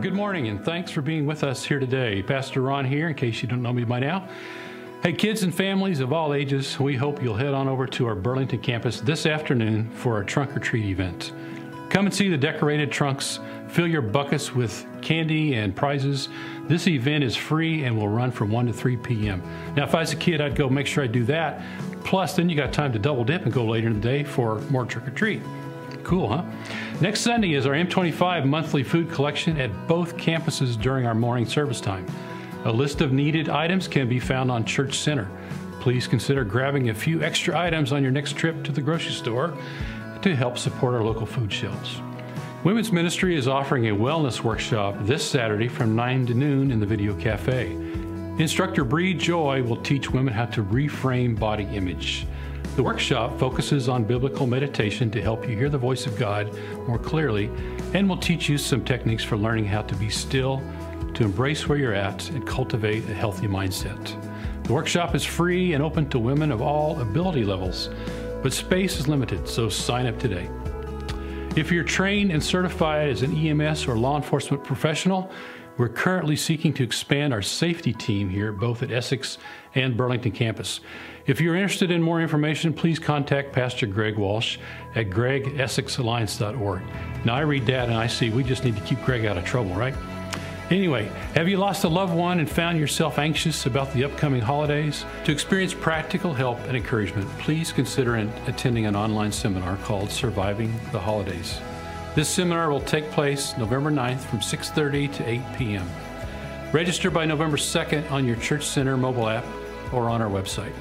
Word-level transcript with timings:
Good 0.00 0.14
morning, 0.14 0.48
and 0.48 0.64
thanks 0.64 0.90
for 0.90 1.02
being 1.02 1.26
with 1.26 1.44
us 1.44 1.62
here 1.62 1.78
today. 1.78 2.22
Pastor 2.22 2.62
Ron 2.62 2.86
here, 2.86 3.08
in 3.08 3.14
case 3.14 3.42
you 3.42 3.48
don't 3.48 3.60
know 3.60 3.74
me 3.74 3.84
by 3.84 4.00
now. 4.00 4.26
Hey, 5.02 5.12
kids 5.12 5.42
and 5.42 5.54
families 5.54 6.00
of 6.00 6.10
all 6.10 6.32
ages, 6.32 6.80
we 6.80 6.96
hope 6.96 7.22
you'll 7.22 7.36
head 7.36 7.52
on 7.52 7.68
over 7.68 7.86
to 7.88 8.06
our 8.06 8.14
Burlington 8.14 8.60
campus 8.60 9.00
this 9.02 9.26
afternoon 9.26 9.90
for 9.90 10.14
our 10.14 10.24
trunk 10.24 10.56
or 10.56 10.58
treat 10.58 10.86
event. 10.86 11.32
Come 11.90 12.06
and 12.06 12.14
see 12.14 12.30
the 12.30 12.38
decorated 12.38 12.90
trunks, 12.90 13.40
fill 13.68 13.86
your 13.86 14.00
buckets 14.00 14.54
with 14.54 14.86
candy 15.02 15.56
and 15.56 15.76
prizes. 15.76 16.30
This 16.66 16.88
event 16.88 17.22
is 17.22 17.36
free 17.36 17.84
and 17.84 17.94
will 17.94 18.08
run 18.08 18.30
from 18.30 18.50
1 18.50 18.68
to 18.68 18.72
3 18.72 18.96
p.m. 18.96 19.42
Now, 19.76 19.84
if 19.84 19.94
I 19.94 20.00
was 20.00 20.14
a 20.14 20.16
kid, 20.16 20.40
I'd 20.40 20.56
go 20.56 20.70
make 20.70 20.86
sure 20.86 21.04
I 21.04 21.08
do 21.08 21.24
that. 21.24 21.62
Plus, 22.04 22.36
then 22.36 22.48
you 22.48 22.56
got 22.56 22.72
time 22.72 22.94
to 22.94 22.98
double 22.98 23.22
dip 23.22 23.42
and 23.42 23.52
go 23.52 23.66
later 23.66 23.88
in 23.88 24.00
the 24.00 24.00
day 24.00 24.24
for 24.24 24.62
more 24.70 24.86
trick 24.86 25.06
or 25.06 25.10
treat. 25.10 25.42
Cool, 26.04 26.28
huh? 26.28 26.44
Next 27.00 27.20
Sunday 27.20 27.54
is 27.54 27.66
our 27.66 27.74
M25 27.74 28.44
monthly 28.46 28.82
food 28.82 29.10
collection 29.10 29.58
at 29.58 29.86
both 29.86 30.16
campuses 30.16 30.80
during 30.80 31.06
our 31.06 31.14
morning 31.14 31.46
service 31.46 31.80
time. 31.80 32.06
A 32.64 32.72
list 32.72 33.00
of 33.00 33.12
needed 33.12 33.48
items 33.48 33.88
can 33.88 34.08
be 34.08 34.20
found 34.20 34.50
on 34.50 34.64
Church 34.64 34.98
Center. 34.98 35.30
Please 35.80 36.06
consider 36.06 36.44
grabbing 36.44 36.90
a 36.90 36.94
few 36.94 37.22
extra 37.22 37.58
items 37.58 37.92
on 37.92 38.02
your 38.02 38.12
next 38.12 38.36
trip 38.36 38.62
to 38.64 38.72
the 38.72 38.82
grocery 38.82 39.12
store 39.12 39.56
to 40.20 40.36
help 40.36 40.58
support 40.58 40.94
our 40.94 41.02
local 41.02 41.24
food 41.24 41.50
shelves. 41.50 42.00
Women's 42.62 42.92
Ministry 42.92 43.36
is 43.36 43.48
offering 43.48 43.88
a 43.88 43.94
wellness 43.94 44.44
workshop 44.44 44.94
this 45.00 45.28
Saturday 45.28 45.68
from 45.68 45.96
9 45.96 46.26
to 46.26 46.34
noon 46.34 46.70
in 46.70 46.80
the 46.80 46.84
Video 46.84 47.14
Cafe. 47.14 47.72
Instructor 48.38 48.84
Bree 48.84 49.14
Joy 49.14 49.62
will 49.62 49.80
teach 49.82 50.10
women 50.10 50.34
how 50.34 50.44
to 50.46 50.62
reframe 50.62 51.38
body 51.38 51.64
image. 51.64 52.26
The 52.80 52.84
workshop 52.84 53.38
focuses 53.38 53.90
on 53.90 54.04
biblical 54.04 54.46
meditation 54.46 55.10
to 55.10 55.20
help 55.20 55.46
you 55.46 55.54
hear 55.54 55.68
the 55.68 55.76
voice 55.76 56.06
of 56.06 56.18
God 56.18 56.50
more 56.88 56.98
clearly 56.98 57.50
and 57.92 58.08
will 58.08 58.16
teach 58.16 58.48
you 58.48 58.56
some 58.56 58.82
techniques 58.86 59.22
for 59.22 59.36
learning 59.36 59.66
how 59.66 59.82
to 59.82 59.94
be 59.96 60.08
still, 60.08 60.62
to 61.12 61.24
embrace 61.24 61.68
where 61.68 61.76
you're 61.76 61.92
at, 61.92 62.30
and 62.30 62.46
cultivate 62.46 63.04
a 63.10 63.12
healthy 63.12 63.46
mindset. 63.46 64.02
The 64.64 64.72
workshop 64.72 65.14
is 65.14 65.26
free 65.26 65.74
and 65.74 65.84
open 65.84 66.08
to 66.08 66.18
women 66.18 66.50
of 66.50 66.62
all 66.62 66.98
ability 67.02 67.44
levels, 67.44 67.90
but 68.42 68.50
space 68.50 68.98
is 68.98 69.06
limited, 69.06 69.46
so 69.46 69.68
sign 69.68 70.06
up 70.06 70.18
today. 70.18 70.48
If 71.56 71.70
you're 71.70 71.84
trained 71.84 72.32
and 72.32 72.42
certified 72.42 73.10
as 73.10 73.20
an 73.20 73.36
EMS 73.36 73.88
or 73.88 73.98
law 73.98 74.16
enforcement 74.16 74.64
professional, 74.64 75.30
we're 75.76 75.90
currently 75.90 76.36
seeking 76.36 76.72
to 76.74 76.82
expand 76.82 77.34
our 77.34 77.42
safety 77.42 77.92
team 77.92 78.30
here, 78.30 78.52
both 78.52 78.82
at 78.82 78.90
Essex 78.90 79.36
and 79.74 79.98
Burlington 79.98 80.32
campus. 80.32 80.80
If 81.26 81.40
you're 81.40 81.54
interested 81.54 81.90
in 81.90 82.02
more 82.02 82.20
information, 82.20 82.72
please 82.72 82.98
contact 82.98 83.52
Pastor 83.52 83.86
Greg 83.86 84.16
Walsh 84.16 84.58
at 84.94 85.10
gregessexalliance.org. 85.10 86.82
Now, 87.24 87.34
I 87.34 87.40
read 87.40 87.66
that 87.66 87.88
and 87.88 87.96
I 87.96 88.06
see 88.06 88.30
we 88.30 88.42
just 88.42 88.64
need 88.64 88.76
to 88.76 88.82
keep 88.82 89.02
Greg 89.02 89.26
out 89.26 89.36
of 89.36 89.44
trouble, 89.44 89.74
right? 89.74 89.94
Anyway, 90.70 91.10
have 91.34 91.48
you 91.48 91.56
lost 91.56 91.82
a 91.84 91.88
loved 91.88 92.14
one 92.14 92.38
and 92.38 92.48
found 92.48 92.78
yourself 92.78 93.18
anxious 93.18 93.66
about 93.66 93.92
the 93.92 94.04
upcoming 94.04 94.40
holidays? 94.40 95.04
To 95.24 95.32
experience 95.32 95.74
practical 95.74 96.32
help 96.32 96.58
and 96.60 96.76
encouragement, 96.76 97.28
please 97.40 97.72
consider 97.72 98.14
attending 98.46 98.86
an 98.86 98.94
online 98.94 99.32
seminar 99.32 99.76
called 99.78 100.10
Surviving 100.10 100.72
the 100.92 101.00
Holidays. 101.00 101.60
This 102.14 102.28
seminar 102.28 102.70
will 102.70 102.80
take 102.80 103.10
place 103.10 103.56
November 103.58 103.90
9th 103.90 104.20
from 104.20 104.40
6:30 104.40 105.12
to 105.14 105.28
8 105.28 105.40
p.m. 105.58 105.90
Register 106.72 107.10
by 107.10 107.24
November 107.24 107.56
2nd 107.56 108.10
on 108.12 108.24
your 108.24 108.36
Church 108.36 108.64
Center 108.64 108.96
mobile 108.96 109.28
app 109.28 109.44
or 109.92 110.08
on 110.08 110.22
our 110.22 110.30
website. 110.30 110.72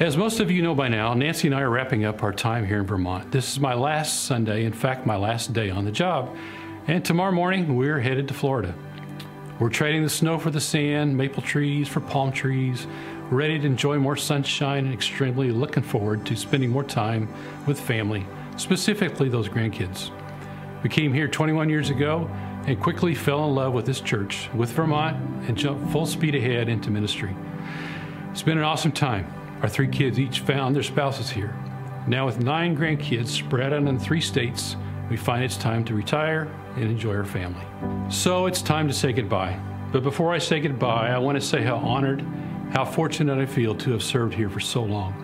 As 0.00 0.16
most 0.16 0.40
of 0.40 0.50
you 0.50 0.60
know 0.60 0.74
by 0.74 0.88
now, 0.88 1.14
Nancy 1.14 1.46
and 1.46 1.54
I 1.54 1.60
are 1.60 1.70
wrapping 1.70 2.04
up 2.04 2.24
our 2.24 2.32
time 2.32 2.66
here 2.66 2.80
in 2.80 2.84
Vermont. 2.84 3.30
This 3.30 3.52
is 3.52 3.60
my 3.60 3.74
last 3.74 4.24
Sunday, 4.24 4.64
in 4.64 4.72
fact, 4.72 5.06
my 5.06 5.14
last 5.14 5.52
day 5.52 5.70
on 5.70 5.84
the 5.84 5.92
job. 5.92 6.36
And 6.88 7.04
tomorrow 7.04 7.30
morning, 7.30 7.76
we're 7.76 8.00
headed 8.00 8.26
to 8.26 8.34
Florida. 8.34 8.74
We're 9.60 9.68
trading 9.68 10.02
the 10.02 10.08
snow 10.08 10.40
for 10.40 10.50
the 10.50 10.60
sand, 10.60 11.16
maple 11.16 11.44
trees 11.44 11.86
for 11.86 12.00
palm 12.00 12.32
trees, 12.32 12.88
ready 13.30 13.56
to 13.56 13.66
enjoy 13.66 14.00
more 14.00 14.16
sunshine 14.16 14.86
and 14.86 14.92
extremely 14.92 15.52
looking 15.52 15.84
forward 15.84 16.26
to 16.26 16.34
spending 16.34 16.70
more 16.70 16.82
time 16.82 17.32
with 17.68 17.78
family, 17.78 18.26
specifically 18.56 19.28
those 19.28 19.48
grandkids. 19.48 20.10
We 20.82 20.90
came 20.90 21.14
here 21.14 21.28
21 21.28 21.68
years 21.68 21.90
ago 21.90 22.28
and 22.66 22.80
quickly 22.80 23.14
fell 23.14 23.46
in 23.46 23.54
love 23.54 23.72
with 23.72 23.86
this 23.86 24.00
church, 24.00 24.50
with 24.54 24.72
Vermont, 24.72 25.16
and 25.46 25.56
jumped 25.56 25.92
full 25.92 26.04
speed 26.04 26.34
ahead 26.34 26.68
into 26.68 26.90
ministry. 26.90 27.32
It's 28.32 28.42
been 28.42 28.58
an 28.58 28.64
awesome 28.64 28.90
time. 28.90 29.43
Our 29.64 29.70
three 29.70 29.88
kids 29.88 30.18
each 30.18 30.40
found 30.40 30.76
their 30.76 30.82
spouses 30.82 31.30
here. 31.30 31.56
Now, 32.06 32.26
with 32.26 32.38
nine 32.38 32.76
grandkids 32.76 33.28
spread 33.28 33.72
out 33.72 33.84
in 33.84 33.98
three 33.98 34.20
states, 34.20 34.76
we 35.08 35.16
find 35.16 35.42
it's 35.42 35.56
time 35.56 35.86
to 35.86 35.94
retire 35.94 36.54
and 36.76 36.84
enjoy 36.84 37.16
our 37.16 37.24
family. 37.24 37.64
So 38.10 38.44
it's 38.44 38.60
time 38.60 38.86
to 38.88 38.92
say 38.92 39.14
goodbye. 39.14 39.58
But 39.90 40.02
before 40.02 40.34
I 40.34 40.38
say 40.38 40.60
goodbye, 40.60 41.08
I 41.08 41.16
want 41.16 41.40
to 41.40 41.40
say 41.40 41.62
how 41.62 41.76
honored, 41.76 42.20
how 42.72 42.84
fortunate 42.84 43.38
I 43.38 43.46
feel 43.46 43.74
to 43.76 43.92
have 43.92 44.02
served 44.02 44.34
here 44.34 44.50
for 44.50 44.60
so 44.60 44.82
long. 44.82 45.14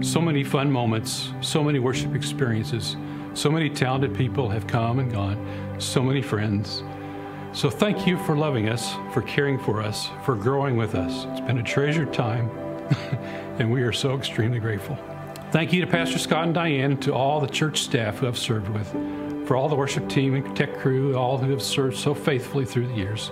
So 0.00 0.22
many 0.22 0.42
fun 0.42 0.72
moments, 0.72 1.34
so 1.42 1.62
many 1.62 1.78
worship 1.78 2.14
experiences, 2.14 2.96
so 3.34 3.50
many 3.50 3.68
talented 3.68 4.14
people 4.14 4.48
have 4.48 4.66
come 4.66 5.00
and 5.00 5.12
gone, 5.12 5.76
so 5.78 6.02
many 6.02 6.22
friends. 6.22 6.82
So 7.52 7.68
thank 7.68 8.06
you 8.06 8.16
for 8.16 8.38
loving 8.38 8.70
us, 8.70 8.94
for 9.12 9.20
caring 9.20 9.58
for 9.58 9.82
us, 9.82 10.08
for 10.24 10.34
growing 10.34 10.78
with 10.78 10.94
us. 10.94 11.26
It's 11.32 11.46
been 11.46 11.58
a 11.58 11.62
treasured 11.62 12.14
time, 12.14 12.50
and 13.58 13.70
we 13.70 13.82
are 13.82 13.92
so 13.92 14.16
extremely 14.16 14.58
grateful. 14.58 14.98
Thank 15.52 15.72
you 15.72 15.80
to 15.80 15.86
Pastor 15.86 16.18
Scott 16.18 16.44
and 16.44 16.54
Diane 16.54 16.96
to 16.98 17.14
all 17.14 17.40
the 17.40 17.46
church 17.46 17.80
staff 17.80 18.18
who 18.18 18.26
I've 18.26 18.38
served 18.38 18.68
with 18.68 18.88
for 19.46 19.56
all 19.56 19.68
the 19.68 19.76
worship 19.76 20.08
team 20.08 20.34
and 20.34 20.56
tech 20.56 20.76
crew, 20.78 21.16
all 21.16 21.38
who 21.38 21.50
have 21.52 21.62
served 21.62 21.96
so 21.96 22.14
faithfully 22.14 22.64
through 22.64 22.88
the 22.88 22.94
years. 22.94 23.30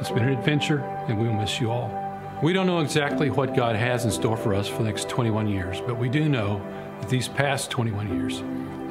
It's 0.00 0.10
been 0.10 0.24
an 0.24 0.36
adventure, 0.36 0.80
and 1.08 1.18
we 1.20 1.28
will 1.28 1.34
miss 1.34 1.60
you 1.60 1.70
all. 1.70 1.98
We 2.42 2.52
don't 2.52 2.66
know 2.66 2.80
exactly 2.80 3.30
what 3.30 3.54
God 3.54 3.76
has 3.76 4.04
in 4.04 4.10
store 4.10 4.36
for 4.36 4.52
us 4.52 4.66
for 4.66 4.78
the 4.78 4.84
next 4.84 5.08
21 5.08 5.46
years, 5.46 5.80
but 5.80 5.96
we 5.96 6.08
do 6.08 6.28
know 6.28 6.60
that 7.00 7.08
these 7.08 7.28
past 7.28 7.70
21 7.70 8.12
years 8.12 8.40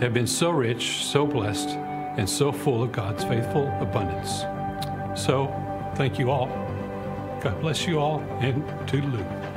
have 0.01 0.13
been 0.13 0.25
so 0.25 0.51
rich, 0.51 1.03
so 1.03 1.27
blessed, 1.27 1.69
and 2.17 2.29
so 2.29 2.51
full 2.51 2.81
of 2.81 2.93
God's 2.93 3.25
faithful 3.25 3.67
abundance. 3.81 4.43
So, 5.21 5.53
thank 5.95 6.17
you 6.17 6.31
all. 6.31 6.47
God 7.41 7.59
bless 7.59 7.85
you 7.85 7.99
all, 7.99 8.21
and 8.39 8.63
toodaloo. 8.87 9.50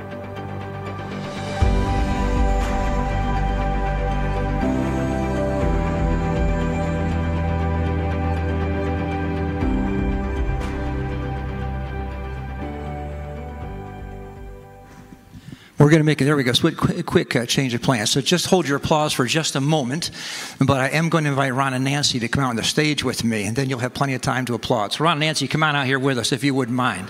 Going 15.94 16.02
to 16.02 16.06
make 16.06 16.20
it, 16.20 16.24
there 16.24 16.34
we 16.34 16.42
go, 16.42 16.52
quick, 16.52 17.06
quick 17.06 17.36
uh, 17.36 17.46
change 17.46 17.72
of 17.72 17.80
plans. 17.80 18.10
So 18.10 18.20
just 18.20 18.46
hold 18.46 18.66
your 18.66 18.78
applause 18.78 19.12
for 19.12 19.26
just 19.26 19.54
a 19.54 19.60
moment, 19.60 20.10
but 20.58 20.80
I 20.80 20.88
am 20.88 21.08
going 21.08 21.22
to 21.22 21.30
invite 21.30 21.54
Ron 21.54 21.72
and 21.72 21.84
Nancy 21.84 22.18
to 22.18 22.26
come 22.26 22.42
out 22.42 22.50
on 22.50 22.56
the 22.56 22.64
stage 22.64 23.04
with 23.04 23.22
me, 23.22 23.44
and 23.44 23.54
then 23.54 23.70
you'll 23.70 23.78
have 23.78 23.94
plenty 23.94 24.14
of 24.14 24.20
time 24.20 24.44
to 24.46 24.54
applaud. 24.54 24.92
So, 24.92 25.04
Ron 25.04 25.12
and 25.12 25.20
Nancy, 25.20 25.46
come 25.46 25.62
on 25.62 25.76
out 25.76 25.86
here 25.86 26.00
with 26.00 26.18
us 26.18 26.32
if 26.32 26.42
you 26.42 26.52
wouldn't 26.52 26.76
mind. 26.76 27.06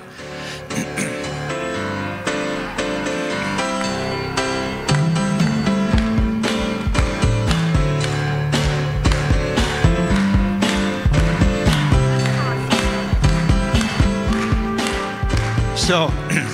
so, 15.78 16.10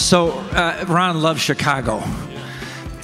so, 0.00 0.30
uh, 0.30 0.86
Ron 0.88 1.20
loves 1.20 1.42
Chicago. 1.42 2.02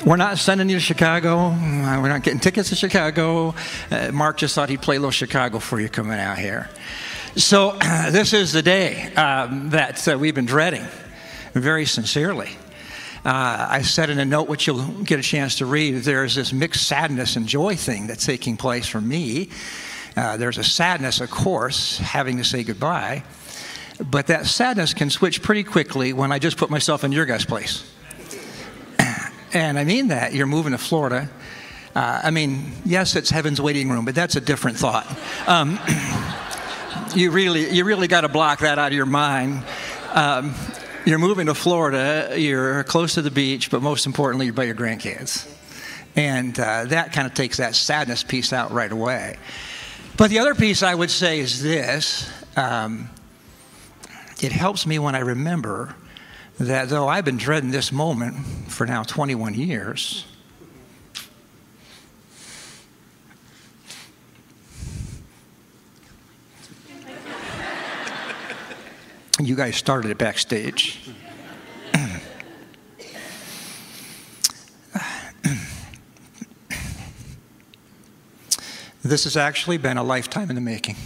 We're 0.05 0.17
not 0.17 0.39
sending 0.39 0.71
you 0.71 0.77
to 0.77 0.81
Chicago. 0.81 1.39
Uh, 1.39 2.01
we're 2.01 2.09
not 2.09 2.23
getting 2.23 2.41
tickets 2.41 2.71
to 2.71 2.75
Chicago. 2.75 3.55
Uh, 3.91 4.11
Mark 4.13 4.39
just 4.39 4.55
thought 4.55 4.71
he'd 4.71 4.81
play 4.81 4.97
a 4.97 4.99
little 4.99 5.11
Chicago 5.11 5.59
for 5.59 5.79
you 5.79 5.89
coming 5.89 6.19
out 6.19 6.39
here. 6.39 6.71
So, 7.37 7.77
uh, 7.81 8.11
this 8.13 8.33
is 8.33 8.53
the 8.53 8.63
day 8.63 9.13
um, 9.15 9.71
that 9.71 10.09
uh, 10.09 10.19
we've 10.19 10.35
been 10.35 10.47
dreading 10.47 10.85
very 11.53 11.85
sincerely. 11.85 12.51
Uh, 13.25 13.67
I 13.71 13.83
said 13.83 14.09
in 14.09 14.19
a 14.19 14.25
note, 14.25 14.49
which 14.49 14.67
you'll 14.67 14.87
get 15.03 15.19
a 15.19 15.23
chance 15.23 15.57
to 15.57 15.67
read, 15.67 15.97
there's 15.97 16.35
this 16.35 16.53
mixed 16.53 16.87
sadness 16.87 17.37
and 17.37 17.47
joy 17.47 17.77
thing 17.77 18.07
that's 18.07 18.25
taking 18.25 18.57
place 18.57 18.87
for 18.87 19.01
me. 19.01 19.51
Uh, 20.17 20.39
there's 20.39 20.57
a 20.57 20.65
sadness, 20.65 21.21
of 21.21 21.31
course, 21.31 21.99
having 21.99 22.39
to 22.39 22.45
say 22.45 22.63
goodbye. 22.63 23.23
But 23.99 24.27
that 24.27 24.47
sadness 24.47 24.93
can 24.95 25.11
switch 25.11 25.43
pretty 25.43 25.65
quickly 25.65 26.13
when 26.13 26.33
I 26.33 26.39
just 26.39 26.57
put 26.57 26.71
myself 26.71 27.05
in 27.05 27.13
your 27.13 27.25
guys' 27.25 27.45
place. 27.45 27.91
and 29.53 29.79
I 29.79 29.85
mean 29.85 30.09
that. 30.09 30.35
You're 30.35 30.47
moving 30.47 30.73
to 30.73 30.79
Florida. 30.79 31.31
Uh, 31.95 32.21
I 32.25 32.31
mean, 32.31 32.73
yes, 32.85 33.17
it's 33.17 33.31
heaven's 33.31 33.61
waiting 33.61 33.89
room, 33.89 34.05
but 34.05 34.15
that's 34.15 34.37
a 34.37 34.41
different 34.41 34.77
thought. 34.77 35.07
Um, 35.47 35.79
you 37.15 37.31
really, 37.31 37.71
you 37.71 37.85
really 37.85 38.07
got 38.07 38.21
to 38.21 38.29
block 38.29 38.59
that 38.61 38.79
out 38.79 38.89
of 38.89 38.93
your 38.93 39.07
mind. 39.07 39.65
Um, 40.13 40.55
you're 41.07 41.19
moving 41.19 41.47
to 41.47 41.55
Florida. 41.55 42.35
You're 42.37 42.85
close 42.85 43.15
to 43.15 43.23
the 43.23 43.31
beach, 43.31 43.71
but 43.71 43.81
most 43.81 44.05
importantly, 44.05 44.47
you're 44.47 44.55
by 44.55 44.65
your 44.65 44.75
grandkids, 44.75 45.51
and 46.17 46.59
uh, 46.59 46.85
that 46.87 47.13
kind 47.13 47.27
of 47.27 47.33
takes 47.33 47.59
that 47.59 47.75
sadness 47.75 48.23
piece 48.25 48.53
out 48.53 48.73
right 48.73 48.93
away. 48.93 49.37
But 50.17 50.31
the 50.31 50.41
other 50.41 50.55
piece 50.55 50.83
I 50.83 50.95
would 50.95 51.11
say 51.11 51.41
is 51.41 51.63
this 51.63 52.31
um, 52.57 53.09
it 54.43 54.53
helps 54.53 54.87
me 54.87 54.99
when 54.99 55.15
I 55.15 55.21
remember 55.21 55.95
that 56.59 56.89
though 56.89 57.09
I've 57.09 57.25
been 57.25 57.37
dreading 57.37 57.71
this 57.71 57.93
moment 57.93 58.37
for 58.69 58.87
now 58.87 59.03
21 59.03 59.55
years, 59.55 60.27
you 69.41 69.55
guys 69.55 69.77
started 69.77 70.11
it 70.11 70.19
backstage. 70.19 71.09
this 79.03 79.25
has 79.25 79.37
actually 79.37 79.77
been 79.77 79.99
a 79.99 80.03
lifetime 80.03 80.49
in 80.49 80.57
the 80.57 80.63
making. 80.63 80.97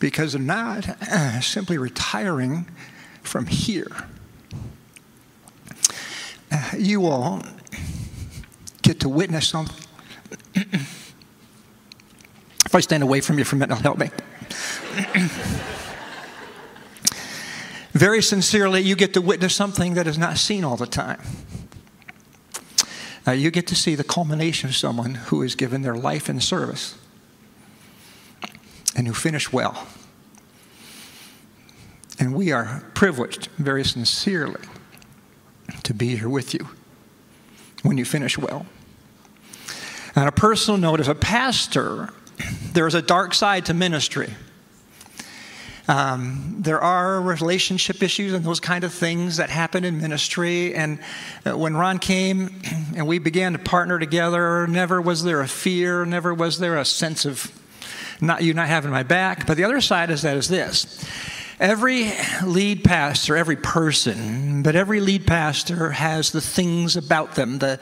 Because 0.00 0.34
I'm 0.34 0.46
not 0.46 0.86
simply 1.42 1.78
retiring 1.78 2.68
from 3.22 3.46
here. 3.46 3.90
Uh, 6.50 6.70
you 6.78 7.06
all 7.06 7.42
get 8.82 9.00
to 9.00 9.08
witness 9.08 9.48
something. 9.48 9.84
if 10.54 11.14
I 12.74 12.80
stand 12.80 13.02
away 13.02 13.20
from 13.20 13.38
you 13.38 13.44
for 13.44 13.56
a 13.56 13.58
minute, 13.58 13.78
help 13.78 13.98
me. 13.98 14.10
Very 17.92 18.22
sincerely, 18.22 18.80
you 18.82 18.96
get 18.96 19.14
to 19.14 19.20
witness 19.20 19.54
something 19.54 19.94
that 19.94 20.06
is 20.06 20.18
not 20.18 20.36
seen 20.36 20.64
all 20.64 20.76
the 20.76 20.86
time. 20.86 21.20
Uh, 23.26 23.32
you 23.32 23.50
get 23.50 23.66
to 23.68 23.74
see 23.74 23.94
the 23.94 24.04
culmination 24.04 24.68
of 24.68 24.76
someone 24.76 25.14
who 25.14 25.40
has 25.42 25.54
given 25.54 25.82
their 25.82 25.94
life 25.94 26.28
in 26.28 26.40
service 26.40 26.98
and 28.96 29.06
who 29.06 29.14
finish 29.14 29.52
well. 29.52 29.86
And 32.18 32.34
we 32.34 32.52
are 32.52 32.84
privileged, 32.94 33.48
very 33.58 33.84
sincerely, 33.84 34.60
to 35.82 35.92
be 35.92 36.16
here 36.16 36.28
with 36.28 36.54
you 36.54 36.68
when 37.82 37.98
you 37.98 38.04
finish 38.04 38.38
well. 38.38 38.66
On 40.16 40.28
a 40.28 40.32
personal 40.32 40.78
note, 40.78 41.00
as 41.00 41.08
a 41.08 41.14
pastor, 41.14 42.10
there 42.72 42.86
is 42.86 42.94
a 42.94 43.02
dark 43.02 43.34
side 43.34 43.66
to 43.66 43.74
ministry. 43.74 44.32
Um, 45.86 46.56
there 46.60 46.80
are 46.80 47.20
relationship 47.20 48.02
issues 48.02 48.32
and 48.32 48.42
those 48.44 48.60
kind 48.60 48.84
of 48.84 48.94
things 48.94 49.36
that 49.36 49.50
happen 49.50 49.84
in 49.84 50.00
ministry. 50.00 50.74
And 50.74 50.98
uh, 51.44 51.58
when 51.58 51.76
Ron 51.76 51.98
came 51.98 52.62
and 52.96 53.06
we 53.06 53.18
began 53.18 53.52
to 53.52 53.58
partner 53.58 53.98
together, 53.98 54.66
never 54.66 55.00
was 55.00 55.24
there 55.24 55.40
a 55.40 55.48
fear, 55.48 56.06
never 56.06 56.32
was 56.32 56.58
there 56.58 56.78
a 56.78 56.84
sense 56.84 57.26
of 57.26 57.52
not 58.26 58.42
you 58.42 58.54
not 58.54 58.68
having 58.68 58.90
my 58.90 59.02
back. 59.02 59.46
But 59.46 59.56
the 59.56 59.64
other 59.64 59.80
side 59.80 60.10
is 60.10 60.22
that 60.22 60.36
is 60.36 60.48
this. 60.48 61.04
Every 61.60 62.10
lead 62.44 62.82
pastor, 62.82 63.36
every 63.36 63.54
person, 63.54 64.64
but 64.64 64.74
every 64.74 64.98
lead 64.98 65.24
pastor 65.24 65.90
has 65.92 66.32
the 66.32 66.40
things 66.40 66.96
about 66.96 67.36
them, 67.36 67.58
the, 67.58 67.78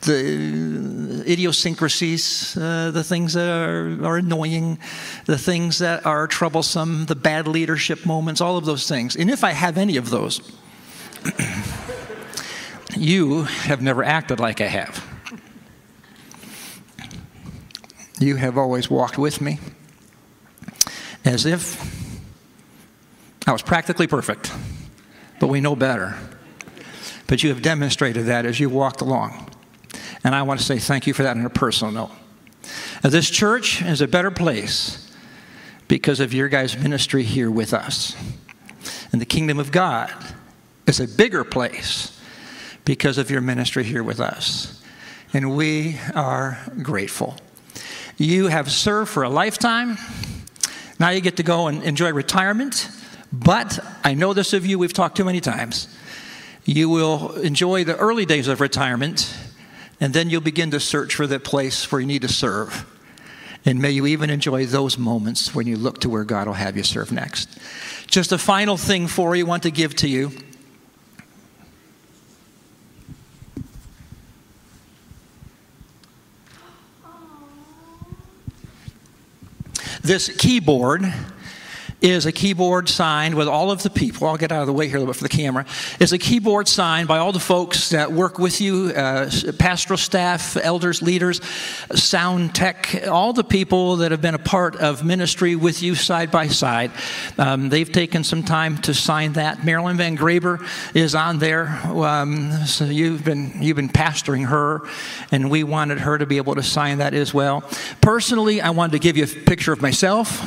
the 0.00 1.22
idiosyncrasies, 1.30 2.56
uh, 2.56 2.90
the 2.90 3.04
things 3.04 3.34
that 3.34 3.48
are, 3.48 4.04
are 4.04 4.16
annoying, 4.16 4.78
the 5.26 5.38
things 5.38 5.78
that 5.78 6.04
are 6.04 6.26
troublesome, 6.26 7.06
the 7.06 7.14
bad 7.14 7.46
leadership 7.46 8.04
moments, 8.04 8.40
all 8.40 8.56
of 8.56 8.64
those 8.64 8.88
things. 8.88 9.14
And 9.14 9.30
if 9.30 9.44
I 9.44 9.52
have 9.52 9.78
any 9.78 9.96
of 9.96 10.10
those, 10.10 10.40
you 12.96 13.44
have 13.44 13.80
never 13.80 14.02
acted 14.02 14.40
like 14.40 14.60
I 14.60 14.66
have. 14.66 15.06
You 18.18 18.34
have 18.36 18.58
always 18.58 18.90
walked 18.90 19.16
with 19.16 19.40
me 19.40 19.60
as 21.24 21.46
if 21.46 21.80
I 23.46 23.52
was 23.52 23.62
practically 23.62 24.06
perfect, 24.06 24.52
but 25.40 25.48
we 25.48 25.60
know 25.60 25.74
better. 25.74 26.16
But 27.26 27.42
you 27.42 27.48
have 27.50 27.62
demonstrated 27.62 28.26
that 28.26 28.46
as 28.46 28.60
you 28.60 28.68
walked 28.68 29.00
along. 29.00 29.50
And 30.24 30.34
I 30.34 30.42
want 30.42 30.60
to 30.60 30.66
say 30.66 30.78
thank 30.78 31.06
you 31.06 31.14
for 31.14 31.22
that 31.22 31.36
on 31.36 31.44
a 31.44 31.50
personal 31.50 31.92
note. 31.92 32.10
Now, 33.02 33.10
this 33.10 33.28
church 33.28 33.82
is 33.82 34.00
a 34.00 34.06
better 34.06 34.30
place 34.30 35.10
because 35.88 36.20
of 36.20 36.32
your 36.32 36.48
guys' 36.48 36.78
ministry 36.78 37.24
here 37.24 37.50
with 37.50 37.74
us. 37.74 38.16
And 39.10 39.20
the 39.20 39.26
kingdom 39.26 39.58
of 39.58 39.72
God 39.72 40.12
is 40.86 41.00
a 41.00 41.08
bigger 41.08 41.44
place 41.44 42.18
because 42.84 43.18
of 43.18 43.30
your 43.30 43.40
ministry 43.40 43.84
here 43.84 44.02
with 44.02 44.20
us. 44.20 44.82
And 45.32 45.56
we 45.56 45.98
are 46.14 46.58
grateful. 46.82 47.36
You 48.16 48.48
have 48.48 48.70
served 48.70 49.10
for 49.10 49.22
a 49.22 49.28
lifetime. 49.28 49.98
Now 51.02 51.10
you 51.10 51.20
get 51.20 51.38
to 51.38 51.42
go 51.42 51.66
and 51.66 51.82
enjoy 51.82 52.12
retirement. 52.12 52.88
But 53.32 53.80
I 54.04 54.14
know 54.14 54.34
this 54.34 54.52
of 54.52 54.64
you, 54.64 54.78
we've 54.78 54.92
talked 54.92 55.16
too 55.16 55.24
many 55.24 55.40
times. 55.40 55.88
You 56.64 56.88
will 56.88 57.32
enjoy 57.38 57.82
the 57.82 57.96
early 57.96 58.24
days 58.24 58.46
of 58.46 58.60
retirement, 58.60 59.36
and 59.98 60.14
then 60.14 60.30
you'll 60.30 60.42
begin 60.42 60.70
to 60.70 60.78
search 60.78 61.16
for 61.16 61.26
that 61.26 61.42
place 61.42 61.90
where 61.90 62.00
you 62.00 62.06
need 62.06 62.22
to 62.22 62.28
serve. 62.28 62.86
And 63.64 63.82
may 63.82 63.90
you 63.90 64.06
even 64.06 64.30
enjoy 64.30 64.64
those 64.66 64.96
moments 64.96 65.52
when 65.52 65.66
you 65.66 65.76
look 65.76 65.98
to 66.02 66.08
where 66.08 66.22
God 66.22 66.46
will 66.46 66.54
have 66.54 66.76
you 66.76 66.84
serve 66.84 67.10
next. 67.10 67.58
Just 68.06 68.30
a 68.30 68.38
final 68.38 68.76
thing 68.76 69.08
for 69.08 69.34
you, 69.34 69.44
want 69.44 69.64
to 69.64 69.72
give 69.72 69.96
to 69.96 70.08
you. 70.08 70.30
This 80.02 80.28
keyboard 80.36 81.14
is 82.02 82.26
a 82.26 82.32
keyboard 82.32 82.88
signed 82.88 83.34
with 83.36 83.46
all 83.46 83.70
of 83.70 83.82
the 83.82 83.90
people. 83.90 84.26
I'll 84.26 84.36
get 84.36 84.50
out 84.50 84.60
of 84.60 84.66
the 84.66 84.72
way 84.72 84.88
here 84.88 84.96
a 84.96 84.98
little 84.98 85.14
bit 85.14 85.18
for 85.18 85.22
the 85.22 85.28
camera. 85.28 85.64
Is 86.00 86.12
a 86.12 86.18
keyboard 86.18 86.66
signed 86.66 87.06
by 87.06 87.18
all 87.18 87.32
the 87.32 87.40
folks 87.40 87.90
that 87.90 88.12
work 88.12 88.38
with 88.38 88.60
you, 88.60 88.92
uh, 88.96 89.30
pastoral 89.58 89.96
staff, 89.96 90.56
elders, 90.56 91.00
leaders, 91.00 91.40
sound 91.94 92.54
tech, 92.54 93.06
all 93.08 93.32
the 93.32 93.44
people 93.44 93.96
that 93.96 94.10
have 94.10 94.20
been 94.20 94.34
a 94.34 94.38
part 94.38 94.76
of 94.76 95.04
ministry 95.04 95.54
with 95.54 95.82
you 95.82 95.94
side 95.94 96.30
by 96.30 96.48
side. 96.48 96.90
Um, 97.38 97.68
they've 97.68 97.90
taken 97.90 98.24
some 98.24 98.42
time 98.42 98.78
to 98.78 98.94
sign 98.94 99.34
that. 99.34 99.64
Marilyn 99.64 99.96
Van 99.96 100.16
Graber 100.16 100.60
is 100.94 101.14
on 101.14 101.38
there. 101.38 101.68
Um, 101.84 102.52
so 102.66 102.84
you've 102.84 103.24
been 103.24 103.62
you've 103.62 103.76
been 103.76 103.88
pastoring 103.88 104.46
her, 104.46 104.82
and 105.30 105.50
we 105.50 105.62
wanted 105.62 106.00
her 106.00 106.18
to 106.18 106.26
be 106.26 106.38
able 106.38 106.56
to 106.56 106.62
sign 106.62 106.98
that 106.98 107.14
as 107.14 107.32
well. 107.32 107.62
Personally, 108.00 108.60
I 108.60 108.70
wanted 108.70 108.92
to 108.92 108.98
give 108.98 109.16
you 109.16 109.24
a 109.24 109.26
picture 109.26 109.72
of 109.72 109.80
myself. 109.80 110.42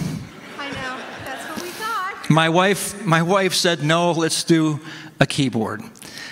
My 2.30 2.50
wife, 2.50 3.06
my 3.06 3.22
wife 3.22 3.54
said, 3.54 3.84
no, 3.84 4.12
let's 4.12 4.44
do 4.44 4.80
a 5.20 5.26
keyboard. 5.26 5.84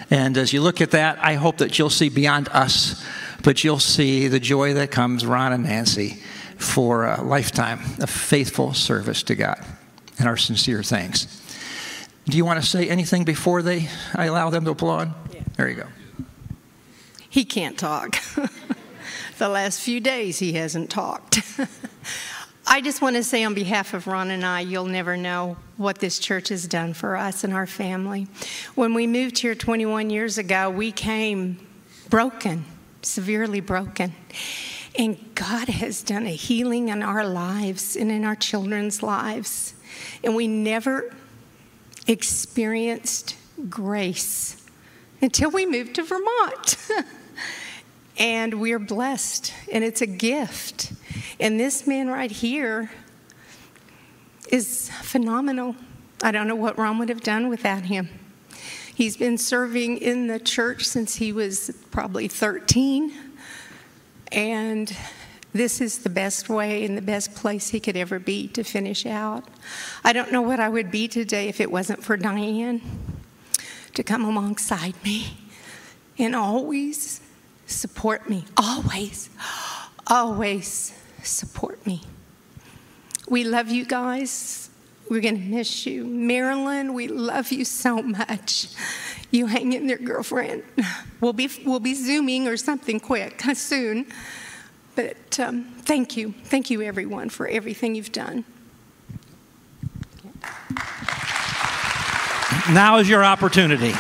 And 0.10 0.38
as 0.38 0.54
you 0.54 0.62
look 0.62 0.82
at 0.82 0.92
that, 0.92 1.20
I 1.22 1.36
hope 1.36 1.58
that 1.58 1.78
you'll 1.78 1.90
see 1.90 2.10
beyond 2.10 2.50
us, 2.50 3.04
but 3.44 3.64
you'll 3.64 3.80
see 3.80 4.28
the 4.28 4.40
joy 4.40 4.74
that 4.74 4.92
comes, 4.92 5.26
Ron 5.26 5.54
and 5.54 5.64
Nancy, 5.64 6.22
for 6.58 7.06
a 7.06 7.22
lifetime 7.22 7.80
of 8.00 8.10
faithful 8.10 8.74
service 8.74 9.24
to 9.24 9.36
God. 9.36 9.64
And 10.18 10.28
our 10.28 10.38
sincere 10.38 10.84
thanks. 10.84 11.42
Do 12.26 12.38
you 12.38 12.46
want 12.46 12.62
to 12.62 12.68
say 12.68 12.90
anything 12.90 13.24
before 13.24 13.62
they 13.62 13.90
I 14.16 14.26
allow 14.26 14.50
them 14.50 14.66
to 14.66 14.72
applaud? 14.72 15.14
Yeah. 15.34 15.42
There 15.58 15.70
you 15.70 15.76
go. 15.76 15.88
He 17.30 17.46
can't 17.46 17.78
talk. 17.78 18.18
the 19.38 19.50
last 19.50 19.82
few 19.82 20.00
days 20.00 20.40
he 20.40 20.54
hasn't 20.54 20.90
talked. 20.90 21.42
I 22.66 22.82
just 22.82 23.02
want 23.02 23.18
to 23.18 23.24
say 23.24 23.44
on 23.44 23.54
behalf 23.54 23.94
of 23.94 24.08
Ron 24.08 24.32
and 24.32 24.46
I, 24.46 24.62
you'll 24.62 24.86
never 24.86 25.18
know 25.18 25.58
what 25.78 26.00
this 26.00 26.18
church 26.18 26.50
has 26.50 26.66
done 26.66 26.94
for 26.94 27.18
us 27.18 27.44
and 27.44 27.54
our 27.54 27.68
family. 27.68 28.28
When 28.74 28.94
we 28.94 29.06
moved 29.06 29.40
here 29.40 29.54
21 29.54 30.10
years 30.10 30.38
ago, 30.38 30.70
we 30.70 30.92
came 30.92 31.60
broken, 32.10 32.66
severely 33.02 33.60
broken. 33.60 34.14
And 34.98 35.18
God 35.36 35.68
has 35.68 36.04
done 36.04 36.26
a 36.26 36.36
healing 36.36 36.90
in 36.90 37.04
our 37.04 37.26
lives 37.28 37.96
and 37.98 38.12
in 38.12 38.24
our 38.24 38.36
children's 38.36 39.04
lives. 39.04 39.74
And 40.24 40.36
we 40.36 40.48
never 40.48 41.14
experienced 42.08 43.36
grace 43.70 44.66
until 45.22 45.52
we 45.52 45.66
moved 45.66 45.96
to 45.96 46.04
Vermont. 46.04 46.78
and 48.18 48.60
we're 48.60 48.80
blessed, 48.80 49.54
and 49.72 49.84
it's 49.84 50.02
a 50.02 50.08
gift. 50.08 50.94
And 51.44 51.60
this 51.60 51.86
man 51.86 52.08
right 52.08 52.32
here 52.32 52.90
is 54.50 54.90
phenomenal. 55.02 55.76
I 56.24 56.32
don't 56.32 56.48
know 56.48 56.56
what 56.56 56.78
Ron 56.78 57.00
would 57.00 57.10
have 57.10 57.20
done 57.20 57.50
without 57.50 57.84
him. 57.84 58.08
He's 58.96 59.18
been 59.18 59.38
serving 59.38 59.98
in 59.98 60.28
the 60.28 60.40
church 60.40 60.86
since 60.86 61.16
he 61.16 61.34
was 61.34 61.70
probably 61.92 62.30
13. 62.30 63.12
And 64.32 64.96
this 65.52 65.82
is 65.82 66.00
the 66.00 66.10
best 66.10 66.48
way 66.48 66.86
and 66.86 66.96
the 66.96 67.02
best 67.02 67.36
place 67.36 67.68
he 67.68 67.82
could 67.82 67.98
ever 67.98 68.20
be 68.20 68.48
to 68.48 68.64
finish 68.64 69.06
out. 69.06 69.46
I 70.02 70.14
don't 70.14 70.32
know 70.32 70.42
what 70.42 70.62
I 70.62 70.70
would 70.70 70.92
be 70.92 71.10
today 71.10 71.50
if 71.50 71.60
it 71.60 71.70
wasn't 71.70 72.06
for 72.06 72.16
Diane 72.16 72.82
to 73.96 74.02
come 74.02 74.24
alongside 74.24 74.96
me 75.04 75.40
and 76.18 76.38
always 76.38 77.20
support 77.66 78.30
me. 78.30 78.46
Always, 78.56 79.30
always 80.08 80.94
support 81.24 81.86
me. 81.86 82.04
We 83.28 83.44
love 83.44 83.70
you 83.70 83.86
guys. 83.86 84.70
We're 85.10 85.22
going 85.22 85.36
to 85.36 85.42
miss 85.42 85.86
you. 85.86 86.06
Marilyn, 86.06 86.94
we 86.94 87.08
love 87.08 87.52
you 87.52 87.66
so 87.66 88.02
much. 88.02 88.68
You 89.32 89.48
hang 89.48 89.74
in 89.74 89.88
there, 89.88 89.98
girlfriend. 89.98 90.64
We'll 91.20 91.34
be, 91.34 91.50
we'll 91.66 91.80
be 91.80 91.94
Zooming 91.94 92.48
or 92.48 92.58
something 92.58 93.00
quick 93.00 93.42
soon. 93.54 94.06
But 94.96 95.40
um, 95.40 95.64
thank 95.82 96.16
you. 96.16 96.34
Thank 96.46 96.70
you, 96.70 96.82
everyone, 96.82 97.30
for 97.30 97.48
everything 97.48 97.96
you've 97.96 98.12
done. 98.12 98.46
Now 102.72 102.98
is 102.98 103.10
your 103.10 103.26
opportunity. 103.26 103.94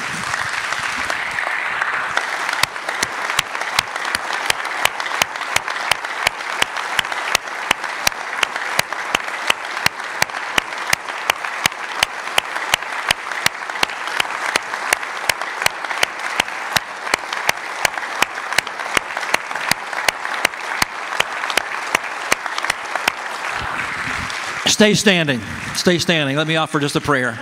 Stay 24.73 24.95
standing. 24.95 25.39
Stay 25.75 25.99
standing. 25.99 26.35
Let 26.35 26.47
me 26.47 26.55
offer 26.55 26.79
just 26.79 26.95
a 26.95 26.99
prayer. 26.99 27.33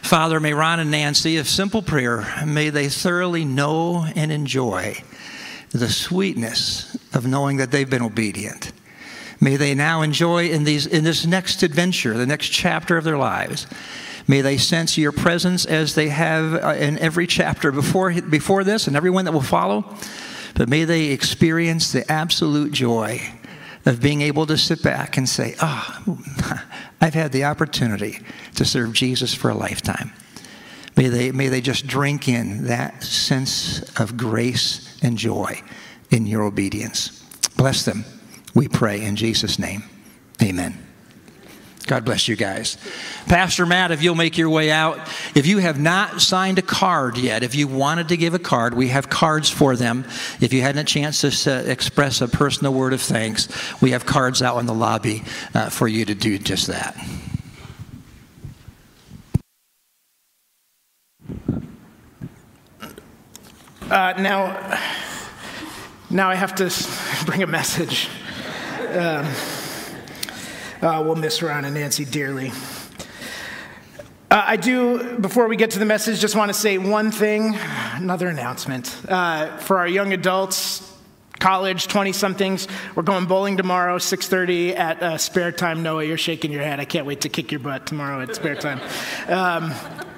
Father, 0.00 0.40
may 0.40 0.54
Ron 0.54 0.80
and 0.80 0.90
Nancy, 0.90 1.36
a 1.36 1.44
simple 1.44 1.82
prayer, 1.82 2.26
may 2.46 2.70
they 2.70 2.88
thoroughly 2.88 3.44
know 3.44 4.06
and 4.16 4.32
enjoy 4.32 4.96
the 5.72 5.90
sweetness 5.90 6.96
of 7.12 7.26
knowing 7.26 7.58
that 7.58 7.70
they've 7.70 7.90
been 7.90 8.00
obedient. 8.00 8.72
May 9.42 9.56
they 9.56 9.74
now 9.74 10.00
enjoy 10.00 10.48
in, 10.48 10.64
these, 10.64 10.86
in 10.86 11.04
this 11.04 11.26
next 11.26 11.62
adventure, 11.62 12.16
the 12.16 12.24
next 12.24 12.48
chapter 12.48 12.96
of 12.96 13.04
their 13.04 13.18
lives. 13.18 13.66
May 14.26 14.40
they 14.40 14.56
sense 14.56 14.96
your 14.96 15.12
presence 15.12 15.66
as 15.66 15.94
they 15.94 16.08
have 16.08 16.54
uh, 16.54 16.68
in 16.78 16.98
every 16.98 17.26
chapter 17.26 17.72
before, 17.72 18.10
before 18.22 18.64
this 18.64 18.86
and 18.86 18.96
everyone 18.96 19.26
that 19.26 19.32
will 19.32 19.42
follow. 19.42 19.84
But 20.54 20.70
may 20.70 20.84
they 20.84 21.08
experience 21.08 21.92
the 21.92 22.10
absolute 22.10 22.72
joy 22.72 23.20
of 23.86 24.00
being 24.00 24.22
able 24.22 24.46
to 24.46 24.56
sit 24.56 24.82
back 24.82 25.16
and 25.16 25.28
say, 25.28 25.54
Ah, 25.60 26.02
oh, 26.06 26.62
I've 27.00 27.14
had 27.14 27.32
the 27.32 27.44
opportunity 27.44 28.20
to 28.54 28.64
serve 28.64 28.92
Jesus 28.92 29.34
for 29.34 29.50
a 29.50 29.54
lifetime. 29.54 30.12
May 30.96 31.08
they, 31.08 31.32
may 31.32 31.48
they 31.48 31.60
just 31.60 31.86
drink 31.86 32.28
in 32.28 32.66
that 32.66 33.02
sense 33.02 33.82
of 33.98 34.16
grace 34.16 34.98
and 35.02 35.18
joy 35.18 35.60
in 36.10 36.26
your 36.26 36.42
obedience. 36.42 37.22
Bless 37.56 37.84
them, 37.84 38.04
we 38.54 38.68
pray 38.68 39.02
in 39.02 39.16
Jesus' 39.16 39.58
name. 39.58 39.82
Amen. 40.42 40.78
God 41.86 42.04
bless 42.06 42.28
you 42.28 42.36
guys. 42.36 42.78
Pastor 43.26 43.66
Matt, 43.66 43.90
if 43.90 44.02
you'll 44.02 44.14
make 44.14 44.38
your 44.38 44.48
way 44.48 44.70
out, 44.70 44.98
if 45.34 45.46
you 45.46 45.58
have 45.58 45.78
not 45.78 46.22
signed 46.22 46.58
a 46.58 46.62
card 46.62 47.18
yet, 47.18 47.42
if 47.42 47.54
you 47.54 47.68
wanted 47.68 48.08
to 48.08 48.16
give 48.16 48.32
a 48.32 48.38
card, 48.38 48.72
we 48.72 48.88
have 48.88 49.10
cards 49.10 49.50
for 49.50 49.76
them. 49.76 50.06
If 50.40 50.54
you 50.54 50.62
hadn't 50.62 50.80
a 50.80 50.84
chance 50.84 51.20
to 51.20 51.70
express 51.70 52.22
a 52.22 52.28
personal 52.28 52.72
word 52.72 52.94
of 52.94 53.02
thanks, 53.02 53.48
we 53.82 53.90
have 53.90 54.06
cards 54.06 54.40
out 54.40 54.58
in 54.58 54.66
the 54.66 54.74
lobby 54.74 55.24
uh, 55.52 55.68
for 55.68 55.86
you 55.86 56.06
to 56.06 56.14
do 56.14 56.38
just 56.38 56.68
that. 56.68 56.96
Uh, 63.90 64.14
now, 64.18 64.78
now 66.08 66.30
I 66.30 66.34
have 66.34 66.54
to 66.54 66.72
bring 67.26 67.42
a 67.42 67.46
message. 67.46 68.08
Um, 68.88 69.26
uh, 70.84 71.02
we'll 71.02 71.16
miss 71.16 71.42
Ron 71.42 71.64
and 71.64 71.74
Nancy 71.74 72.04
dearly. 72.04 72.52
Uh, 74.30 74.44
I 74.46 74.56
do, 74.56 75.18
before 75.18 75.48
we 75.48 75.56
get 75.56 75.70
to 75.72 75.78
the 75.78 75.86
message, 75.86 76.20
just 76.20 76.36
want 76.36 76.50
to 76.50 76.54
say 76.54 76.76
one 76.76 77.10
thing, 77.10 77.56
another 77.94 78.28
announcement. 78.28 78.94
Uh, 79.08 79.56
for 79.58 79.78
our 79.78 79.88
young 79.88 80.12
adults, 80.12 80.92
college 81.38 81.88
20 81.88 82.12
somethings 82.12 82.68
we're 82.94 83.02
going 83.02 83.26
bowling 83.26 83.56
tomorrow 83.56 83.98
6.30 83.98 84.76
at 84.76 85.02
uh, 85.02 85.18
spare 85.18 85.52
time. 85.52 85.82
Noah 85.82 86.04
you're 86.04 86.16
shaking 86.16 86.52
your 86.52 86.62
head. 86.62 86.80
I 86.80 86.84
can't 86.84 87.06
wait 87.06 87.22
to 87.22 87.28
kick 87.28 87.50
your 87.50 87.60
butt 87.60 87.86
tomorrow 87.86 88.20
at 88.20 88.34
spare 88.34 88.54
time. 88.54 88.80
Um, 89.28 89.72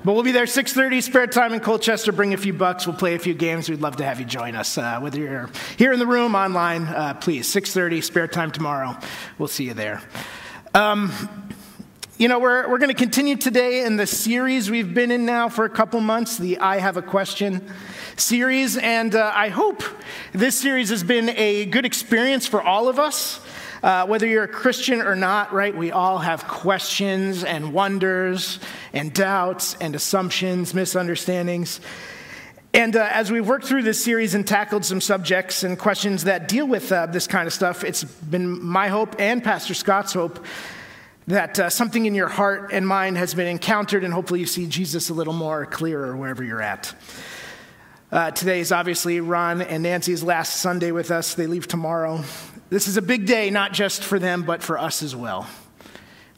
but 0.04 0.14
we'll 0.14 0.22
be 0.22 0.32
there 0.32 0.44
6.30 0.44 1.02
spare 1.02 1.26
time 1.26 1.52
in 1.52 1.60
colchester. 1.60 2.12
Bring 2.12 2.32
a 2.32 2.36
few 2.36 2.52
bucks. 2.52 2.86
We'll 2.86 2.96
play 2.96 3.14
a 3.14 3.18
few 3.18 3.34
games. 3.34 3.68
We'd 3.68 3.80
love 3.80 3.96
to 3.96 4.04
have 4.04 4.20
you 4.20 4.26
join 4.26 4.54
us 4.54 4.78
uh, 4.78 4.98
whether 5.00 5.18
you're 5.18 5.50
here 5.76 5.92
in 5.92 5.98
the 5.98 6.06
room 6.06 6.34
online 6.34 6.84
uh, 6.84 7.14
please 7.14 7.52
6.30 7.52 8.02
spare 8.02 8.28
time 8.28 8.50
tomorrow. 8.50 8.96
We'll 9.38 9.48
see 9.48 9.64
you 9.64 9.74
there 9.74 10.02
um, 10.76 11.10
you 12.18 12.28
know, 12.28 12.38
we're, 12.38 12.68
we're 12.68 12.76
going 12.76 12.90
to 12.90 12.94
continue 12.94 13.34
today 13.34 13.86
in 13.86 13.96
the 13.96 14.06
series 14.06 14.70
we've 14.70 14.92
been 14.92 15.10
in 15.10 15.24
now 15.24 15.48
for 15.48 15.64
a 15.64 15.70
couple 15.70 15.98
months, 16.02 16.36
the 16.36 16.58
I 16.58 16.80
Have 16.80 16.98
a 16.98 17.02
Question 17.02 17.66
series. 18.18 18.76
And 18.76 19.14
uh, 19.14 19.32
I 19.34 19.48
hope 19.48 19.82
this 20.32 20.60
series 20.60 20.90
has 20.90 21.02
been 21.02 21.30
a 21.30 21.64
good 21.64 21.86
experience 21.86 22.46
for 22.46 22.60
all 22.60 22.90
of 22.90 22.98
us. 22.98 23.40
Uh, 23.82 24.04
whether 24.04 24.26
you're 24.26 24.44
a 24.44 24.48
Christian 24.48 25.00
or 25.00 25.16
not, 25.16 25.54
right? 25.54 25.74
We 25.74 25.92
all 25.92 26.18
have 26.18 26.46
questions 26.46 27.42
and 27.42 27.72
wonders 27.72 28.58
and 28.92 29.14
doubts 29.14 29.76
and 29.80 29.94
assumptions, 29.94 30.74
misunderstandings. 30.74 31.80
And 32.76 32.94
uh, 32.94 33.08
as 33.10 33.32
we've 33.32 33.48
worked 33.48 33.64
through 33.64 33.84
this 33.84 34.04
series 34.04 34.34
and 34.34 34.46
tackled 34.46 34.84
some 34.84 35.00
subjects 35.00 35.62
and 35.62 35.78
questions 35.78 36.24
that 36.24 36.46
deal 36.46 36.68
with 36.68 36.92
uh, 36.92 37.06
this 37.06 37.26
kind 37.26 37.46
of 37.46 37.54
stuff, 37.54 37.82
it's 37.82 38.04
been 38.04 38.62
my 38.62 38.88
hope 38.88 39.16
and 39.18 39.42
Pastor 39.42 39.72
Scott's 39.72 40.12
hope 40.12 40.44
that 41.26 41.58
uh, 41.58 41.70
something 41.70 42.04
in 42.04 42.14
your 42.14 42.28
heart 42.28 42.72
and 42.74 42.86
mind 42.86 43.16
has 43.16 43.32
been 43.32 43.46
encountered, 43.46 44.04
and 44.04 44.12
hopefully 44.12 44.40
you 44.40 44.46
see 44.46 44.66
Jesus 44.66 45.08
a 45.08 45.14
little 45.14 45.32
more 45.32 45.64
clearer 45.64 46.14
wherever 46.14 46.44
you're 46.44 46.60
at. 46.60 46.94
Uh, 48.12 48.30
today 48.32 48.60
is 48.60 48.72
obviously 48.72 49.20
Ron 49.20 49.62
and 49.62 49.82
Nancy's 49.82 50.22
last 50.22 50.60
Sunday 50.60 50.92
with 50.92 51.10
us. 51.10 51.32
They 51.32 51.46
leave 51.46 51.66
tomorrow. 51.66 52.24
This 52.68 52.88
is 52.88 52.98
a 52.98 53.02
big 53.02 53.24
day, 53.24 53.48
not 53.48 53.72
just 53.72 54.04
for 54.04 54.18
them, 54.18 54.42
but 54.42 54.62
for 54.62 54.78
us 54.78 55.02
as 55.02 55.16
well. 55.16 55.48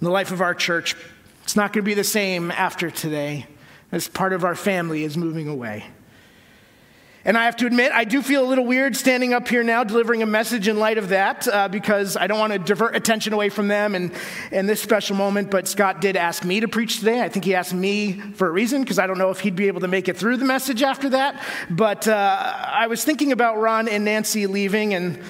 In 0.00 0.04
the 0.04 0.12
life 0.12 0.30
of 0.30 0.40
our 0.40 0.54
church, 0.54 0.94
it's 1.42 1.56
not 1.56 1.72
going 1.72 1.82
to 1.82 1.88
be 1.88 1.94
the 1.94 2.04
same 2.04 2.52
after 2.52 2.92
today, 2.92 3.48
as 3.90 4.06
part 4.06 4.32
of 4.32 4.44
our 4.44 4.54
family 4.54 5.02
is 5.02 5.16
moving 5.16 5.48
away. 5.48 5.84
And 7.28 7.36
I 7.36 7.44
have 7.44 7.56
to 7.56 7.66
admit, 7.66 7.92
I 7.92 8.04
do 8.04 8.22
feel 8.22 8.42
a 8.42 8.48
little 8.48 8.64
weird 8.64 8.96
standing 8.96 9.34
up 9.34 9.48
here 9.48 9.62
now 9.62 9.84
delivering 9.84 10.22
a 10.22 10.26
message 10.26 10.66
in 10.66 10.78
light 10.78 10.96
of 10.96 11.10
that 11.10 11.46
uh, 11.46 11.68
because 11.68 12.16
I 12.16 12.26
don't 12.26 12.38
want 12.38 12.54
to 12.54 12.58
divert 12.58 12.96
attention 12.96 13.34
away 13.34 13.50
from 13.50 13.68
them 13.68 13.94
and, 13.94 14.12
and 14.50 14.66
this 14.66 14.80
special 14.80 15.14
moment. 15.14 15.50
But 15.50 15.68
Scott 15.68 16.00
did 16.00 16.16
ask 16.16 16.42
me 16.42 16.60
to 16.60 16.68
preach 16.68 17.00
today. 17.00 17.20
I 17.20 17.28
think 17.28 17.44
he 17.44 17.54
asked 17.54 17.74
me 17.74 18.14
for 18.14 18.48
a 18.48 18.50
reason 18.50 18.80
because 18.80 18.98
I 18.98 19.06
don't 19.06 19.18
know 19.18 19.28
if 19.28 19.40
he'd 19.40 19.56
be 19.56 19.66
able 19.66 19.82
to 19.82 19.88
make 19.88 20.08
it 20.08 20.16
through 20.16 20.38
the 20.38 20.46
message 20.46 20.82
after 20.82 21.10
that. 21.10 21.44
But 21.68 22.08
uh, 22.08 22.54
I 22.66 22.86
was 22.86 23.04
thinking 23.04 23.30
about 23.30 23.58
Ron 23.58 23.88
and 23.88 24.06
Nancy 24.06 24.46
leaving 24.46 24.94
and 24.94 25.22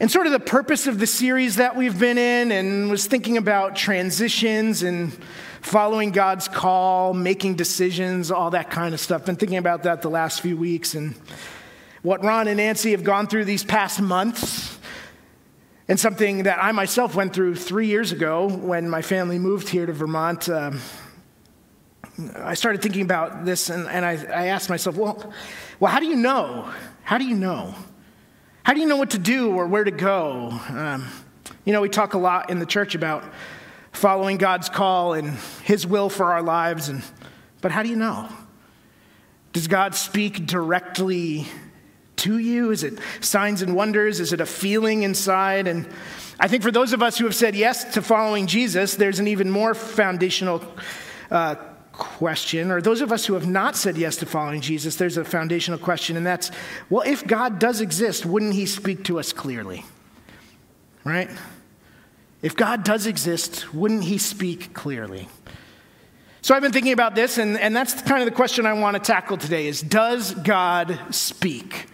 and 0.00 0.10
sort 0.10 0.26
of 0.26 0.32
the 0.32 0.40
purpose 0.40 0.86
of 0.86 0.98
the 0.98 1.06
series 1.06 1.56
that 1.56 1.76
we've 1.76 1.98
been 1.98 2.18
in, 2.18 2.50
and 2.50 2.90
was 2.90 3.06
thinking 3.06 3.36
about 3.36 3.76
transitions 3.76 4.82
and 4.82 5.16
following 5.64 6.10
God's 6.10 6.46
call, 6.46 7.14
making 7.14 7.54
decisions, 7.54 8.30
all 8.30 8.50
that 8.50 8.70
kind 8.70 8.92
of 8.92 9.00
stuff. 9.00 9.24
Been 9.24 9.36
thinking 9.36 9.56
about 9.56 9.84
that 9.84 10.02
the 10.02 10.10
last 10.10 10.42
few 10.42 10.58
weeks 10.58 10.94
and 10.94 11.14
what 12.02 12.22
Ron 12.22 12.48
and 12.48 12.58
Nancy 12.58 12.90
have 12.90 13.02
gone 13.02 13.26
through 13.26 13.46
these 13.46 13.64
past 13.64 14.00
months. 14.00 14.78
And 15.88 15.98
something 15.98 16.42
that 16.42 16.62
I 16.62 16.72
myself 16.72 17.14
went 17.14 17.32
through 17.32 17.56
three 17.56 17.86
years 17.86 18.12
ago 18.12 18.46
when 18.46 18.90
my 18.90 19.00
family 19.00 19.38
moved 19.38 19.70
here 19.70 19.86
to 19.86 19.92
Vermont. 19.92 20.50
Um, 20.50 20.80
I 22.36 22.52
started 22.54 22.82
thinking 22.82 23.02
about 23.02 23.46
this 23.46 23.70
and, 23.70 23.88
and 23.88 24.04
I, 24.04 24.12
I 24.12 24.46
asked 24.48 24.68
myself, 24.68 24.96
well, 24.96 25.32
well, 25.80 25.90
how 25.90 25.98
do 25.98 26.06
you 26.06 26.16
know? 26.16 26.70
How 27.04 27.16
do 27.16 27.24
you 27.24 27.36
know? 27.36 27.74
How 28.64 28.74
do 28.74 28.80
you 28.80 28.86
know 28.86 28.96
what 28.98 29.10
to 29.10 29.18
do 29.18 29.54
or 29.56 29.66
where 29.66 29.84
to 29.84 29.90
go? 29.90 30.50
Um, 30.68 31.08
you 31.64 31.72
know, 31.72 31.80
we 31.80 31.88
talk 31.88 32.12
a 32.12 32.18
lot 32.18 32.50
in 32.50 32.58
the 32.58 32.66
church 32.66 32.94
about 32.94 33.24
following 33.94 34.36
God's 34.36 34.68
call 34.68 35.14
and 35.14 35.38
His 35.64 35.86
will 35.86 36.10
for 36.10 36.32
our 36.32 36.42
lives. 36.42 36.90
And, 36.90 37.02
but 37.60 37.72
how 37.72 37.82
do 37.82 37.88
you 37.88 37.96
know? 37.96 38.28
Does 39.54 39.66
God 39.66 39.94
speak 39.94 40.46
directly 40.46 41.46
to 42.16 42.38
you? 42.38 42.70
Is 42.70 42.84
it 42.84 42.98
signs 43.20 43.62
and 43.62 43.74
wonders? 43.74 44.20
Is 44.20 44.32
it 44.32 44.40
a 44.40 44.46
feeling 44.46 45.04
inside? 45.04 45.66
And 45.66 45.88
I 46.38 46.48
think 46.48 46.62
for 46.62 46.70
those 46.70 46.92
of 46.92 47.02
us 47.02 47.16
who 47.16 47.24
have 47.24 47.34
said 47.34 47.56
yes 47.56 47.94
to 47.94 48.02
following 48.02 48.46
Jesus, 48.46 48.96
there's 48.96 49.20
an 49.20 49.26
even 49.26 49.50
more 49.50 49.74
foundational 49.74 50.62
uh, 51.30 51.54
question. 51.92 52.70
Or 52.70 52.82
those 52.82 53.00
of 53.00 53.10
us 53.10 53.24
who 53.24 53.32
have 53.32 53.46
not 53.46 53.74
said 53.74 53.96
yes 53.96 54.16
to 54.16 54.26
following 54.26 54.60
Jesus, 54.60 54.96
there's 54.96 55.16
a 55.16 55.24
foundational 55.24 55.78
question, 55.78 56.16
and 56.16 56.26
that's 56.26 56.50
well, 56.90 57.02
if 57.06 57.26
God 57.26 57.58
does 57.58 57.80
exist, 57.80 58.26
wouldn't 58.26 58.52
He 58.54 58.66
speak 58.66 59.04
to 59.04 59.18
us 59.18 59.32
clearly? 59.32 59.84
Right? 61.04 61.30
If 62.44 62.54
God 62.54 62.84
does 62.84 63.06
exist, 63.06 63.72
wouldn't 63.72 64.04
he 64.04 64.18
speak 64.18 64.74
clearly? 64.74 65.28
So 66.44 66.54
I've 66.54 66.60
been 66.60 66.72
thinking 66.72 66.92
about 66.92 67.14
this, 67.14 67.38
and, 67.38 67.58
and 67.58 67.74
that's 67.74 68.02
kind 68.02 68.20
of 68.20 68.26
the 68.26 68.36
question 68.36 68.66
I 68.66 68.74
want 68.74 68.96
to 68.96 69.00
tackle 69.00 69.38
today 69.38 69.66
is 69.66 69.80
does 69.80 70.34
God 70.34 71.00
speak? 71.08 71.86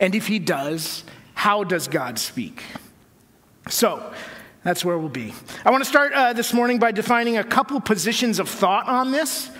And 0.00 0.16
if 0.16 0.26
he 0.26 0.40
does, 0.40 1.04
how 1.34 1.62
does 1.62 1.86
God 1.86 2.18
speak? 2.18 2.64
So, 3.68 4.12
that's 4.64 4.84
where 4.84 4.98
we'll 4.98 5.08
be. 5.08 5.32
I 5.64 5.70
want 5.70 5.84
to 5.84 5.88
start 5.88 6.12
uh, 6.14 6.32
this 6.32 6.52
morning 6.52 6.80
by 6.80 6.90
defining 6.90 7.38
a 7.38 7.44
couple 7.44 7.80
positions 7.80 8.40
of 8.40 8.48
thought 8.48 8.88
on 8.88 9.12
this 9.12 9.51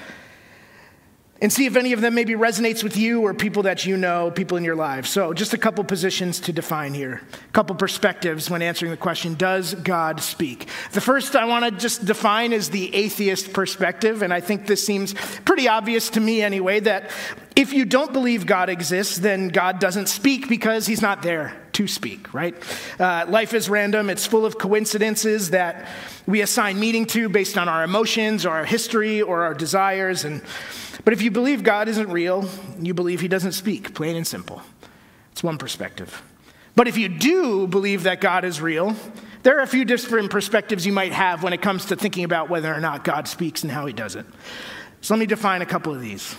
and 1.43 1.53
see 1.53 1.67
if 1.67 1.75
any 1.75 1.93
of 1.93 2.01
them 2.01 2.15
maybe 2.15 2.35
resonates 2.35 2.85
with 2.85 2.97
you 2.97 3.21
or 3.23 3.35
people 3.35 3.65
that 3.65 3.85
you 3.85 3.97
know, 3.97 4.31
people 4.31 4.57
in 4.57 4.63
your 4.63 4.77
lives. 4.77 5.11
So, 5.11 5.35
just 5.35 5.53
a 5.53 5.59
couple 5.59 5.83
positions 5.83 6.39
to 6.41 6.53
define 6.53 6.95
here, 6.95 7.21
a 7.33 7.53
couple 7.53 7.75
perspectives 7.75 8.49
when 8.49 8.63
answering 8.63 8.93
the 8.93 8.97
question 8.97 9.35
Does 9.35 9.75
God 9.75 10.21
speak? 10.21 10.69
The 10.93 11.01
first 11.01 11.35
I 11.35 11.45
want 11.47 11.65
to 11.65 11.73
just 11.73 12.05
define 12.05 12.53
is 12.53 12.71
the 12.71 12.95
atheist 12.95 13.53
perspective, 13.53 14.23
and 14.23 14.33
I 14.33 14.41
think 14.41 14.69
this 14.69 14.87
seems 14.87 15.15
pretty 15.45 15.67
obvious 15.67 16.11
to 16.11 16.21
me 16.21 16.43
anyway 16.43 16.79
that 16.79 17.11
if 17.57 17.73
you 17.73 17.85
don't 17.85 18.13
believe 18.13 18.47
God 18.47 18.69
exists, 18.69 19.19
then 19.19 19.49
God 19.49 19.81
doesn't 19.81 20.07
speak 20.07 20.49
because 20.49 20.87
he's 20.87 21.03
not 21.03 21.23
there 21.23 21.55
to 21.73 21.89
speak, 21.89 22.33
right? 22.33 22.55
Uh, 23.01 23.27
life 23.29 23.53
is 23.53 23.69
random, 23.69 24.11
it's 24.11 24.27
full 24.27 24.47
of 24.47 24.59
coincidences 24.59 25.51
that 25.51 25.89
we 26.27 26.41
assign 26.41 26.79
meaning 26.79 27.05
to 27.07 27.29
based 27.29 27.59
on 27.59 27.69
our 27.69 27.83
emotions 27.83 28.47
or 28.47 28.51
our 28.51 28.65
history 28.65 29.21
or 29.21 29.43
our 29.43 29.55
desires. 29.55 30.25
And, 30.25 30.41
but 31.05 31.13
if 31.13 31.23
you 31.23 31.31
believe 31.31 31.63
God 31.63 31.89
isn't 31.89 32.11
real, 32.11 32.49
you 32.81 32.95
believe 32.95 33.21
he 33.21 33.29
doesn't 33.29 33.53
speak, 33.53 33.95
plain 33.95 34.17
and 34.17 34.27
simple. 34.27 34.63
It's 35.33 35.43
one 35.43 35.59
perspective. 35.59 36.23
But 36.75 36.89
if 36.89 36.97
you 36.97 37.09
do 37.09 37.67
believe 37.67 38.05
that 38.05 38.21
God 38.21 38.45
is 38.45 38.61
real, 38.61 38.97
there 39.43 39.59
are 39.59 39.63
a 39.63 39.67
few 39.67 39.85
different 39.85 40.31
perspectives 40.31 40.87
you 40.87 40.93
might 40.93 41.13
have 41.13 41.43
when 41.43 41.53
it 41.53 41.61
comes 41.61 41.87
to 41.87 41.97
thinking 41.97 42.25
about 42.25 42.49
whether 42.49 42.73
or 42.73 42.81
not 42.81 43.05
God 43.05 43.27
speaks 43.27 43.63
and 43.63 43.73
how 43.73 43.87
he 43.87 43.93
does 43.93 44.17
it. 44.17 44.25
So 45.01 45.15
let 45.15 45.21
me 45.21 45.27
define 45.27 45.63
a 45.63 45.67
couple 45.67 45.93
of 45.95 46.01
these. 46.01 46.37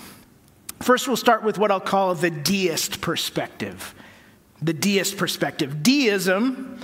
First, 0.79 1.07
we'll 1.07 1.17
start 1.17 1.43
with 1.43 1.57
what 1.57 1.69
I'll 1.69 1.79
call 1.79 2.15
the 2.15 2.29
deist 2.29 3.01
perspective. 3.01 3.93
The 4.61 4.73
deist 4.73 5.17
perspective. 5.17 5.83
Deism 5.83 6.79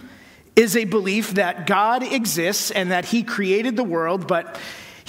is 0.56 0.76
a 0.76 0.84
belief 0.84 1.36
that 1.36 1.66
God 1.66 2.04
exists 2.04 2.70
and 2.72 2.92
that 2.92 3.06
he 3.06 3.24
created 3.24 3.78
the 3.78 3.84
world, 3.84 4.28
but 4.28 4.60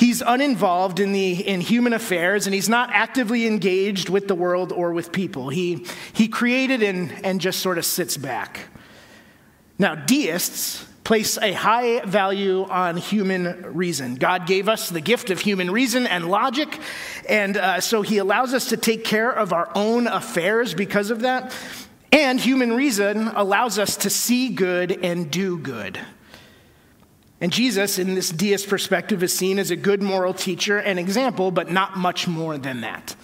he's 0.00 0.22
uninvolved 0.22 0.98
in, 0.98 1.12
the, 1.12 1.46
in 1.46 1.60
human 1.60 1.92
affairs 1.92 2.46
and 2.46 2.54
he's 2.54 2.70
not 2.70 2.88
actively 2.90 3.46
engaged 3.46 4.08
with 4.08 4.28
the 4.28 4.34
world 4.34 4.72
or 4.72 4.94
with 4.94 5.12
people. 5.12 5.50
He, 5.50 5.84
he 6.14 6.26
created 6.26 6.82
and, 6.82 7.12
and 7.22 7.38
just 7.38 7.60
sort 7.60 7.76
of 7.76 7.84
sits 7.84 8.16
back. 8.16 8.60
Now, 9.78 9.94
deists 9.94 10.86
place 11.04 11.36
a 11.36 11.52
high 11.52 12.00
value 12.06 12.64
on 12.64 12.96
human 12.96 13.74
reason. 13.74 14.14
God 14.14 14.46
gave 14.46 14.70
us 14.70 14.88
the 14.88 15.02
gift 15.02 15.28
of 15.28 15.40
human 15.40 15.70
reason 15.70 16.06
and 16.06 16.30
logic, 16.30 16.78
and 17.28 17.56
uh, 17.56 17.80
so 17.80 18.00
He 18.00 18.18
allows 18.18 18.54
us 18.54 18.68
to 18.68 18.76
take 18.76 19.04
care 19.04 19.30
of 19.30 19.52
our 19.52 19.70
own 19.74 20.06
affairs 20.06 20.72
because 20.72 21.10
of 21.10 21.20
that. 21.20 21.54
And 22.12 22.40
human 22.40 22.72
reason 22.72 23.28
allows 23.28 23.78
us 23.78 23.96
to 23.98 24.10
see 24.10 24.50
good 24.50 25.04
and 25.04 25.30
do 25.30 25.58
good. 25.58 25.98
And 27.40 27.52
Jesus, 27.52 27.98
in 27.98 28.14
this 28.14 28.30
deist 28.30 28.68
perspective, 28.68 29.22
is 29.22 29.34
seen 29.34 29.58
as 29.58 29.70
a 29.70 29.76
good 29.76 30.02
moral 30.02 30.34
teacher 30.34 30.78
and 30.78 30.98
example, 30.98 31.50
but 31.50 31.70
not 31.70 31.96
much 31.96 32.28
more 32.28 32.58
than 32.58 32.82
that. 32.82 33.16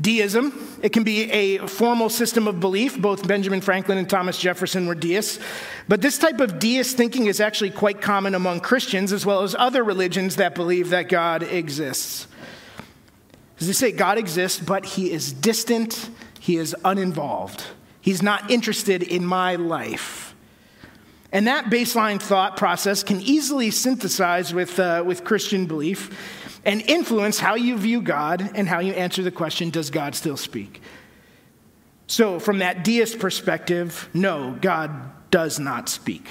Deism, 0.00 0.78
it 0.82 0.90
can 0.90 1.04
be 1.04 1.30
a 1.30 1.66
formal 1.66 2.10
system 2.10 2.46
of 2.46 2.60
belief. 2.60 3.00
Both 3.00 3.26
Benjamin 3.26 3.62
Franklin 3.62 3.96
and 3.96 4.08
Thomas 4.08 4.36
Jefferson 4.38 4.86
were 4.86 4.94
deists. 4.94 5.38
But 5.88 6.02
this 6.02 6.18
type 6.18 6.40
of 6.40 6.58
deist 6.58 6.96
thinking 6.98 7.26
is 7.26 7.40
actually 7.40 7.70
quite 7.70 8.02
common 8.02 8.34
among 8.34 8.60
Christians 8.60 9.12
as 9.12 9.24
well 9.24 9.42
as 9.42 9.54
other 9.54 9.82
religions 9.82 10.36
that 10.36 10.54
believe 10.54 10.90
that 10.90 11.08
God 11.08 11.42
exists. 11.42 12.26
As 13.58 13.66
they 13.68 13.72
say, 13.72 13.92
God 13.92 14.18
exists, 14.18 14.60
but 14.60 14.84
he 14.84 15.10
is 15.10 15.32
distant, 15.32 16.10
he 16.38 16.56
is 16.56 16.76
uninvolved. 16.84 17.64
He's 18.02 18.22
not 18.22 18.50
interested 18.50 19.02
in 19.02 19.24
my 19.24 19.56
life. 19.56 20.35
And 21.36 21.48
that 21.48 21.66
baseline 21.66 22.18
thought 22.18 22.56
process 22.56 23.02
can 23.02 23.20
easily 23.20 23.70
synthesize 23.70 24.54
with, 24.54 24.80
uh, 24.80 25.02
with 25.04 25.22
Christian 25.22 25.66
belief 25.66 26.58
and 26.64 26.80
influence 26.80 27.38
how 27.38 27.56
you 27.56 27.76
view 27.76 28.00
God 28.00 28.52
and 28.54 28.66
how 28.66 28.78
you 28.78 28.94
answer 28.94 29.22
the 29.22 29.30
question 29.30 29.68
Does 29.68 29.90
God 29.90 30.14
still 30.14 30.38
speak? 30.38 30.80
So, 32.06 32.40
from 32.40 32.60
that 32.60 32.84
deist 32.84 33.18
perspective, 33.18 34.08
no, 34.14 34.56
God 34.62 35.30
does 35.30 35.58
not 35.58 35.90
speak. 35.90 36.26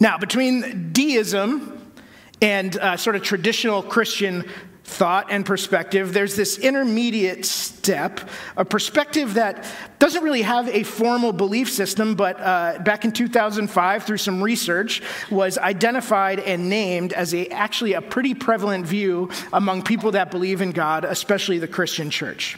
Now, 0.00 0.16
between 0.16 0.94
deism 0.94 1.92
and 2.40 2.78
uh, 2.78 2.96
sort 2.96 3.14
of 3.14 3.24
traditional 3.24 3.82
Christian 3.82 4.48
thought 4.86 5.26
and 5.30 5.44
perspective, 5.44 6.12
there's 6.12 6.36
this 6.36 6.58
intermediate 6.58 7.44
step, 7.44 8.20
a 8.56 8.64
perspective 8.64 9.34
that 9.34 9.64
doesn't 9.98 10.22
really 10.22 10.42
have 10.42 10.68
a 10.68 10.84
formal 10.84 11.32
belief 11.32 11.70
system, 11.70 12.14
but 12.14 12.40
uh, 12.40 12.78
back 12.84 13.04
in 13.04 13.10
2005, 13.10 14.04
through 14.04 14.16
some 14.16 14.40
research, 14.40 15.02
was 15.28 15.58
identified 15.58 16.38
and 16.38 16.70
named 16.70 17.12
as 17.12 17.34
a, 17.34 17.48
actually 17.48 17.94
a 17.94 18.00
pretty 18.00 18.32
prevalent 18.32 18.86
view 18.86 19.28
among 19.52 19.82
people 19.82 20.12
that 20.12 20.30
believe 20.30 20.62
in 20.62 20.70
God, 20.70 21.04
especially 21.04 21.58
the 21.58 21.68
Christian 21.68 22.08
church. 22.08 22.56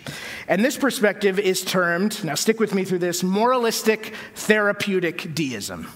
And 0.48 0.62
this 0.62 0.76
perspective 0.76 1.38
is 1.38 1.64
termed, 1.64 2.22
now 2.22 2.34
stick 2.34 2.60
with 2.60 2.74
me 2.74 2.84
through 2.84 2.98
this, 2.98 3.22
moralistic 3.22 4.14
therapeutic 4.34 5.34
deism. 5.34 5.88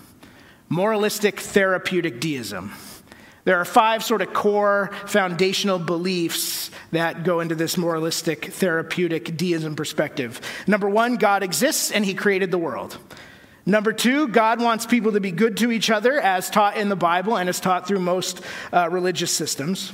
Moralistic 0.70 1.40
therapeutic 1.40 2.20
deism. 2.20 2.72
There 3.44 3.58
are 3.58 3.64
five 3.64 4.04
sort 4.04 4.22
of 4.22 4.32
core 4.32 4.90
foundational 5.06 5.78
beliefs 5.78 6.70
that 6.92 7.24
go 7.24 7.40
into 7.40 7.54
this 7.54 7.76
moralistic 7.76 8.46
therapeutic 8.52 9.36
deism 9.36 9.74
perspective. 9.74 10.40
Number 10.66 10.88
one, 10.88 11.16
God 11.16 11.42
exists 11.42 11.90
and 11.90 12.04
he 12.04 12.14
created 12.14 12.50
the 12.50 12.58
world. 12.58 12.98
Number 13.66 13.92
two, 13.92 14.28
God 14.28 14.60
wants 14.60 14.86
people 14.86 15.12
to 15.12 15.20
be 15.20 15.32
good 15.32 15.56
to 15.58 15.72
each 15.72 15.90
other 15.90 16.20
as 16.20 16.50
taught 16.50 16.76
in 16.76 16.88
the 16.88 16.96
Bible 16.96 17.36
and 17.36 17.48
as 17.48 17.60
taught 17.60 17.86
through 17.86 18.00
most 18.00 18.40
uh, 18.72 18.88
religious 18.90 19.32
systems. 19.32 19.92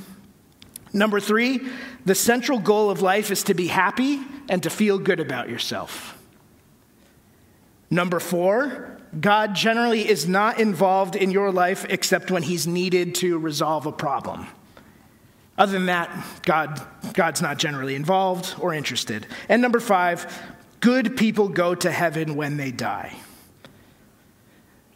Number 0.91 1.19
three, 1.19 1.67
the 2.05 2.15
central 2.15 2.59
goal 2.59 2.89
of 2.89 3.01
life 3.01 3.29
is 3.29 3.43
to 3.43 3.53
be 3.53 3.67
happy 3.67 4.19
and 4.47 4.63
to 4.63 4.69
feel 4.69 4.97
good 4.97 5.19
about 5.19 5.49
yourself. 5.49 6.17
Number 7.91 8.19
four, 8.19 8.98
God 9.17 9.55
generally 9.55 10.07
is 10.07 10.27
not 10.27 10.59
involved 10.59 11.15
in 11.15 11.31
your 11.31 11.51
life 11.51 11.85
except 11.89 12.29
when 12.29 12.43
he's 12.43 12.67
needed 12.67 13.15
to 13.15 13.39
resolve 13.39 13.85
a 13.85 13.91
problem. 13.91 14.47
Other 15.57 15.73
than 15.73 15.87
that, 15.87 16.09
God, 16.43 16.81
God's 17.13 17.41
not 17.41 17.57
generally 17.57 17.95
involved 17.95 18.55
or 18.59 18.73
interested. 18.73 19.27
And 19.49 19.61
number 19.61 19.79
five, 19.79 20.41
good 20.79 21.17
people 21.17 21.49
go 21.49 21.75
to 21.75 21.91
heaven 21.91 22.35
when 22.35 22.57
they 22.57 22.71
die. 22.71 23.17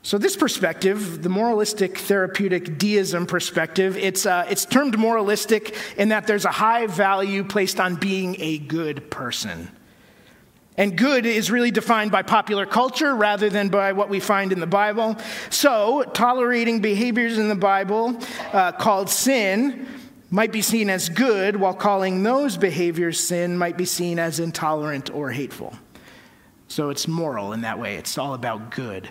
So, 0.06 0.18
this 0.18 0.36
perspective, 0.36 1.24
the 1.24 1.30
moralistic 1.30 1.98
therapeutic 1.98 2.78
deism 2.78 3.26
perspective, 3.26 3.96
it's, 3.98 4.26
uh, 4.26 4.46
it's 4.50 4.66
termed 4.66 4.98
moralistic 4.98 5.76
in 5.98 6.10
that 6.10 6.28
there's 6.28 6.44
a 6.44 6.52
high 6.52 6.88
value 6.88 7.46
placed 7.46 7.80
on 7.80 7.96
being 7.96 8.36
a 8.40 8.58
good 8.58 9.10
person. 9.10 9.70
And 10.76 10.98
good 10.98 11.26
is 11.26 11.52
really 11.52 11.72
defined 11.72 12.12
by 12.12 12.24
popular 12.24 12.66
culture 12.66 13.16
rather 13.16 13.50
than 13.50 13.70
by 13.70 13.94
what 13.94 14.10
we 14.10 14.20
find 14.20 14.52
in 14.52 14.60
the 14.60 14.68
Bible. 14.68 15.18
So, 15.50 16.04
tolerating 16.14 16.82
behaviors 16.82 17.38
in 17.38 17.48
the 17.48 17.56
Bible 17.56 18.18
uh, 18.52 18.72
called 18.72 19.10
sin 19.10 19.88
might 20.32 20.52
be 20.52 20.64
seen 20.64 20.90
as 20.90 21.10
good, 21.10 21.56
while 21.58 21.76
calling 21.76 22.24
those 22.24 22.58
behaviors 22.58 23.20
sin 23.20 23.56
might 23.56 23.78
be 23.78 23.86
seen 23.86 24.18
as 24.18 24.40
intolerant 24.40 25.14
or 25.14 25.30
hateful. 25.30 25.78
So, 26.68 26.90
it's 26.90 27.08
moral 27.08 27.54
in 27.54 27.62
that 27.62 27.78
way, 27.78 27.98
it's 27.98 28.18
all 28.18 28.34
about 28.34 28.72
good. 28.72 29.10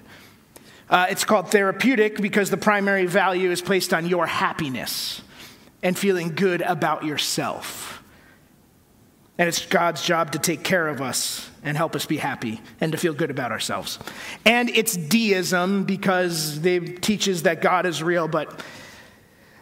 Uh, 0.90 1.06
it's 1.10 1.24
called 1.24 1.50
therapeutic 1.50 2.20
because 2.20 2.50
the 2.50 2.56
primary 2.56 3.06
value 3.06 3.52
is 3.52 3.62
placed 3.62 3.94
on 3.94 4.06
your 4.06 4.26
happiness 4.26 5.22
and 5.82 5.96
feeling 5.96 6.34
good 6.34 6.60
about 6.60 7.04
yourself. 7.04 8.01
And 9.38 9.48
it's 9.48 9.64
God's 9.64 10.04
job 10.04 10.32
to 10.32 10.38
take 10.38 10.62
care 10.62 10.88
of 10.88 11.00
us 11.00 11.48
and 11.64 11.76
help 11.76 11.96
us 11.96 12.06
be 12.06 12.18
happy 12.18 12.60
and 12.80 12.92
to 12.92 12.98
feel 12.98 13.14
good 13.14 13.30
about 13.30 13.50
ourselves. 13.50 13.98
And 14.44 14.68
it's 14.70 14.96
deism 14.96 15.84
because 15.84 16.64
it 16.64 17.02
teaches 17.02 17.44
that 17.44 17.62
God 17.62 17.86
is 17.86 18.02
real, 18.02 18.28
but 18.28 18.62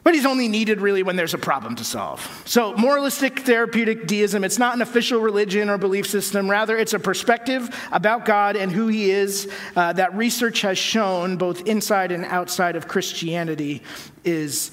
but 0.02 0.14
he's 0.14 0.26
only 0.26 0.48
needed 0.48 0.80
really 0.80 1.02
when 1.02 1.16
there's 1.16 1.34
a 1.34 1.38
problem 1.38 1.76
to 1.76 1.84
solve. 1.84 2.42
So, 2.46 2.74
moralistic 2.76 3.40
therapeutic 3.40 4.06
deism, 4.06 4.44
it's 4.44 4.58
not 4.58 4.74
an 4.74 4.82
official 4.82 5.20
religion 5.20 5.68
or 5.68 5.76
belief 5.76 6.06
system. 6.06 6.50
Rather, 6.50 6.76
it's 6.76 6.94
a 6.94 6.98
perspective 6.98 7.68
about 7.92 8.24
God 8.24 8.56
and 8.56 8.72
who 8.72 8.88
he 8.88 9.10
is 9.10 9.50
uh, 9.76 9.92
that 9.92 10.14
research 10.14 10.62
has 10.62 10.78
shown, 10.78 11.36
both 11.36 11.66
inside 11.66 12.12
and 12.12 12.24
outside 12.24 12.76
of 12.76 12.88
Christianity, 12.88 13.82
is 14.24 14.70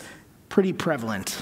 pretty 0.47 0.71
prevalent. 0.71 1.41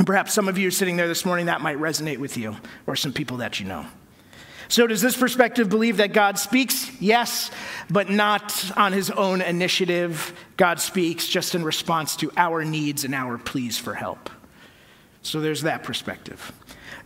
And 0.00 0.06
perhaps 0.06 0.32
some 0.32 0.48
of 0.48 0.56
you 0.56 0.68
are 0.68 0.70
sitting 0.70 0.96
there 0.96 1.08
this 1.08 1.26
morning, 1.26 1.44
that 1.44 1.60
might 1.60 1.76
resonate 1.76 2.16
with 2.16 2.38
you 2.38 2.56
or 2.86 2.96
some 2.96 3.12
people 3.12 3.36
that 3.36 3.60
you 3.60 3.66
know. 3.66 3.84
So, 4.68 4.86
does 4.86 5.02
this 5.02 5.14
perspective 5.14 5.68
believe 5.68 5.98
that 5.98 6.14
God 6.14 6.38
speaks? 6.38 6.90
Yes, 7.02 7.50
but 7.90 8.08
not 8.08 8.72
on 8.78 8.94
his 8.94 9.10
own 9.10 9.42
initiative. 9.42 10.32
God 10.56 10.80
speaks 10.80 11.28
just 11.28 11.54
in 11.54 11.62
response 11.62 12.16
to 12.16 12.32
our 12.38 12.64
needs 12.64 13.04
and 13.04 13.14
our 13.14 13.36
pleas 13.36 13.78
for 13.78 13.92
help. 13.92 14.30
So, 15.20 15.42
there's 15.42 15.60
that 15.64 15.82
perspective. 15.82 16.50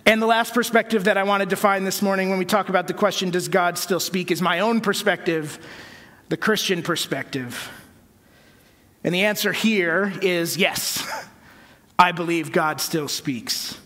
And 0.06 0.22
the 0.22 0.26
last 0.26 0.54
perspective 0.54 1.02
that 1.02 1.18
I 1.18 1.24
want 1.24 1.40
to 1.40 1.48
define 1.48 1.82
this 1.82 2.00
morning 2.00 2.30
when 2.30 2.38
we 2.38 2.44
talk 2.44 2.68
about 2.68 2.86
the 2.86 2.94
question, 2.94 3.30
does 3.30 3.48
God 3.48 3.76
still 3.76 3.98
speak, 3.98 4.30
is 4.30 4.40
my 4.40 4.60
own 4.60 4.80
perspective, 4.80 5.58
the 6.28 6.36
Christian 6.36 6.80
perspective. 6.80 7.72
And 9.02 9.12
the 9.12 9.24
answer 9.24 9.52
here 9.52 10.12
is 10.22 10.56
yes, 10.56 11.04
I 11.98 12.12
believe 12.12 12.52
God 12.52 12.80
still 12.80 13.08
speaks. 13.08 13.78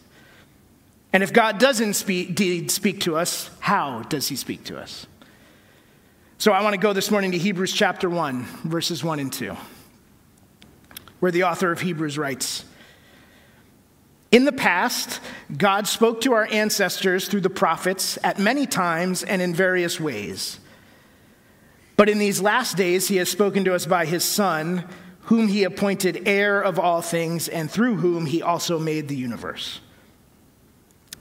And 1.13 1.23
if 1.23 1.33
God 1.33 1.59
doesn't 1.59 1.95
speak, 1.95 2.39
speak 2.71 3.01
to 3.01 3.17
us, 3.17 3.51
how 3.61 4.03
does 4.03 4.29
he 4.29 4.37
speak 4.37 4.65
to 4.65 4.79
us? 4.79 5.07
So 6.39 6.53
I 6.53 6.63
want 6.63 6.75
to 6.75 6.81
go 6.81 6.93
this 6.93 7.11
morning 7.11 7.33
to 7.33 7.39
Hebrews 7.39 7.73
chapter 7.73 8.09
1, 8.09 8.45
verses 8.65 9.03
1 9.03 9.19
and 9.19 9.33
2, 9.33 9.57
where 11.21 11.33
the 11.33 11.45
author 11.45 11.73
of 11.73 11.81
Hebrews 11.81 12.17
writes 12.17 12.65
In 14.31 14.45
the 14.45 14.53
past, 14.53 15.21
God 15.57 15.89
spoke 15.89 16.21
to 16.21 16.35
our 16.35 16.47
ancestors 16.51 17.27
through 17.27 17.41
the 17.41 17.51
prophets 17.51 18.19
at 18.23 18.39
many 18.39 18.67
times 18.67 19.25
and 19.25 19.43
in 19.43 19.55
various 19.55 19.99
ways. 19.99 20.61
But 21.97 22.09
in 22.09 22.19
these 22.19 22.41
last 22.41 22.77
days, 22.77 23.09
he 23.09 23.17
has 23.17 23.29
spoken 23.29 23.65
to 23.65 23.75
us 23.75 23.85
by 23.85 24.07
his 24.07 24.23
Son, 24.23 24.85
whom 25.29 25.47
he 25.47 25.65
appointed 25.65 26.27
heir 26.27 26.59
of 26.59 26.79
all 26.79 27.03
things, 27.03 27.49
and 27.49 27.71
through 27.71 27.97
whom 27.97 28.25
he 28.25 28.41
also 28.41 28.79
made 28.79 29.09
the 29.09 29.15
universe. 29.15 29.79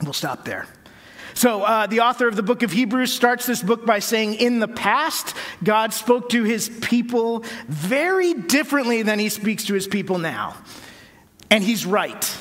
We'll 0.02 0.14
stop 0.14 0.46
there. 0.46 0.66
So, 1.34 1.62
uh, 1.62 1.86
the 1.86 2.00
author 2.00 2.26
of 2.26 2.34
the 2.34 2.42
book 2.42 2.62
of 2.62 2.72
Hebrews 2.72 3.12
starts 3.12 3.44
this 3.44 3.62
book 3.62 3.84
by 3.84 3.98
saying, 3.98 4.36
In 4.36 4.60
the 4.60 4.68
past, 4.68 5.36
God 5.62 5.92
spoke 5.92 6.30
to 6.30 6.42
his 6.42 6.70
people 6.80 7.44
very 7.68 8.32
differently 8.32 9.02
than 9.02 9.18
he 9.18 9.28
speaks 9.28 9.66
to 9.66 9.74
his 9.74 9.86
people 9.86 10.16
now. 10.16 10.56
And 11.50 11.62
he's 11.62 11.84
right. 11.84 12.34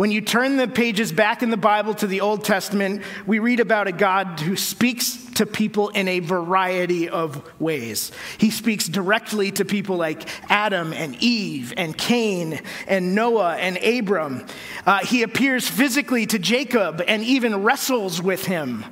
When 0.00 0.10
you 0.10 0.22
turn 0.22 0.56
the 0.56 0.66
pages 0.66 1.12
back 1.12 1.42
in 1.42 1.50
the 1.50 1.58
Bible 1.58 1.92
to 1.96 2.06
the 2.06 2.22
Old 2.22 2.42
Testament, 2.42 3.02
we 3.26 3.38
read 3.38 3.60
about 3.60 3.86
a 3.86 3.92
God 3.92 4.40
who 4.40 4.56
speaks 4.56 5.22
to 5.34 5.44
people 5.44 5.90
in 5.90 6.08
a 6.08 6.20
variety 6.20 7.10
of 7.10 7.46
ways. 7.60 8.10
He 8.38 8.50
speaks 8.50 8.88
directly 8.88 9.50
to 9.52 9.66
people 9.66 9.98
like 9.98 10.26
Adam 10.50 10.94
and 10.94 11.22
Eve 11.22 11.74
and 11.76 11.94
Cain 11.94 12.62
and 12.86 13.14
Noah 13.14 13.56
and 13.56 13.76
Abram. 13.76 14.46
Uh, 14.86 15.04
he 15.04 15.22
appears 15.22 15.68
physically 15.68 16.24
to 16.24 16.38
Jacob 16.38 17.02
and 17.06 17.22
even 17.22 17.62
wrestles 17.62 18.22
with 18.22 18.46
him 18.46 18.86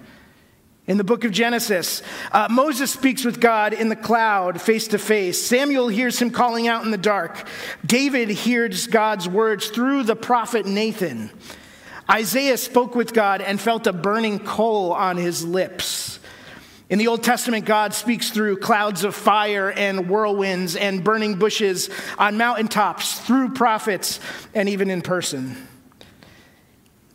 in 0.88 0.96
the 0.96 1.04
book 1.04 1.22
of 1.22 1.30
Genesis. 1.30 2.02
Uh, 2.32 2.48
Moses 2.50 2.90
speaks 2.90 3.24
with 3.24 3.40
God 3.40 3.74
in 3.74 3.90
the 3.90 3.96
cloud, 3.96 4.60
face 4.60 4.88
to 4.88 4.98
face. 4.98 5.40
Samuel 5.40 5.88
hears 5.88 6.18
him 6.18 6.30
calling 6.30 6.66
out 6.66 6.84
in 6.84 6.90
the 6.90 6.98
dark. 6.98 7.46
David 7.86 8.30
hears 8.30 8.86
God's 8.86 9.28
words 9.28 9.68
through 9.68 10.04
the 10.04 10.16
prophet 10.16 10.64
Nathan. 10.66 11.30
Isaiah 12.10 12.56
spoke 12.56 12.94
with 12.94 13.12
God 13.12 13.42
and 13.42 13.60
felt 13.60 13.86
a 13.86 13.92
burning 13.92 14.38
coal 14.38 14.92
on 14.92 15.18
his 15.18 15.44
lips. 15.44 16.18
In 16.88 16.98
the 16.98 17.08
Old 17.08 17.22
Testament, 17.22 17.66
God 17.66 17.92
speaks 17.92 18.30
through 18.30 18.56
clouds 18.56 19.04
of 19.04 19.14
fire 19.14 19.70
and 19.70 20.08
whirlwinds 20.08 20.74
and 20.74 21.04
burning 21.04 21.34
bushes 21.34 21.90
on 22.18 22.38
mountaintops, 22.38 23.20
through 23.20 23.50
prophets, 23.50 24.20
and 24.54 24.70
even 24.70 24.88
in 24.88 25.02
person. 25.02 25.68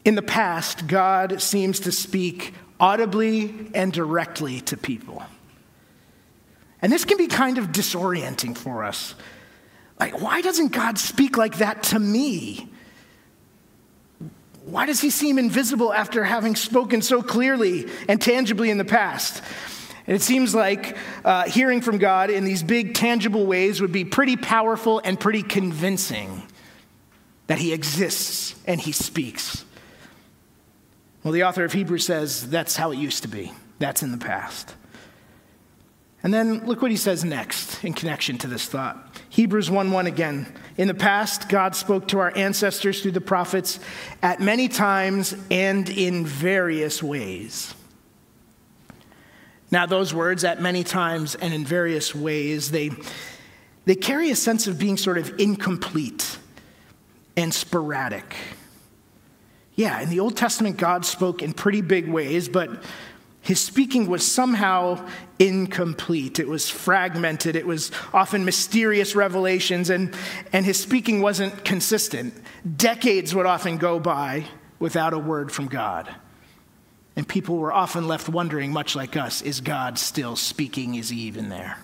In 0.06 0.14
the 0.14 0.22
past, 0.22 0.86
God 0.86 1.42
seems 1.42 1.80
to 1.82 1.92
speak 1.92 2.54
audibly 2.84 3.72
and 3.74 3.93
directly 3.93 4.60
to 4.60 4.76
people. 4.76 5.24
And 6.82 6.91
this 6.91 7.06
can 7.06 7.17
be 7.17 7.28
kind 7.28 7.58
of 7.58 7.67
disorienting 7.67 8.58
for 8.58 8.84
us. 8.84 9.15
Like, 10.02 10.22
why 10.22 10.41
doesn't 10.41 10.74
God 10.74 10.98
speak 10.98 11.38
like 11.38 11.60
that 11.60 11.84
to 11.84 12.00
me? 12.00 12.69
Why 14.65 14.86
does 14.86 15.00
he 15.00 15.12
seem 15.12 15.39
invisible 15.39 15.93
after 15.93 16.26
having 16.26 16.58
spoken 16.58 17.02
so 17.02 17.22
clearly 17.22 17.86
and 18.10 18.22
tangibly 18.22 18.69
in 18.69 18.78
the 18.78 18.86
past? 18.86 19.41
And 20.06 20.13
it 20.17 20.22
seems 20.22 20.54
like 20.54 20.98
uh, 21.24 21.46
hearing 21.46 21.80
from 21.80 22.00
God 22.00 22.30
in 22.30 22.43
these 22.43 22.63
big, 22.63 22.96
tangible 22.96 23.46
ways 23.46 23.80
would 23.80 23.93
be 23.93 24.04
pretty 24.04 24.36
powerful 24.36 25.00
and 25.06 25.17
pretty 25.17 25.41
convincing 25.41 26.43
that 27.48 27.60
he 27.60 27.72
exists 27.72 28.56
and 28.67 28.82
he 28.82 28.91
speaks. 28.91 29.62
Well, 31.24 31.32
the 31.32 31.44
author 31.44 31.64
of 31.64 31.72
Hebrews 31.72 32.06
says 32.06 32.50
that's 32.50 32.76
how 32.76 32.92
it 32.92 32.98
used 32.98 33.24
to 33.24 33.30
be, 33.30 33.54
that's 33.80 34.04
in 34.04 34.12
the 34.12 34.18
past. 34.18 34.76
And 36.22 36.34
then 36.34 36.66
look 36.66 36.82
what 36.82 36.90
he 36.90 36.98
says 36.98 37.26
next 37.26 37.84
in 37.84 37.94
connection 37.94 38.38
to 38.40 38.48
this 38.48 38.66
thought. 38.66 39.22
Hebrews 39.30 39.70
1 39.70 39.92
1 39.92 40.08
again. 40.08 40.54
In 40.78 40.88
the 40.88 40.94
past, 40.94 41.50
God 41.50 41.76
spoke 41.76 42.08
to 42.10 42.20
our 42.20 42.32
ancestors 42.36 43.02
through 43.02 43.12
the 43.12 43.22
prophets 43.22 43.80
at 44.22 44.40
many 44.40 44.70
times 44.70 45.36
and 45.52 45.90
in 45.90 46.26
various 46.26 47.04
ways. 47.04 47.74
Now, 49.70 49.86
those 49.86 50.14
words, 50.14 50.44
at 50.44 50.62
many 50.62 50.84
times 50.84 51.36
and 51.36 51.54
in 51.54 51.66
various 51.66 52.14
ways, 52.14 52.72
they, 52.72 52.92
they 53.86 53.96
carry 53.96 54.30
a 54.30 54.36
sense 54.36 54.68
of 54.68 54.78
being 54.78 54.98
sort 54.98 55.18
of 55.18 55.40
incomplete 55.40 56.38
and 57.36 57.54
sporadic. 57.54 58.36
Yeah, 59.76 60.02
in 60.02 60.10
the 60.10 60.20
Old 60.20 60.38
Testament, 60.38 60.78
God 60.78 61.06
spoke 61.06 61.42
in 61.42 61.54
pretty 61.54 61.82
big 61.82 62.08
ways, 62.08 62.48
but 62.48 62.84
his 63.42 63.60
speaking 63.60 64.08
was 64.08 64.26
somehow 64.26 65.06
incomplete. 65.40 66.40
It 66.40 66.48
was 66.48 66.70
fragmented. 66.70 67.56
It 67.56 67.66
was 67.66 67.92
often 68.14 68.46
mysterious 68.46 69.16
revelations, 69.16 69.90
and, 69.90 70.16
and 70.54 70.66
his 70.66 70.80
speaking 70.80 71.22
wasn't 71.22 71.66
consistent. 71.66 72.34
Decades 72.78 73.34
would 73.36 73.46
often 73.46 73.78
go 73.78 74.00
by 74.00 74.46
without 74.80 75.14
a 75.14 75.20
word 75.20 75.52
from 75.52 75.68
God. 75.68 76.14
And 77.16 77.28
people 77.28 77.58
were 77.58 77.74
often 77.74 78.08
left 78.08 78.30
wondering, 78.30 78.72
much 78.72 78.96
like 78.96 79.18
us, 79.18 79.42
is 79.42 79.60
God 79.60 80.00
still 80.00 80.36
speaking? 80.36 80.96
Is 80.96 81.10
he 81.10 81.22
even 81.22 81.50
there? 81.50 81.78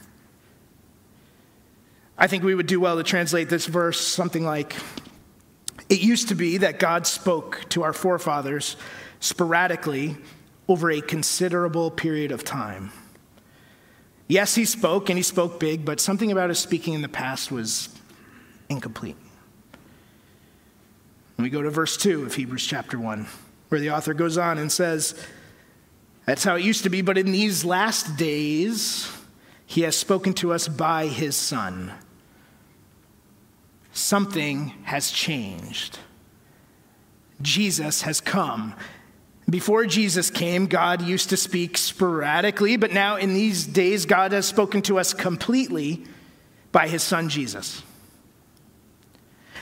I 2.18 2.28
think 2.28 2.44
we 2.44 2.56
would 2.56 2.68
do 2.68 2.80
well 2.80 2.98
to 2.98 3.04
translate 3.04 3.50
this 3.50 3.66
verse 3.66 4.00
something 4.00 4.44
like 4.44 4.76
it 5.90 6.02
used 6.02 6.30
to 6.30 6.36
be 6.36 6.58
that 6.58 6.78
God 6.78 7.08
spoke 7.08 7.66
to 7.70 7.84
our 7.84 7.94
forefathers 7.94 8.78
sporadically 9.20 10.16
over 10.68 10.92
a 10.92 11.02
considerable 11.02 11.90
period 11.90 12.32
of 12.32 12.44
time. 12.44 12.92
Yes, 14.28 14.54
he 14.54 14.66
spoke 14.66 15.10
and 15.10 15.18
he 15.18 15.24
spoke 15.24 15.60
big, 15.60 15.84
but 15.84 16.00
something 16.00 16.32
about 16.32 16.50
his 16.50 16.60
speaking 16.60 16.94
in 16.94 17.02
the 17.02 17.10
past 17.10 17.52
was 17.52 17.90
incomplete. 18.70 19.16
And 21.38 21.44
we 21.44 21.50
go 21.50 21.64
to 21.64 21.72
verse 21.72 21.98
2 21.98 22.26
of 22.26 22.36
Hebrews 22.36 22.68
chapter 22.68 23.00
1, 23.00 23.26
where 23.70 23.82
the 23.82 23.90
author 23.90 24.14
goes 24.14 24.38
on 24.38 24.60
and 24.60 24.72
says, 24.72 25.20
That's 26.26 26.44
how 26.44 26.56
it 26.56 26.64
used 26.64 26.84
to 26.84 26.90
be, 26.92 27.02
but 27.02 27.18
in 27.18 27.32
these 27.32 27.66
last 27.66 28.16
days, 28.18 29.12
he 29.66 29.82
has 29.82 29.96
spoken 29.96 30.34
to 30.36 30.54
us 30.54 30.68
by 30.68 31.08
his 31.08 31.36
Son 31.36 31.92
something 34.00 34.74
has 34.84 35.12
changed. 35.12 36.00
Jesus 37.42 38.02
has 38.04 38.22
come. 38.22 38.76
Before 39.50 39.86
Jesus 39.86 40.30
came, 40.30 40.68
God 40.68 41.02
used 41.02 41.30
to 41.30 41.38
speak 41.38 41.78
sporadically, 41.78 42.78
but 42.78 42.92
now 42.92 43.16
in 43.16 43.34
these 43.34 43.66
days, 43.66 44.06
God 44.06 44.32
has 44.32 44.46
spoken 44.46 44.82
to 44.84 45.00
us 45.00 45.14
completely 45.14 46.06
by 46.72 46.88
his 46.88 47.02
son 47.02 47.30
Jesus. 47.30 47.82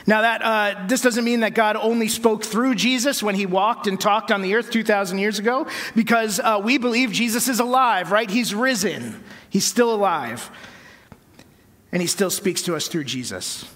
Now, 0.06 0.22
that, 0.22 0.42
uh, 0.42 0.86
this 0.86 1.02
doesn't 1.02 1.24
mean 1.24 1.40
that 1.40 1.54
God 1.54 1.76
only 1.76 2.08
spoke 2.08 2.44
through 2.44 2.74
Jesus 2.74 3.22
when 3.22 3.34
he 3.34 3.46
walked 3.46 3.86
and 3.86 4.00
talked 4.00 4.30
on 4.30 4.42
the 4.42 4.54
earth 4.54 4.70
2,000 4.70 5.18
years 5.18 5.38
ago, 5.38 5.66
because 5.94 6.40
uh, 6.40 6.60
we 6.62 6.78
believe 6.78 7.12
Jesus 7.12 7.48
is 7.48 7.60
alive, 7.60 8.10
right? 8.10 8.30
He's 8.30 8.54
risen, 8.54 9.22
he's 9.50 9.66
still 9.66 9.94
alive, 9.94 10.50
and 11.92 12.00
he 12.00 12.08
still 12.08 12.30
speaks 12.30 12.62
to 12.62 12.74
us 12.74 12.88
through 12.88 13.04
Jesus. 13.04 13.66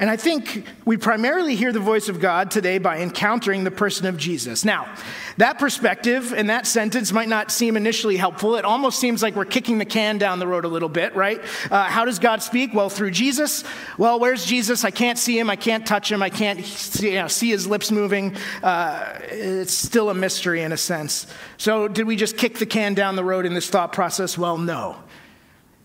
And 0.00 0.08
I 0.08 0.16
think 0.16 0.64
we 0.86 0.96
primarily 0.96 1.56
hear 1.56 1.72
the 1.72 1.78
voice 1.78 2.08
of 2.08 2.20
God 2.20 2.50
today 2.50 2.78
by 2.78 3.00
encountering 3.00 3.64
the 3.64 3.70
person 3.70 4.06
of 4.06 4.16
Jesus. 4.16 4.64
Now, 4.64 4.88
that 5.36 5.58
perspective 5.58 6.32
and 6.32 6.48
that 6.48 6.66
sentence 6.66 7.12
might 7.12 7.28
not 7.28 7.50
seem 7.50 7.76
initially 7.76 8.16
helpful. 8.16 8.56
It 8.56 8.64
almost 8.64 8.98
seems 8.98 9.22
like 9.22 9.36
we're 9.36 9.44
kicking 9.44 9.76
the 9.76 9.84
can 9.84 10.16
down 10.16 10.38
the 10.38 10.46
road 10.46 10.64
a 10.64 10.68
little 10.68 10.88
bit, 10.88 11.14
right? 11.14 11.38
Uh, 11.70 11.84
how 11.84 12.06
does 12.06 12.18
God 12.18 12.42
speak? 12.42 12.72
Well, 12.72 12.88
through 12.88 13.10
Jesus. 13.10 13.62
Well, 13.98 14.18
where's 14.18 14.46
Jesus? 14.46 14.86
I 14.86 14.90
can't 14.90 15.18
see 15.18 15.38
him. 15.38 15.50
I 15.50 15.56
can't 15.56 15.86
touch 15.86 16.10
him. 16.10 16.22
I 16.22 16.30
can't 16.30 16.64
see, 16.64 17.10
you 17.10 17.16
know, 17.16 17.28
see 17.28 17.50
his 17.50 17.66
lips 17.66 17.90
moving. 17.90 18.34
Uh, 18.62 19.04
it's 19.28 19.74
still 19.74 20.08
a 20.08 20.14
mystery 20.14 20.62
in 20.62 20.72
a 20.72 20.78
sense. 20.78 21.26
So, 21.58 21.88
did 21.88 22.06
we 22.06 22.16
just 22.16 22.38
kick 22.38 22.56
the 22.56 22.64
can 22.64 22.94
down 22.94 23.16
the 23.16 23.24
road 23.24 23.44
in 23.44 23.52
this 23.52 23.68
thought 23.68 23.92
process? 23.92 24.38
Well, 24.38 24.56
no. 24.56 24.96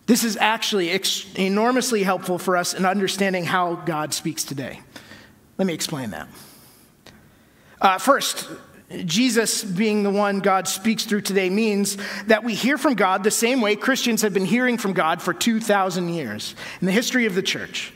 This 0.06 0.24
is 0.24 0.38
actually 0.38 0.92
ex- 0.92 1.26
enormously 1.36 2.04
helpful 2.04 2.38
for 2.38 2.58
us 2.58 2.74
in 2.74 2.86
understanding 2.86 3.46
how 3.46 3.76
God 3.76 4.14
speaks 4.14 4.44
today. 4.44 4.82
Let 5.58 5.66
me 5.66 5.74
explain 5.74 6.12
that. 6.12 6.28
Uh, 7.82 7.98
first, 7.98 8.48
Jesus 9.06 9.64
being 9.64 10.04
the 10.04 10.12
one 10.12 10.40
God 10.40 10.68
speaks 10.68 11.06
through 11.06 11.22
today 11.22 11.50
means 11.50 11.98
that 12.28 12.44
we 12.44 12.54
hear 12.54 12.78
from 12.78 12.94
God 12.94 13.24
the 13.24 13.32
same 13.32 13.62
way 13.62 13.76
Christians 13.76 14.22
have 14.22 14.34
been 14.34 14.46
hearing 14.46 14.78
from 14.78 14.94
God 14.94 15.22
for 15.22 15.34
2,000 15.34 16.10
years 16.10 16.56
in 16.82 16.86
the 16.86 16.94
history 16.94 17.26
of 17.26 17.34
the 17.34 17.42
church. 17.42 17.92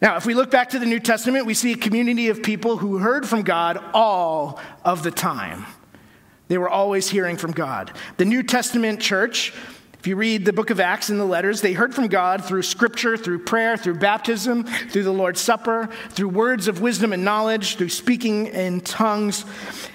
Now, 0.00 0.16
if 0.16 0.24
we 0.24 0.32
look 0.32 0.50
back 0.50 0.70
to 0.70 0.78
the 0.78 0.86
New 0.86 1.00
Testament, 1.00 1.44
we 1.44 1.52
see 1.52 1.72
a 1.72 1.76
community 1.76 2.28
of 2.28 2.42
people 2.42 2.78
who 2.78 2.98
heard 2.98 3.28
from 3.28 3.42
God 3.42 3.82
all 3.92 4.58
of 4.82 5.02
the 5.02 5.10
time. 5.10 5.66
They 6.48 6.56
were 6.56 6.70
always 6.70 7.10
hearing 7.10 7.36
from 7.36 7.52
God. 7.52 7.92
The 8.16 8.24
New 8.24 8.42
Testament 8.42 9.00
church, 9.00 9.52
if 10.00 10.06
you 10.06 10.16
read 10.16 10.46
the 10.46 10.52
book 10.54 10.70
of 10.70 10.80
Acts 10.80 11.10
and 11.10 11.20
the 11.20 11.26
letters, 11.26 11.60
they 11.60 11.74
heard 11.74 11.94
from 11.94 12.06
God 12.06 12.42
through 12.42 12.62
scripture, 12.62 13.18
through 13.18 13.40
prayer, 13.40 13.76
through 13.76 13.96
baptism, 13.96 14.64
through 14.64 15.02
the 15.02 15.12
Lord's 15.12 15.42
Supper, 15.42 15.90
through 16.08 16.30
words 16.30 16.68
of 16.68 16.80
wisdom 16.80 17.12
and 17.12 17.22
knowledge, 17.22 17.76
through 17.76 17.90
speaking 17.90 18.46
in 18.46 18.80
tongues. 18.80 19.44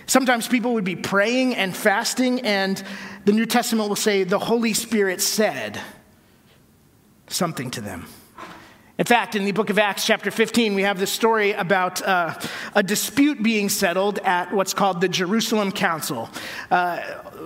Sometimes 0.06 0.48
people 0.48 0.76
would 0.76 0.84
be 0.84 0.96
praying 0.96 1.56
and 1.56 1.76
fasting, 1.76 2.42
and 2.42 2.84
the 3.26 3.32
New 3.32 3.48
Testament 3.48 3.90
will 3.90 3.96
say 3.96 4.24
the 4.24 4.38
Holy 4.38 4.74
Spirit 4.76 5.22
said 5.22 5.82
something 7.26 7.72
to 7.72 7.82
them. 7.82 8.06
In 8.98 9.06
fact, 9.06 9.36
in 9.36 9.44
the 9.44 9.52
book 9.52 9.70
of 9.70 9.78
Acts, 9.78 10.06
chapter 10.06 10.32
15, 10.32 10.74
we 10.74 10.84
have 10.84 11.00
this 11.00 11.12
story 11.12 11.52
about 11.52 12.02
uh, 12.02 12.40
a 12.76 12.82
dispute 12.82 13.44
being 13.44 13.68
settled 13.68 14.20
at 14.20 14.54
what's 14.54 14.74
called 14.74 15.02
the 15.02 15.10
Jerusalem 15.10 15.74
Council. 15.74 16.30
Uh, 16.72 17.02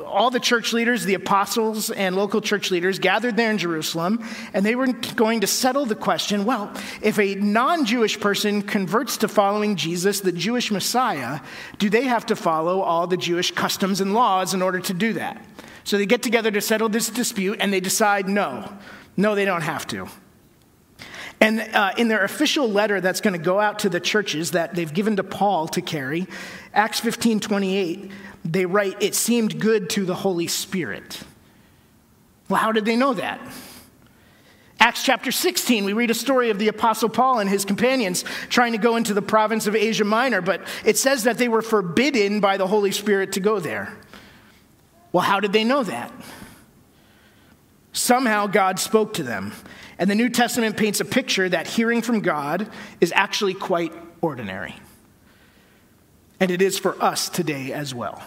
all 0.09 0.29
the 0.29 0.39
church 0.39 0.73
leaders, 0.73 1.05
the 1.05 1.13
apostles, 1.13 1.89
and 1.89 2.15
local 2.15 2.41
church 2.41 2.71
leaders 2.71 2.99
gathered 2.99 3.37
there 3.37 3.51
in 3.51 3.57
Jerusalem, 3.57 4.25
and 4.53 4.65
they 4.65 4.75
were 4.75 4.87
going 5.15 5.41
to 5.41 5.47
settle 5.47 5.85
the 5.85 5.95
question 5.95 6.45
well, 6.45 6.71
if 7.01 7.19
a 7.19 7.35
non 7.35 7.85
Jewish 7.85 8.19
person 8.19 8.61
converts 8.61 9.17
to 9.17 9.27
following 9.27 9.75
Jesus, 9.75 10.19
the 10.19 10.31
Jewish 10.31 10.71
Messiah, 10.71 11.39
do 11.77 11.89
they 11.89 12.03
have 12.03 12.25
to 12.27 12.35
follow 12.35 12.81
all 12.81 13.07
the 13.07 13.17
Jewish 13.17 13.51
customs 13.51 14.01
and 14.01 14.13
laws 14.13 14.53
in 14.53 14.61
order 14.61 14.79
to 14.79 14.93
do 14.93 15.13
that? 15.13 15.43
So 15.83 15.97
they 15.97 16.05
get 16.05 16.21
together 16.21 16.51
to 16.51 16.61
settle 16.61 16.89
this 16.89 17.09
dispute, 17.09 17.59
and 17.61 17.71
they 17.71 17.79
decide 17.79 18.27
no, 18.27 18.71
no, 19.15 19.35
they 19.35 19.45
don't 19.45 19.61
have 19.61 19.87
to. 19.87 20.07
And 21.41 21.61
uh, 21.61 21.91
in 21.97 22.09
their 22.09 22.23
official 22.23 22.69
letter 22.69 22.99
that's 22.99 23.21
going 23.21 23.33
to 23.33 23.43
go 23.43 23.59
out 23.59 23.79
to 23.79 23.89
the 23.89 23.99
churches 23.99 24.51
that 24.51 24.75
they've 24.75 24.93
given 24.93 25.15
to 25.15 25.23
Paul 25.23 25.67
to 25.69 25.81
carry, 25.81 26.27
Acts 26.73 26.99
15 26.99 27.39
28, 27.39 28.11
they 28.45 28.65
write, 28.65 29.01
It 29.01 29.15
seemed 29.15 29.59
good 29.59 29.89
to 29.91 30.05
the 30.05 30.15
Holy 30.15 30.47
Spirit. 30.47 31.21
Well, 32.47 32.59
how 32.59 32.71
did 32.71 32.85
they 32.85 32.95
know 32.95 33.13
that? 33.13 33.39
Acts 34.81 35.03
chapter 35.03 35.31
16, 35.31 35.83
we 35.83 35.91
read 35.91 36.09
a 36.09 36.15
story 36.15 36.49
of 36.51 36.57
the 36.57 36.69
Apostle 36.69 37.09
Paul 37.09 37.39
and 37.39 37.49
his 37.49 37.65
companions 37.65 38.23
trying 38.47 38.71
to 38.71 38.77
go 38.77 38.95
into 38.95 39.13
the 39.13 39.21
province 39.21 39.67
of 39.67 39.75
Asia 39.75 40.05
Minor, 40.05 40.41
but 40.41 40.61
it 40.85 40.97
says 40.97 41.25
that 41.25 41.37
they 41.37 41.49
were 41.49 41.61
forbidden 41.61 42.39
by 42.39 42.55
the 42.55 42.65
Holy 42.65 42.91
Spirit 42.91 43.33
to 43.33 43.41
go 43.41 43.59
there. 43.59 43.93
Well, 45.11 45.23
how 45.23 45.41
did 45.41 45.51
they 45.51 45.65
know 45.65 45.83
that? 45.83 46.13
Somehow 47.91 48.47
God 48.47 48.79
spoke 48.79 49.15
to 49.15 49.23
them. 49.23 49.51
And 49.97 50.09
the 50.09 50.15
New 50.15 50.29
Testament 50.29 50.77
paints 50.77 51.01
a 51.01 51.05
picture 51.05 51.49
that 51.49 51.67
hearing 51.67 52.01
from 52.01 52.21
God 52.21 52.69
is 53.01 53.11
actually 53.13 53.55
quite 53.55 53.91
ordinary. 54.21 54.75
And 56.39 56.51
it 56.51 56.61
is 56.61 56.79
for 56.79 57.01
us 57.03 57.29
today 57.29 57.73
as 57.73 57.93
well. 57.93 58.23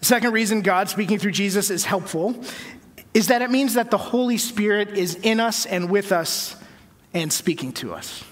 The 0.00 0.04
second 0.04 0.32
reason 0.32 0.62
God 0.62 0.88
speaking 0.88 1.18
through 1.18 1.32
Jesus 1.32 1.70
is 1.70 1.84
helpful 1.84 2.42
is 3.14 3.28
that 3.28 3.42
it 3.42 3.50
means 3.50 3.74
that 3.74 3.90
the 3.90 3.98
Holy 3.98 4.38
Spirit 4.38 4.96
is 4.96 5.16
in 5.16 5.40
us 5.40 5.66
and 5.66 5.90
with 5.90 6.12
us 6.12 6.54
and 7.12 7.32
speaking 7.32 7.72
to 7.72 7.94
us. 7.94 8.22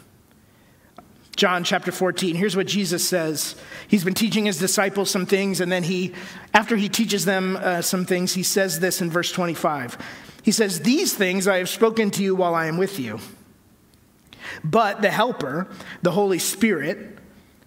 John 1.35 1.65
chapter 1.65 1.93
14, 1.93 2.35
here's 2.35 2.57
what 2.57 2.67
Jesus 2.67 3.07
says. 3.07 3.57
He's 3.89 4.05
been 4.05 4.15
teaching 4.15 4.47
his 4.47 4.59
disciples 4.59 5.11
some 5.11 5.27
things, 5.27 5.61
and 5.61 5.71
then 5.71 5.83
he, 5.83 6.15
after 6.55 6.77
he 6.77 6.89
teaches 6.89 7.27
them 7.27 7.57
uh, 7.57 7.83
some 7.83 8.07
things, 8.07 8.33
he 8.33 8.43
says 8.43 8.81
this 8.81 9.03
in 9.03 9.11
verse 9.11 9.31
25. 9.33 9.99
He 10.43 10.51
says, 10.51 10.81
These 10.81 11.15
things 11.15 11.47
I 11.47 11.59
have 11.59 11.69
spoken 11.69 12.11
to 12.13 12.23
you 12.23 12.35
while 12.35 12.55
I 12.55 12.67
am 12.67 12.79
with 12.79 12.99
you. 12.99 13.21
But 14.65 15.03
the 15.03 15.11
Helper, 15.11 15.69
the 16.01 16.13
Holy 16.13 16.39
Spirit, 16.39 17.16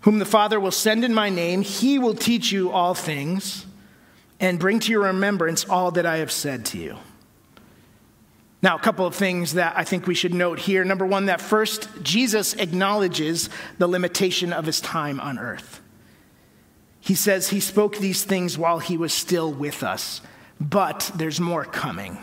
whom 0.01 0.19
the 0.19 0.25
Father 0.25 0.59
will 0.59 0.71
send 0.71 1.03
in 1.03 1.13
my 1.13 1.29
name, 1.29 1.61
he 1.61 1.99
will 1.99 2.13
teach 2.13 2.51
you 2.51 2.71
all 2.71 2.93
things 2.93 3.65
and 4.39 4.59
bring 4.59 4.79
to 4.79 4.91
your 4.91 5.03
remembrance 5.03 5.65
all 5.65 5.91
that 5.91 6.05
I 6.05 6.17
have 6.17 6.31
said 6.31 6.65
to 6.67 6.77
you. 6.77 6.97
Now, 8.61 8.75
a 8.75 8.79
couple 8.79 9.05
of 9.05 9.15
things 9.15 9.53
that 9.53 9.73
I 9.77 9.83
think 9.83 10.05
we 10.05 10.15
should 10.15 10.33
note 10.33 10.59
here. 10.59 10.83
Number 10.83 11.05
one, 11.05 11.27
that 11.27 11.39
first, 11.39 11.87
Jesus 12.03 12.53
acknowledges 12.55 13.49
the 13.77 13.87
limitation 13.87 14.51
of 14.51 14.65
his 14.65 14.81
time 14.81 15.19
on 15.19 15.39
earth. 15.39 15.81
He 16.99 17.15
says 17.15 17.49
he 17.49 17.61
spoke 17.61 17.97
these 17.97 18.25
things 18.25 18.57
while 18.57 18.79
he 18.79 18.97
was 18.97 19.13
still 19.13 19.51
with 19.51 19.81
us, 19.81 20.21
but 20.59 21.09
there's 21.15 21.39
more 21.39 21.63
coming. 21.63 22.19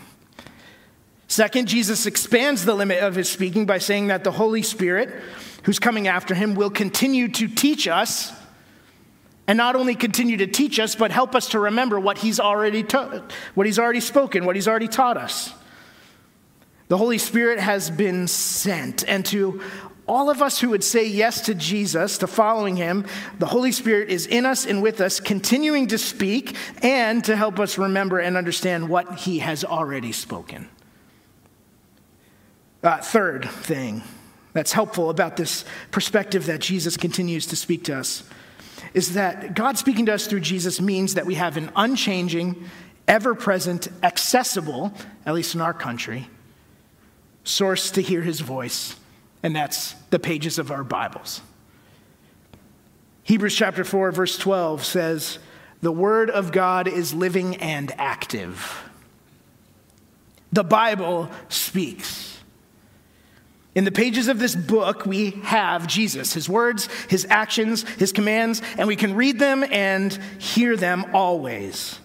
Second, 1.27 1.67
Jesus 1.67 2.05
expands 2.05 2.63
the 2.63 2.73
limit 2.73 3.03
of 3.03 3.15
his 3.15 3.29
speaking 3.29 3.65
by 3.65 3.79
saying 3.79 4.07
that 4.07 4.23
the 4.23 4.31
Holy 4.31 4.61
Spirit, 4.61 5.13
who's 5.63 5.77
coming 5.77 6.07
after 6.07 6.33
him, 6.33 6.55
will 6.55 6.69
continue 6.69 7.27
to 7.27 7.47
teach 7.47 7.87
us, 7.87 8.31
and 9.45 9.57
not 9.57 9.75
only 9.75 9.93
continue 9.93 10.37
to 10.37 10.47
teach 10.47 10.79
us, 10.79 10.95
but 10.95 11.11
help 11.11 11.35
us 11.35 11.49
to 11.49 11.59
remember 11.59 11.99
what 11.99 12.17
he's 12.17 12.39
already 12.39 12.83
ta- 12.83 13.23
what 13.55 13.65
he's 13.65 13.77
already 13.77 13.99
spoken, 13.99 14.45
what 14.45 14.55
he's 14.55 14.67
already 14.67 14.87
taught 14.87 15.17
us. 15.17 15.53
The 16.87 16.97
Holy 16.97 17.17
Spirit 17.17 17.59
has 17.59 17.89
been 17.89 18.27
sent, 18.27 19.03
and 19.05 19.25
to 19.25 19.61
all 20.07 20.29
of 20.29 20.41
us 20.41 20.59
who 20.61 20.69
would 20.69 20.85
say 20.85 21.05
yes 21.05 21.41
to 21.41 21.53
Jesus, 21.53 22.19
to 22.19 22.27
following 22.27 22.77
him, 22.77 23.05
the 23.39 23.45
Holy 23.45 23.73
Spirit 23.73 24.09
is 24.09 24.25
in 24.25 24.45
us 24.45 24.65
and 24.65 24.81
with 24.81 25.01
us, 25.01 25.19
continuing 25.19 25.87
to 25.87 25.97
speak 25.97 26.55
and 26.81 27.21
to 27.25 27.35
help 27.35 27.59
us 27.59 27.77
remember 27.77 28.19
and 28.19 28.37
understand 28.37 28.87
what 28.87 29.19
he 29.19 29.39
has 29.39 29.65
already 29.65 30.13
spoken. 30.13 30.69
Uh, 32.87 33.01
third 33.01 33.43
thing 33.43 34.01
that's 34.53 34.71
helpful 34.71 35.09
about 35.09 35.35
this 35.35 35.65
perspective 35.91 36.45
that 36.45 36.61
Jesus 36.61 36.95
continues 36.95 37.45
to 37.47 37.57
speak 37.57 37.83
to 37.83 37.93
us 37.93 38.23
is 38.93 39.15
that 39.15 39.55
God 39.55 39.77
speaking 39.77 40.05
to 40.05 40.13
us 40.13 40.25
through 40.25 40.39
Jesus 40.39 40.79
means 40.79 41.15
that 41.15 41.25
we 41.25 41.35
have 41.35 41.57
an 41.57 41.69
unchanging, 41.75 42.63
ever 43.05 43.35
present, 43.35 43.89
accessible, 44.03 44.93
at 45.25 45.33
least 45.33 45.53
in 45.53 45.59
our 45.59 45.73
country, 45.73 46.29
source 47.43 47.91
to 47.91 48.01
hear 48.01 48.21
his 48.21 48.39
voice, 48.39 48.95
and 49.43 49.53
that's 49.53 49.91
the 50.09 50.17
pages 50.17 50.57
of 50.57 50.71
our 50.71 50.85
Bibles. 50.85 51.41
Hebrews 53.23 53.53
chapter 53.53 53.83
4, 53.83 54.13
verse 54.13 54.37
12 54.37 54.85
says, 54.85 55.39
The 55.81 55.91
word 55.91 56.29
of 56.29 56.53
God 56.53 56.87
is 56.87 57.13
living 57.13 57.57
and 57.57 57.91
active. 57.97 58.89
The 60.53 60.63
Bible 60.63 61.29
speaks. 61.49 62.26
In 63.77 63.83
the 63.83 63.91
pages 63.91 64.27
of 64.27 64.39
this 64.39 64.55
book, 64.55 65.05
we 65.05 65.29
have 65.43 65.85
Jesus, 65.85 66.33
his 66.33 66.49
words, 66.49 66.89
his 67.09 67.27
actions, 67.29 67.87
his 67.99 68.11
commands, 68.11 68.59
and 68.75 68.87
we 68.87 68.95
can 68.95 69.13
read 69.13 69.37
them 69.37 69.63
and 69.63 70.11
hear 70.39 70.75
them 70.75 71.05
always. 71.13 71.99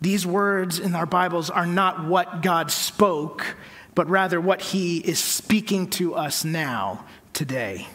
These 0.00 0.26
words 0.26 0.80
in 0.80 0.96
our 0.96 1.06
Bibles 1.06 1.50
are 1.50 1.68
not 1.68 2.04
what 2.04 2.42
God 2.42 2.72
spoke, 2.72 3.54
but 3.94 4.08
rather 4.08 4.40
what 4.40 4.60
he 4.60 4.98
is 4.98 5.20
speaking 5.20 5.88
to 5.90 6.16
us 6.16 6.44
now, 6.44 7.04
today. 7.32 7.86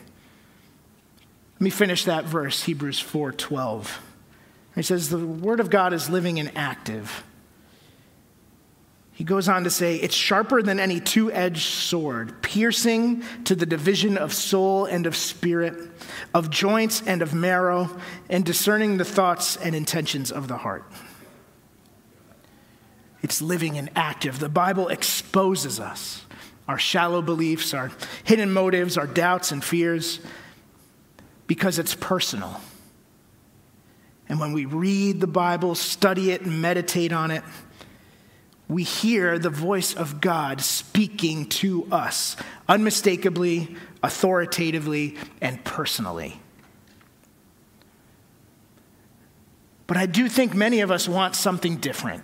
Let 1.56 1.62
me 1.62 1.70
finish 1.70 2.06
that 2.06 2.24
verse, 2.24 2.64
Hebrews 2.64 3.04
4:12. 3.04 3.98
He 4.76 4.82
says, 4.82 5.10
The 5.10 5.18
word 5.18 5.60
of 5.60 5.70
God 5.70 5.92
is 5.92 6.10
living 6.10 6.40
and 6.40 6.54
active. 6.56 7.26
He 9.18 9.24
goes 9.24 9.50
on 9.50 9.64
to 9.64 9.72
say, 9.72 9.96
It's 9.96 10.14
sharper 10.14 10.62
than 10.62 10.80
any 10.80 11.00
two 11.00 11.32
edged 11.32 11.64
sword, 11.64 12.40
piercing 12.44 13.24
to 13.46 13.56
the 13.56 13.66
division 13.66 14.16
of 14.16 14.32
soul 14.32 14.86
and 14.86 15.08
of 15.08 15.16
spirit, 15.16 15.74
of 16.36 16.52
joints 16.52 17.02
and 17.02 17.24
of 17.24 17.34
marrow, 17.34 17.90
and 18.30 18.46
discerning 18.46 18.98
the 18.98 19.04
thoughts 19.04 19.58
and 19.58 19.74
intentions 19.74 20.32
of 20.32 20.48
the 20.48 20.58
heart. 20.58 20.86
It's 23.24 23.42
living 23.42 23.80
and 23.80 23.90
active. 23.96 24.38
The 24.38 24.50
Bible 24.50 24.90
exposes 24.90 25.80
us, 25.80 26.24
our 26.68 26.78
shallow 26.78 27.24
beliefs, 27.24 27.74
our 27.74 27.90
hidden 28.24 28.52
motives, 28.52 29.00
our 29.00 29.08
doubts 29.08 29.52
and 29.52 29.64
fears, 29.64 30.20
because 31.48 31.80
it's 31.80 31.96
personal. 31.96 32.62
And 34.30 34.40
when 34.40 34.54
we 34.54 34.66
read 34.66 35.22
the 35.22 35.26
Bible, 35.26 35.74
study 35.74 36.30
it, 36.30 36.42
and 36.42 36.62
meditate 36.62 37.12
on 37.12 37.32
it, 37.32 37.44
we 38.70 38.84
hear 38.84 39.40
the 39.40 39.50
voice 39.50 39.94
of 39.94 40.20
God 40.20 40.62
speaking 40.62 41.48
to 41.50 41.88
us 41.92 42.36
unmistakably, 42.68 43.76
authoritatively, 44.04 45.16
and 45.42 45.64
personally. 45.64 46.40
But 49.88 49.96
I 49.96 50.06
do 50.06 50.28
think 50.28 50.54
many 50.54 50.82
of 50.82 50.92
us 50.92 51.08
want 51.08 51.36
something 51.36 51.78
different. 51.78 52.24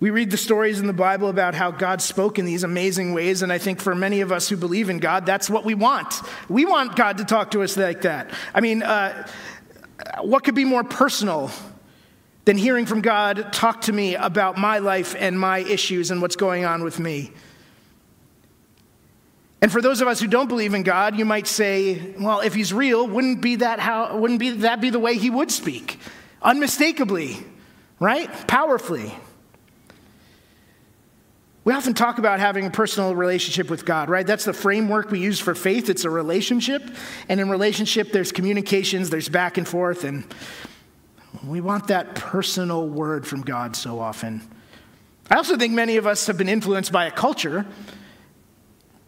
We 0.00 0.10
read 0.10 0.30
the 0.30 0.38
stories 0.38 0.80
in 0.80 0.86
the 0.86 0.94
Bible 0.94 1.28
about 1.28 1.54
how 1.54 1.70
God 1.70 2.00
spoke 2.00 2.38
in 2.38 2.46
these 2.46 2.64
amazing 2.64 3.12
ways, 3.12 3.42
and 3.42 3.52
I 3.52 3.58
think 3.58 3.80
for 3.80 3.94
many 3.94 4.22
of 4.22 4.32
us 4.32 4.48
who 4.48 4.56
believe 4.56 4.88
in 4.88 4.98
God, 4.98 5.26
that's 5.26 5.48
what 5.50 5.64
we 5.64 5.74
want. 5.74 6.14
We 6.48 6.64
want 6.64 6.96
God 6.96 7.18
to 7.18 7.24
talk 7.24 7.52
to 7.52 7.62
us 7.62 7.76
like 7.76 8.00
that. 8.00 8.30
I 8.54 8.62
mean, 8.62 8.82
uh, 8.82 9.28
what 10.22 10.42
could 10.42 10.56
be 10.56 10.64
more 10.64 10.82
personal 10.82 11.52
than 12.44 12.56
hearing 12.56 12.86
from 12.86 13.00
God 13.00 13.52
talk 13.52 13.82
to 13.82 13.92
me 13.92 14.16
about 14.16 14.58
my 14.58 14.78
life 14.78 15.14
and 15.18 15.38
my 15.38 15.58
issues 15.58 16.10
and 16.10 16.20
what's 16.20 16.36
going 16.36 16.64
on 16.64 16.82
with 16.82 16.98
me. 16.98 17.32
And 19.60 19.70
for 19.70 19.80
those 19.80 20.00
of 20.00 20.08
us 20.08 20.18
who 20.18 20.26
don't 20.26 20.48
believe 20.48 20.74
in 20.74 20.82
God, 20.82 21.16
you 21.16 21.24
might 21.24 21.46
say, 21.46 22.14
well, 22.18 22.40
if 22.40 22.52
he's 22.52 22.72
real, 22.72 23.06
wouldn't 23.06 23.40
be 23.40 23.56
that 23.56 23.78
how 23.78 24.16
wouldn't 24.18 24.40
be 24.40 24.50
that 24.50 24.80
be 24.80 24.90
the 24.90 24.98
way 24.98 25.16
he 25.16 25.30
would 25.30 25.52
speak? 25.52 26.00
Unmistakably, 26.42 27.36
right? 28.00 28.28
Powerfully. 28.48 29.14
We 31.64 31.72
often 31.72 31.94
talk 31.94 32.18
about 32.18 32.40
having 32.40 32.66
a 32.66 32.70
personal 32.70 33.14
relationship 33.14 33.70
with 33.70 33.84
God, 33.84 34.10
right? 34.10 34.26
That's 34.26 34.44
the 34.44 34.52
framework 34.52 35.12
we 35.12 35.20
use 35.20 35.38
for 35.38 35.54
faith. 35.54 35.88
It's 35.88 36.04
a 36.04 36.10
relationship. 36.10 36.82
And 37.28 37.38
in 37.38 37.48
relationship, 37.48 38.10
there's 38.10 38.32
communications, 38.32 39.10
there's 39.10 39.28
back 39.28 39.58
and 39.58 39.68
forth. 39.68 40.02
And 40.02 40.24
we 41.46 41.60
want 41.60 41.88
that 41.88 42.14
personal 42.14 42.88
word 42.88 43.26
from 43.26 43.42
God 43.42 43.74
so 43.74 43.98
often. 43.98 44.42
I 45.30 45.36
also 45.36 45.56
think 45.56 45.72
many 45.72 45.96
of 45.96 46.06
us 46.06 46.26
have 46.26 46.36
been 46.36 46.48
influenced 46.48 46.92
by 46.92 47.06
a 47.06 47.10
culture 47.10 47.66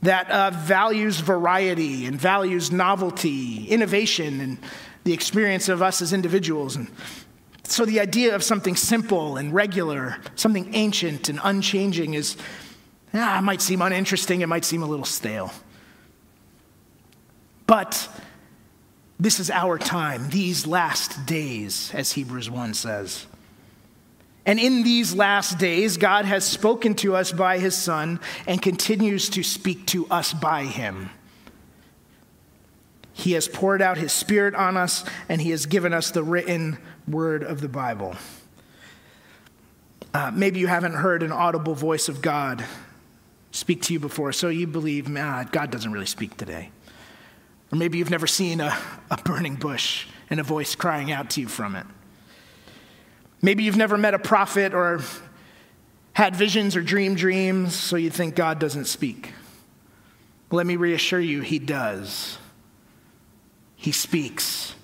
that 0.03 0.31
uh, 0.31 0.51
values 0.51 1.21
variety 1.21 2.07
and 2.07 2.21
values 2.21 2.71
novelty, 2.71 3.67
innovation, 3.67 4.41
and 4.41 4.59
the 5.05 5.13
experience 5.13 5.69
of 5.69 5.83
us 5.83 6.03
as 6.03 6.13
individuals. 6.13 6.77
And 6.77 6.89
so 7.65 7.85
the 7.85 8.01
idea 8.01 8.35
of 8.35 8.43
something 8.43 8.77
simple 8.77 9.37
and 9.37 9.53
regular, 9.53 10.19
something 10.35 10.75
ancient 10.75 11.29
and 11.29 11.41
unchanging 11.43 12.15
is, 12.15 12.37
yeah, 13.13 13.39
it 13.39 13.43
might 13.43 13.63
seem 13.63 13.81
uninteresting, 13.81 14.43
it 14.43 14.49
might 14.49 14.65
seem 14.65 14.83
a 14.83 14.87
little 14.87 15.07
stale. 15.07 15.53
But 17.67 18.09
this 19.19 19.39
is 19.39 19.51
our 19.51 19.79
time, 19.79 20.29
these 20.31 20.67
last 20.67 21.27
days, 21.27 21.91
as 21.95 22.13
Hebrews 22.13 22.51
1 22.51 22.75
says. 22.75 23.27
And 24.47 24.59
in 24.59 24.83
these 24.83 25.15
last 25.15 25.59
days, 25.59 25.97
God 25.97 26.25
has 26.25 26.45
spoken 26.45 26.95
to 26.97 27.17
us 27.17 27.33
by 27.33 27.59
his 27.59 27.77
Son 27.77 28.21
and 28.47 28.61
continues 28.61 29.31
to 29.31 29.43
speak 29.43 29.87
to 29.87 30.07
us 30.09 30.35
by 30.35 30.65
him. 30.65 31.11
He 33.13 33.33
has 33.33 33.49
poured 33.49 33.81
out 33.81 33.97
his 33.97 34.13
Spirit 34.13 34.55
on 34.55 34.77
us, 34.77 35.05
and 35.29 35.41
he 35.41 35.51
has 35.51 35.67
given 35.67 35.95
us 35.95 36.11
the 36.11 36.25
written 36.25 36.79
word 37.07 37.45
of 37.45 37.61
the 37.61 37.69
Bible. 37.69 38.17
Uh, 40.13 40.31
maybe 40.35 40.61
you 40.61 40.67
haven't 40.67 40.95
heard 40.95 41.23
an 41.23 41.33
audible 41.33 41.75
voice 41.75 42.09
of 42.09 42.21
God 42.21 42.65
speak 43.53 43.83
to 43.83 43.93
you 43.93 44.01
before, 44.01 44.33
so 44.33 44.49
you 44.49 44.67
believe, 44.67 45.09
ah, 45.17 45.45
God 45.51 45.71
doesn't 45.71 45.93
really 45.93 46.07
speak 46.07 46.37
today. 46.37 46.71
Or 47.75 47.77
maybe 47.77 47.99
you've 47.99 48.09
never 48.09 48.29
seen 48.29 48.61
a, 48.61 48.79
a 49.11 49.17
burning 49.17 49.57
bush 49.57 50.07
and 50.31 50.39
a 50.39 50.45
voice 50.45 50.77
crying 50.77 51.11
out 51.11 51.31
to 51.31 51.41
you 51.41 51.49
from 51.49 51.75
it. 51.75 51.85
Maybe 53.43 53.65
you've 53.65 53.77
never 53.77 53.99
met 53.99 54.15
a 54.15 54.19
prophet 54.21 54.73
or 54.73 55.01
had 56.13 56.37
visions 56.37 56.77
or 56.77 56.83
dream 56.83 57.17
dreams, 57.17 57.75
so 57.75 57.97
you 57.97 58.11
think 58.11 58.37
God 58.37 58.61
doesn't 58.61 58.85
speak. 58.85 59.33
Let 60.53 60.67
me 60.67 60.77
reassure 60.77 61.19
you, 61.19 61.41
He 61.41 61.59
does. 61.59 62.39
He 63.75 63.91
speaks, 63.91 64.77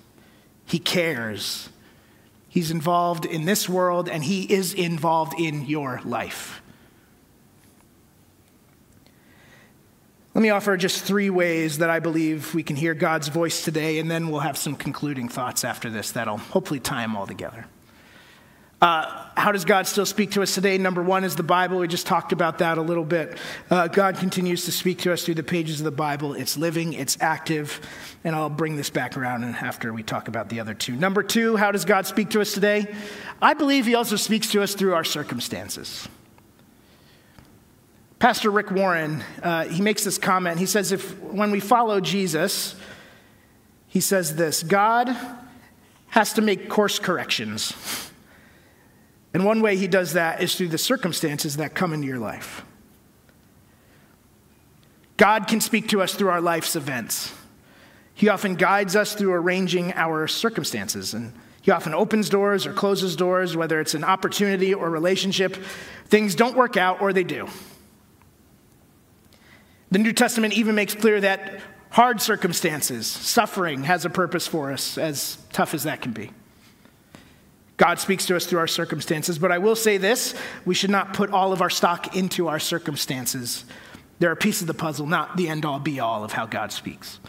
He 0.65 0.77
cares. 0.77 1.69
He's 2.49 2.71
involved 2.71 3.23
in 3.23 3.45
this 3.45 3.69
world, 3.69 4.09
and 4.09 4.21
He 4.21 4.51
is 4.51 4.73
involved 4.73 5.39
in 5.39 5.65
your 5.65 6.01
life. 6.03 6.60
Let 10.33 10.41
me 10.41 10.49
offer 10.49 10.77
just 10.77 11.03
three 11.03 11.29
ways 11.29 11.79
that 11.79 11.89
I 11.89 11.99
believe 11.99 12.55
we 12.55 12.63
can 12.63 12.77
hear 12.77 12.93
God's 12.93 13.27
voice 13.27 13.65
today, 13.65 13.99
and 13.99 14.09
then 14.09 14.29
we'll 14.29 14.39
have 14.39 14.57
some 14.57 14.75
concluding 14.75 15.27
thoughts 15.27 15.65
after 15.65 15.89
this 15.89 16.11
that'll 16.11 16.37
hopefully 16.37 16.79
tie 16.79 17.01
them 17.01 17.17
all 17.17 17.27
together. 17.27 17.65
Uh, 18.81 19.27
how 19.35 19.51
does 19.51 19.65
God 19.65 19.85
still 19.85 20.05
speak 20.07 20.31
to 20.31 20.41
us 20.41 20.55
today? 20.55 20.77
Number 20.77 21.03
one 21.03 21.23
is 21.23 21.35
the 21.35 21.43
Bible. 21.43 21.79
We 21.79 21.87
just 21.87 22.07
talked 22.07 22.31
about 22.31 22.59
that 22.59 22.77
a 22.77 22.81
little 22.81 23.03
bit. 23.03 23.37
Uh, 23.69 23.87
God 23.87 24.17
continues 24.17 24.65
to 24.65 24.71
speak 24.71 24.99
to 24.99 25.13
us 25.13 25.23
through 25.23 25.35
the 25.35 25.43
pages 25.43 25.81
of 25.81 25.83
the 25.83 25.91
Bible. 25.91 26.33
It's 26.33 26.57
living, 26.57 26.93
it's 26.93 27.17
active, 27.19 27.81
and 28.23 28.33
I'll 28.33 28.49
bring 28.49 28.77
this 28.77 28.89
back 28.89 29.17
around 29.17 29.43
after 29.43 29.93
we 29.93 30.01
talk 30.01 30.29
about 30.29 30.47
the 30.47 30.61
other 30.61 30.73
two. 30.73 30.95
Number 30.95 31.23
two, 31.23 31.57
how 31.57 31.71
does 31.71 31.83
God 31.83 32.07
speak 32.07 32.29
to 32.31 32.41
us 32.41 32.53
today? 32.53 32.95
I 33.41 33.53
believe 33.53 33.85
He 33.85 33.95
also 33.95 34.15
speaks 34.15 34.49
to 34.53 34.63
us 34.63 34.73
through 34.75 34.93
our 34.93 35.03
circumstances. 35.03 36.07
Pastor 38.21 38.51
Rick 38.51 38.69
Warren, 38.69 39.23
uh, 39.41 39.65
he 39.65 39.81
makes 39.81 40.03
this 40.03 40.19
comment. 40.19 40.59
He 40.59 40.67
says, 40.67 40.91
if 40.91 41.19
when 41.23 41.49
we 41.49 41.59
follow 41.59 41.99
Jesus, 41.99 42.75
he 43.87 43.99
says 43.99 44.35
this 44.35 44.61
God 44.61 45.17
has 46.09 46.33
to 46.33 46.41
make 46.43 46.69
course 46.69 46.99
corrections 46.99 47.73
and 49.33 49.43
one 49.43 49.59
way 49.59 49.75
he 49.75 49.87
does 49.87 50.13
that 50.13 50.43
is 50.43 50.53
through 50.53 50.67
the 50.67 50.77
circumstances 50.77 51.57
that 51.57 51.73
come 51.73 51.93
into 51.93 52.05
your 52.05 52.19
life. 52.19 52.63
God 55.17 55.47
can 55.47 55.59
speak 55.59 55.87
to 55.89 56.01
us 56.03 56.13
through 56.13 56.29
our 56.29 56.41
life's 56.41 56.75
events. 56.75 57.33
He 58.13 58.29
often 58.29 58.53
guides 58.53 58.95
us 58.95 59.15
through 59.15 59.33
arranging 59.33 59.93
our 59.93 60.27
circumstances, 60.27 61.15
and 61.15 61.33
He 61.63 61.71
often 61.71 61.95
opens 61.95 62.29
doors 62.29 62.67
or 62.67 62.73
closes 62.73 63.15
doors, 63.15 63.57
whether 63.57 63.79
it's 63.79 63.95
an 63.95 64.03
opportunity 64.03 64.75
or 64.75 64.91
relationship. 64.91 65.57
Things 66.05 66.35
don't 66.35 66.55
work 66.55 66.77
out 66.77 67.01
or 67.01 67.13
they 67.13 67.23
do. 67.23 67.47
The 69.91 69.99
New 69.99 70.13
Testament 70.13 70.53
even 70.53 70.73
makes 70.73 70.95
clear 70.95 71.19
that 71.21 71.59
hard 71.89 72.21
circumstances, 72.21 73.05
suffering, 73.05 73.83
has 73.83 74.05
a 74.05 74.09
purpose 74.09 74.47
for 74.47 74.71
us, 74.71 74.97
as 74.97 75.37
tough 75.51 75.73
as 75.73 75.83
that 75.83 76.01
can 76.01 76.13
be. 76.13 76.31
God 77.75 77.99
speaks 77.99 78.25
to 78.27 78.35
us 78.35 78.45
through 78.45 78.59
our 78.59 78.67
circumstances, 78.67 79.37
but 79.37 79.51
I 79.51 79.57
will 79.57 79.75
say 79.75 79.97
this 79.97 80.33
we 80.65 80.75
should 80.75 80.91
not 80.91 81.13
put 81.13 81.31
all 81.31 81.51
of 81.51 81.61
our 81.61 81.69
stock 81.69 82.15
into 82.15 82.47
our 82.47 82.59
circumstances. 82.59 83.65
They're 84.19 84.31
a 84.31 84.37
piece 84.37 84.61
of 84.61 84.67
the 84.67 84.73
puzzle, 84.73 85.07
not 85.07 85.35
the 85.35 85.49
end 85.49 85.65
all 85.65 85.79
be 85.79 85.99
all 85.99 86.23
of 86.23 86.31
how 86.31 86.45
God 86.45 86.71
speaks. 86.71 87.19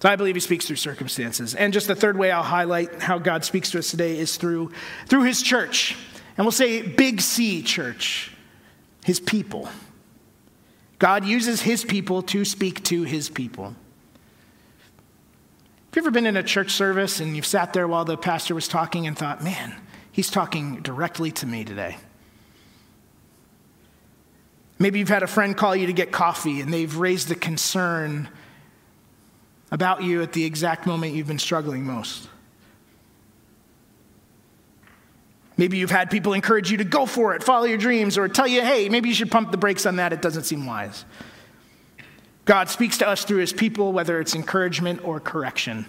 So 0.00 0.08
I 0.08 0.16
believe 0.16 0.36
he 0.36 0.40
speaks 0.40 0.64
through 0.64 0.76
circumstances. 0.76 1.54
And 1.54 1.72
just 1.72 1.88
the 1.88 1.94
third 1.94 2.16
way 2.16 2.30
I'll 2.30 2.42
highlight 2.42 3.02
how 3.02 3.18
God 3.18 3.44
speaks 3.44 3.70
to 3.72 3.78
us 3.78 3.90
today 3.90 4.18
is 4.18 4.36
through, 4.36 4.72
through 5.06 5.24
his 5.24 5.42
church. 5.42 5.96
And 6.38 6.46
we'll 6.46 6.52
say 6.52 6.80
big 6.80 7.20
C 7.20 7.62
church, 7.62 8.32
his 9.04 9.20
people. 9.20 9.68
God 11.00 11.24
uses 11.24 11.62
his 11.62 11.82
people 11.82 12.20
to 12.24 12.44
speak 12.44 12.84
to 12.84 13.04
his 13.04 13.30
people. 13.30 13.74
Have 15.90 15.96
you 15.96 16.02
ever 16.02 16.10
been 16.10 16.26
in 16.26 16.36
a 16.36 16.42
church 16.42 16.72
service 16.72 17.20
and 17.20 17.34
you've 17.34 17.46
sat 17.46 17.72
there 17.72 17.88
while 17.88 18.04
the 18.04 18.18
pastor 18.18 18.54
was 18.54 18.68
talking 18.68 19.06
and 19.06 19.18
thought, 19.18 19.42
man, 19.42 19.74
he's 20.12 20.30
talking 20.30 20.82
directly 20.82 21.32
to 21.32 21.46
me 21.46 21.64
today? 21.64 21.96
Maybe 24.78 24.98
you've 24.98 25.08
had 25.08 25.22
a 25.22 25.26
friend 25.26 25.56
call 25.56 25.74
you 25.74 25.86
to 25.86 25.92
get 25.94 26.12
coffee 26.12 26.60
and 26.60 26.72
they've 26.72 26.94
raised 26.94 27.30
a 27.30 27.34
concern 27.34 28.28
about 29.70 30.02
you 30.02 30.22
at 30.22 30.32
the 30.32 30.44
exact 30.44 30.86
moment 30.86 31.14
you've 31.14 31.26
been 31.26 31.38
struggling 31.38 31.84
most. 31.84 32.28
Maybe 35.60 35.76
you've 35.76 35.90
had 35.90 36.10
people 36.10 36.32
encourage 36.32 36.70
you 36.70 36.78
to 36.78 36.84
go 36.84 37.04
for 37.04 37.34
it, 37.34 37.42
follow 37.42 37.66
your 37.66 37.76
dreams, 37.76 38.16
or 38.16 38.28
tell 38.28 38.46
you, 38.46 38.62
hey, 38.62 38.88
maybe 38.88 39.10
you 39.10 39.14
should 39.14 39.30
pump 39.30 39.50
the 39.50 39.58
brakes 39.58 39.84
on 39.84 39.96
that, 39.96 40.10
it 40.10 40.22
doesn't 40.22 40.44
seem 40.44 40.64
wise. 40.64 41.04
God 42.46 42.70
speaks 42.70 42.96
to 42.96 43.06
us 43.06 43.26
through 43.26 43.40
his 43.40 43.52
people, 43.52 43.92
whether 43.92 44.18
it's 44.20 44.34
encouragement 44.34 45.04
or 45.04 45.20
correction. 45.20 45.84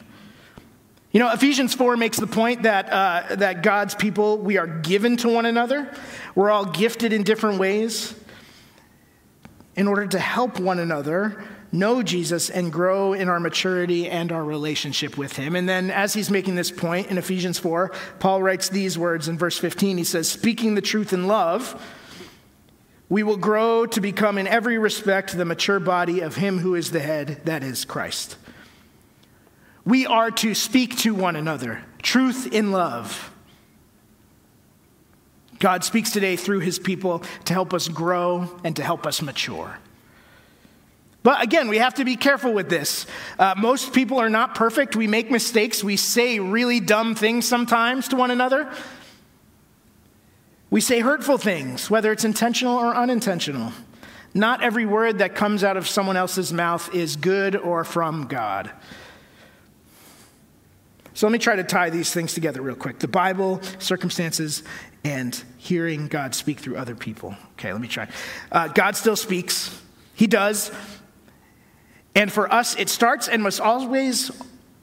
You 1.13 1.21
know, 1.21 1.31
Ephesians 1.31 1.73
4 1.73 1.95
makes 1.95 2.19
the 2.19 2.27
point 2.27 2.63
that, 2.63 2.89
uh, 2.89 3.36
that 3.38 3.63
God's 3.63 3.95
people, 3.95 4.39
we 4.39 4.57
are 4.57 4.67
given 4.67 5.15
to 5.17 5.29
one 5.29 5.45
another. 5.45 5.89
We're 6.36 6.51
all 6.51 6.65
gifted 6.65 7.13
in 7.13 7.23
different 7.23 7.57
ways 7.57 8.13
in 9.77 9.88
order 9.88 10.05
to 10.05 10.19
help 10.19 10.60
one 10.60 10.79
another 10.79 11.41
know 11.71 12.03
Jesus 12.03 12.49
and 12.49 12.71
grow 12.71 13.13
in 13.13 13.29
our 13.29 13.39
maturity 13.39 14.10
and 14.10 14.31
our 14.31 14.43
relationship 14.43 15.17
with 15.17 15.36
him. 15.36 15.55
And 15.55 15.67
then, 15.67 15.89
as 15.89 16.13
he's 16.13 16.29
making 16.29 16.55
this 16.55 16.71
point 16.71 17.07
in 17.07 17.17
Ephesians 17.17 17.60
4, 17.60 17.91
Paul 18.19 18.43
writes 18.43 18.69
these 18.69 18.97
words 18.97 19.27
in 19.27 19.38
verse 19.38 19.57
15. 19.57 19.97
He 19.97 20.03
says, 20.03 20.29
Speaking 20.29 20.75
the 20.75 20.81
truth 20.81 21.13
in 21.13 21.27
love, 21.27 21.82
we 23.09 23.24
will 23.24 23.38
grow 23.38 23.86
to 23.86 24.01
become, 24.01 24.38
in 24.38 24.47
every 24.47 24.78
respect, 24.78 25.36
the 25.36 25.45
mature 25.45 25.80
body 25.80 26.22
of 26.22 26.36
Him 26.36 26.59
who 26.59 26.76
is 26.76 26.91
the 26.91 27.01
head, 27.01 27.41
that 27.45 27.63
is 27.63 27.86
Christ. 27.86 28.38
We 29.84 30.05
are 30.05 30.32
to 30.32 30.53
speak 30.53 30.97
to 30.99 31.13
one 31.13 31.36
another, 31.36 31.84
truth 32.01 32.53
in 32.53 32.72
love. 32.72 33.32
God 35.59 35.84
speaks 35.84 36.11
today 36.11 36.36
through 36.36 36.59
His 36.59 36.80
people 36.80 37.24
to 37.45 37.53
help 37.53 37.74
us 37.74 37.88
grow 37.88 38.59
and 38.63 38.76
to 38.76 38.84
help 38.84 39.05
us 39.05 39.22
mature. 39.22 39.78
But 41.24 41.43
again, 41.43 41.67
we 41.67 41.78
have 41.78 41.93
to 41.95 42.05
be 42.05 42.15
careful 42.15 42.51
with 42.51 42.69
this. 42.69 43.05
Uh, 43.38 43.53
most 43.57 43.93
people 43.93 44.19
are 44.19 44.30
not 44.30 44.55
perfect. 44.55 44.95
We 44.95 45.07
make 45.07 45.30
mistakes. 45.30 45.84
We 45.84 45.95
say 45.97 46.39
really 46.39 46.80
dumb 46.80 47.13
things 47.13 47.47
sometimes 47.47 48.07
to 48.07 48.15
one 48.15 48.32
another. 48.32 48.72
We 50.72 50.82
say 50.82 51.01
hurtful 51.01 51.38
things, 51.38 51.89
whether 51.89 52.11
it's 52.11 52.24
intentional 52.24 52.78
or 52.78 52.95
unintentional. 52.95 53.72
Not 54.34 54.63
every 54.63 54.86
word 54.86 55.19
that 55.19 55.36
comes 55.36 55.63
out 55.63 55.78
of 55.78 55.88
someone 55.88 56.15
else's 56.17 56.53
mouth 56.53 56.93
is 56.95 57.17
good 57.17 57.55
or 57.55 57.84
from 57.84 58.28
God. 58.28 58.72
So 61.13 61.28
let 61.28 61.34
me 61.34 61.39
try 61.39 61.57
to 61.57 61.63
tie 61.63 61.89
these 61.89 62.13
things 62.13 62.34
together 62.34 62.61
real 62.61 62.76
quick 62.76 62.99
the 62.99 63.07
Bible, 63.07 63.61
circumstances, 63.80 64.63
and 65.03 65.43
hearing 65.57 66.07
God 66.07 66.34
speak 66.34 66.59
through 66.59 66.78
other 66.78 66.95
people. 66.95 67.36
Okay, 67.53 67.72
let 67.72 67.82
me 67.82 67.89
try. 67.89 68.07
Uh, 68.51 68.69
God 68.69 68.95
still 68.95 69.17
speaks, 69.17 69.78
He 70.15 70.26
does. 70.26 70.72
And 72.16 72.32
for 72.32 72.51
us, 72.51 72.76
it 72.76 72.89
starts 72.89 73.28
and 73.28 73.41
must 73.41 73.62
always, 73.62 74.32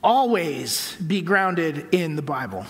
always 0.02 0.96
be 0.96 1.20
grounded 1.20 1.88
in 1.92 2.16
the 2.16 2.22
Bible. 2.22 2.64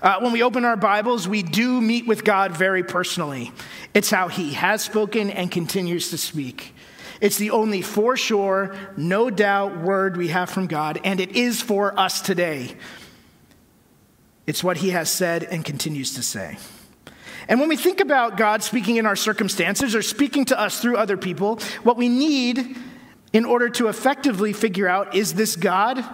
Uh, 0.00 0.18
when 0.18 0.32
we 0.32 0.42
open 0.42 0.64
our 0.64 0.76
Bibles, 0.76 1.28
we 1.28 1.44
do 1.44 1.80
meet 1.80 2.08
with 2.08 2.24
God 2.24 2.56
very 2.56 2.82
personally. 2.82 3.52
It's 3.94 4.10
how 4.10 4.26
He 4.26 4.54
has 4.54 4.82
spoken 4.82 5.30
and 5.30 5.48
continues 5.48 6.10
to 6.10 6.18
speak. 6.18 6.74
It's 7.20 7.38
the 7.38 7.50
only 7.50 7.82
for 7.82 8.16
sure, 8.16 8.74
no 8.96 9.30
doubt 9.30 9.78
word 9.78 10.16
we 10.16 10.28
have 10.28 10.50
from 10.50 10.66
God, 10.66 10.98
and 11.04 11.20
it 11.20 11.36
is 11.36 11.62
for 11.62 11.96
us 11.96 12.20
today. 12.20 12.74
It's 14.44 14.64
what 14.64 14.78
He 14.78 14.90
has 14.90 15.08
said 15.08 15.44
and 15.44 15.64
continues 15.64 16.14
to 16.14 16.22
say. 16.22 16.58
And 17.46 17.60
when 17.60 17.68
we 17.68 17.76
think 17.76 18.00
about 18.00 18.36
God 18.36 18.64
speaking 18.64 18.96
in 18.96 19.06
our 19.06 19.14
circumstances 19.14 19.94
or 19.94 20.02
speaking 20.02 20.46
to 20.46 20.58
us 20.58 20.80
through 20.80 20.96
other 20.96 21.16
people, 21.16 21.60
what 21.84 21.96
we 21.96 22.08
need 22.08 22.76
in 23.32 23.44
order 23.44 23.68
to 23.70 23.88
effectively 23.88 24.52
figure 24.52 24.88
out 24.88 25.14
is 25.14 25.34
this 25.34 25.56
God? 25.56 26.04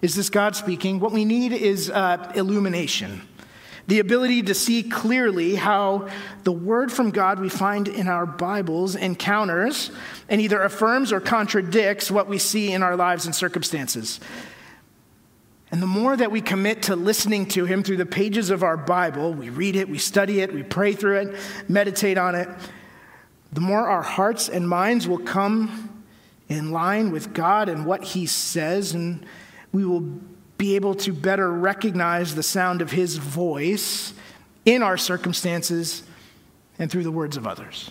Is 0.00 0.14
this 0.14 0.30
God 0.30 0.54
speaking? 0.54 1.00
What 1.00 1.12
we 1.12 1.24
need 1.24 1.52
is 1.52 1.90
uh, 1.90 2.32
illumination. 2.34 3.22
The 3.88 4.00
ability 4.00 4.42
to 4.42 4.54
see 4.54 4.82
clearly 4.82 5.54
how 5.54 6.08
the 6.44 6.52
word 6.52 6.92
from 6.92 7.10
God 7.10 7.40
we 7.40 7.48
find 7.48 7.88
in 7.88 8.06
our 8.06 8.26
Bibles 8.26 8.94
encounters 8.94 9.90
and 10.28 10.40
either 10.40 10.62
affirms 10.62 11.10
or 11.10 11.20
contradicts 11.20 12.10
what 12.10 12.28
we 12.28 12.36
see 12.38 12.70
in 12.70 12.82
our 12.82 12.96
lives 12.96 13.24
and 13.24 13.34
circumstances. 13.34 14.20
And 15.70 15.82
the 15.82 15.86
more 15.86 16.16
that 16.16 16.30
we 16.30 16.42
commit 16.42 16.82
to 16.82 16.96
listening 16.96 17.46
to 17.46 17.64
Him 17.64 17.82
through 17.82 17.96
the 17.96 18.06
pages 18.06 18.50
of 18.50 18.62
our 18.62 18.76
Bible, 18.76 19.32
we 19.32 19.48
read 19.48 19.74
it, 19.74 19.88
we 19.88 19.98
study 19.98 20.40
it, 20.40 20.52
we 20.52 20.62
pray 20.62 20.92
through 20.92 21.20
it, 21.20 21.36
meditate 21.66 22.18
on 22.18 22.34
it, 22.34 22.48
the 23.52 23.60
more 23.60 23.88
our 23.88 24.02
hearts 24.02 24.48
and 24.50 24.68
minds 24.68 25.08
will 25.08 25.18
come 25.18 25.87
in 26.48 26.72
line 26.72 27.10
with 27.10 27.32
God 27.32 27.68
and 27.68 27.84
what 27.84 28.02
He 28.02 28.26
says, 28.26 28.94
and 28.94 29.24
we 29.72 29.84
will 29.84 30.00
be 30.56 30.74
able 30.74 30.94
to 30.96 31.12
better 31.12 31.50
recognize 31.50 32.34
the 32.34 32.42
sound 32.42 32.82
of 32.82 32.90
His 32.90 33.16
voice 33.16 34.12
in 34.64 34.82
our 34.82 34.96
circumstances 34.96 36.02
and 36.78 36.90
through 36.90 37.04
the 37.04 37.12
words 37.12 37.36
of 37.36 37.46
others. 37.46 37.90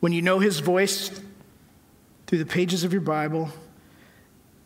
When 0.00 0.12
you 0.12 0.22
know 0.22 0.38
His 0.38 0.60
voice 0.60 1.10
through 2.26 2.38
the 2.38 2.46
pages 2.46 2.84
of 2.84 2.92
your 2.92 3.02
Bible, 3.02 3.50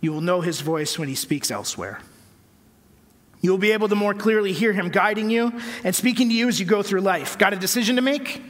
you 0.00 0.12
will 0.12 0.20
know 0.20 0.40
his 0.40 0.60
voice 0.60 0.98
when 0.98 1.08
he 1.08 1.14
speaks 1.14 1.50
elsewhere. 1.50 2.00
You 3.42 3.50
will 3.50 3.58
be 3.58 3.72
able 3.72 3.88
to 3.88 3.94
more 3.94 4.14
clearly 4.14 4.52
hear 4.52 4.72
him 4.72 4.90
guiding 4.90 5.30
you 5.30 5.52
and 5.84 5.94
speaking 5.94 6.28
to 6.28 6.34
you 6.34 6.48
as 6.48 6.60
you 6.60 6.66
go 6.66 6.82
through 6.82 7.00
life. 7.00 7.38
Got 7.38 7.52
a 7.52 7.56
decision 7.56 7.96
to 7.96 8.02
make? 8.02 8.42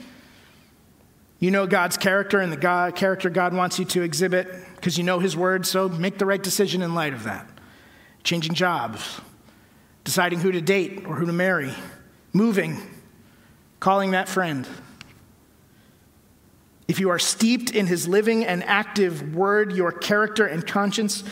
You 1.40 1.50
know 1.50 1.66
God's 1.66 1.96
character 1.96 2.38
and 2.38 2.52
the 2.52 2.58
God, 2.58 2.94
character 2.94 3.30
God 3.30 3.54
wants 3.54 3.78
you 3.78 3.86
to 3.86 4.02
exhibit 4.02 4.46
because 4.76 4.98
you 4.98 5.04
know 5.04 5.18
his 5.18 5.34
word, 5.34 5.66
so 5.66 5.88
make 5.88 6.18
the 6.18 6.26
right 6.26 6.42
decision 6.42 6.82
in 6.82 6.94
light 6.94 7.14
of 7.14 7.24
that. 7.24 7.48
Changing 8.22 8.52
jobs, 8.52 9.20
deciding 10.04 10.40
who 10.40 10.52
to 10.52 10.60
date 10.60 11.06
or 11.06 11.16
who 11.16 11.24
to 11.24 11.32
marry, 11.32 11.72
moving, 12.34 12.76
calling 13.80 14.10
that 14.10 14.28
friend. 14.28 14.68
If 16.86 17.00
you 17.00 17.08
are 17.08 17.18
steeped 17.18 17.70
in 17.70 17.86
his 17.86 18.06
living 18.06 18.44
and 18.44 18.62
active 18.64 19.34
word, 19.34 19.72
your 19.72 19.92
character 19.92 20.44
and 20.44 20.66
conscience 20.66 21.24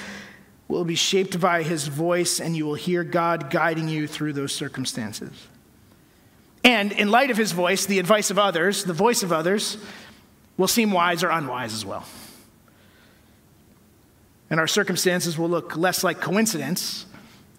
will 0.68 0.84
be 0.84 0.94
shaped 0.94 1.38
by 1.40 1.62
his 1.62 1.88
voice, 1.88 2.40
and 2.40 2.56
you 2.56 2.64
will 2.64 2.74
hear 2.74 3.04
God 3.04 3.50
guiding 3.50 3.88
you 3.88 4.06
through 4.06 4.34
those 4.34 4.52
circumstances. 4.54 5.47
And 6.68 6.92
in 6.92 7.10
light 7.10 7.30
of 7.30 7.38
his 7.38 7.52
voice, 7.52 7.86
the 7.86 7.98
advice 7.98 8.30
of 8.30 8.38
others, 8.38 8.84
the 8.84 8.92
voice 8.92 9.22
of 9.22 9.32
others, 9.32 9.78
will 10.58 10.68
seem 10.68 10.92
wise 10.92 11.24
or 11.24 11.30
unwise 11.30 11.72
as 11.72 11.82
well. 11.82 12.04
And 14.50 14.60
our 14.60 14.66
circumstances 14.66 15.38
will 15.38 15.48
look 15.48 15.78
less 15.78 16.04
like 16.04 16.20
coincidence 16.20 17.06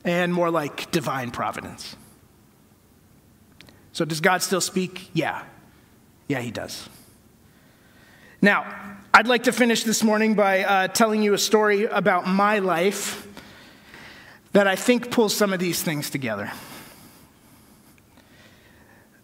and 0.06 0.32
more 0.32 0.52
like 0.52 0.92
divine 0.92 1.32
providence. 1.32 1.96
So, 3.94 4.06
does 4.06 4.22
God 4.22 4.44
still 4.44 4.62
speak? 4.62 5.10
Yeah. 5.14 5.42
Yeah, 6.28 6.42
he 6.42 6.52
does. 6.52 6.88
Now, 8.44 8.72
I'd 9.12 9.26
like 9.26 9.46
to 9.46 9.52
finish 9.52 9.86
this 9.86 10.04
morning 10.04 10.36
by 10.36 10.64
uh, 10.64 10.88
telling 10.88 11.24
you 11.24 11.34
a 11.34 11.40
story 11.40 11.86
about 11.86 12.28
my 12.28 12.60
life 12.60 13.28
that 14.52 14.68
I 14.68 14.76
think 14.76 15.10
pulls 15.10 15.36
some 15.36 15.52
of 15.52 15.60
these 15.60 15.82
things 15.82 16.12
together. 16.12 16.52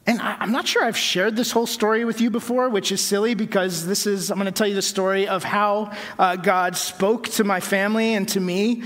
And 0.08 0.22
I, 0.22 0.44
am 0.44 0.52
not 0.52 0.68
sure 0.68 0.84
I've 0.84 0.98
shared 0.98 1.36
this 1.36 1.52
whole 1.52 1.66
story 1.66 2.06
with 2.06 2.22
you 2.22 2.30
before, 2.30 2.70
which 2.70 2.92
is 2.92 3.02
silly 3.02 3.34
because 3.34 3.88
this 3.88 4.06
is, 4.06 4.30
I'm 4.30 4.38
going 4.38 4.46
to 4.46 4.52
tell 4.52 4.68
you 4.68 4.76
the 4.76 4.82
story 4.82 5.28
of 5.28 5.44
how 5.44 5.92
uh, 6.20 6.36
God 6.36 6.78
spoke 6.78 7.28
to 7.30 7.44
my 7.44 7.60
family 7.60 8.14
and 8.14 8.28
to 8.30 8.40
me 8.40 8.84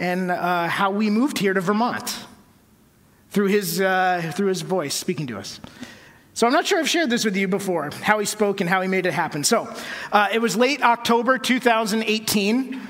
and 0.00 0.32
uh, 0.32 0.66
how 0.66 0.90
we 0.90 1.08
moved 1.08 1.38
here 1.38 1.54
to 1.54 1.60
Vermont 1.60 2.26
through 3.30 3.46
his, 3.46 3.80
uh, 3.80 4.32
through 4.34 4.48
his 4.48 4.62
voice 4.62 4.94
speaking 4.94 5.28
to 5.28 5.38
us. 5.38 5.60
So 6.34 6.46
I'm 6.46 6.52
not 6.52 6.66
sure 6.66 6.80
I've 6.80 6.88
shared 6.88 7.10
this 7.10 7.24
with 7.24 7.36
you 7.36 7.46
before, 7.46 7.90
how 8.02 8.18
he 8.18 8.24
spoke 8.26 8.60
and 8.60 8.68
how 8.68 8.80
he 8.80 8.88
made 8.88 9.06
it 9.06 9.12
happen. 9.12 9.44
So 9.44 9.72
uh, 10.10 10.28
it 10.32 10.40
was 10.40 10.56
late 10.56 10.82
October 10.82 11.38
2018, 11.38 12.80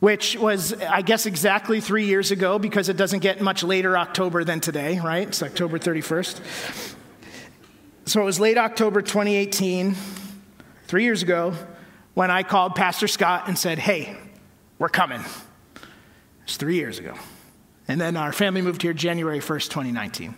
which 0.00 0.36
was, 0.36 0.72
I 0.72 1.02
guess, 1.02 1.26
exactly 1.26 1.80
three 1.80 2.06
years 2.06 2.30
ago 2.30 2.58
because 2.58 2.88
it 2.88 2.96
doesn't 2.96 3.20
get 3.20 3.40
much 3.40 3.62
later 3.62 3.96
October 3.96 4.44
than 4.44 4.60
today, 4.60 4.98
right? 4.98 5.28
It's 5.28 5.42
October 5.42 5.78
31st. 5.78 6.96
So 8.06 8.22
it 8.22 8.24
was 8.24 8.40
late 8.40 8.58
October 8.58 9.02
2018, 9.02 9.94
three 10.86 11.04
years 11.04 11.22
ago, 11.22 11.54
when 12.14 12.30
I 12.30 12.42
called 12.42 12.74
Pastor 12.74 13.06
Scott 13.06 13.46
and 13.46 13.56
said, 13.56 13.78
Hey, 13.78 14.16
we're 14.78 14.88
coming. 14.88 15.20
It's 16.44 16.56
three 16.56 16.76
years 16.76 16.98
ago. 16.98 17.14
And 17.86 18.00
then 18.00 18.16
our 18.16 18.32
family 18.32 18.62
moved 18.62 18.82
here 18.82 18.92
January 18.92 19.38
1st, 19.38 19.68
2019. 19.68 20.34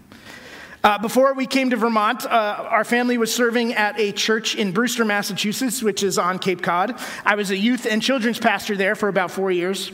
Uh, 0.84 0.98
before 0.98 1.32
we 1.34 1.46
came 1.46 1.70
to 1.70 1.76
Vermont, 1.76 2.26
uh, 2.26 2.28
our 2.68 2.82
family 2.82 3.16
was 3.16 3.32
serving 3.32 3.72
at 3.74 3.98
a 4.00 4.10
church 4.10 4.56
in 4.56 4.72
Brewster, 4.72 5.04
Massachusetts, 5.04 5.80
which 5.80 6.02
is 6.02 6.18
on 6.18 6.40
Cape 6.40 6.60
Cod. 6.60 6.98
I 7.24 7.36
was 7.36 7.52
a 7.52 7.56
youth 7.56 7.86
and 7.86 8.02
children's 8.02 8.40
pastor 8.40 8.76
there 8.76 8.96
for 8.96 9.08
about 9.08 9.30
four 9.30 9.52
years. 9.52 9.92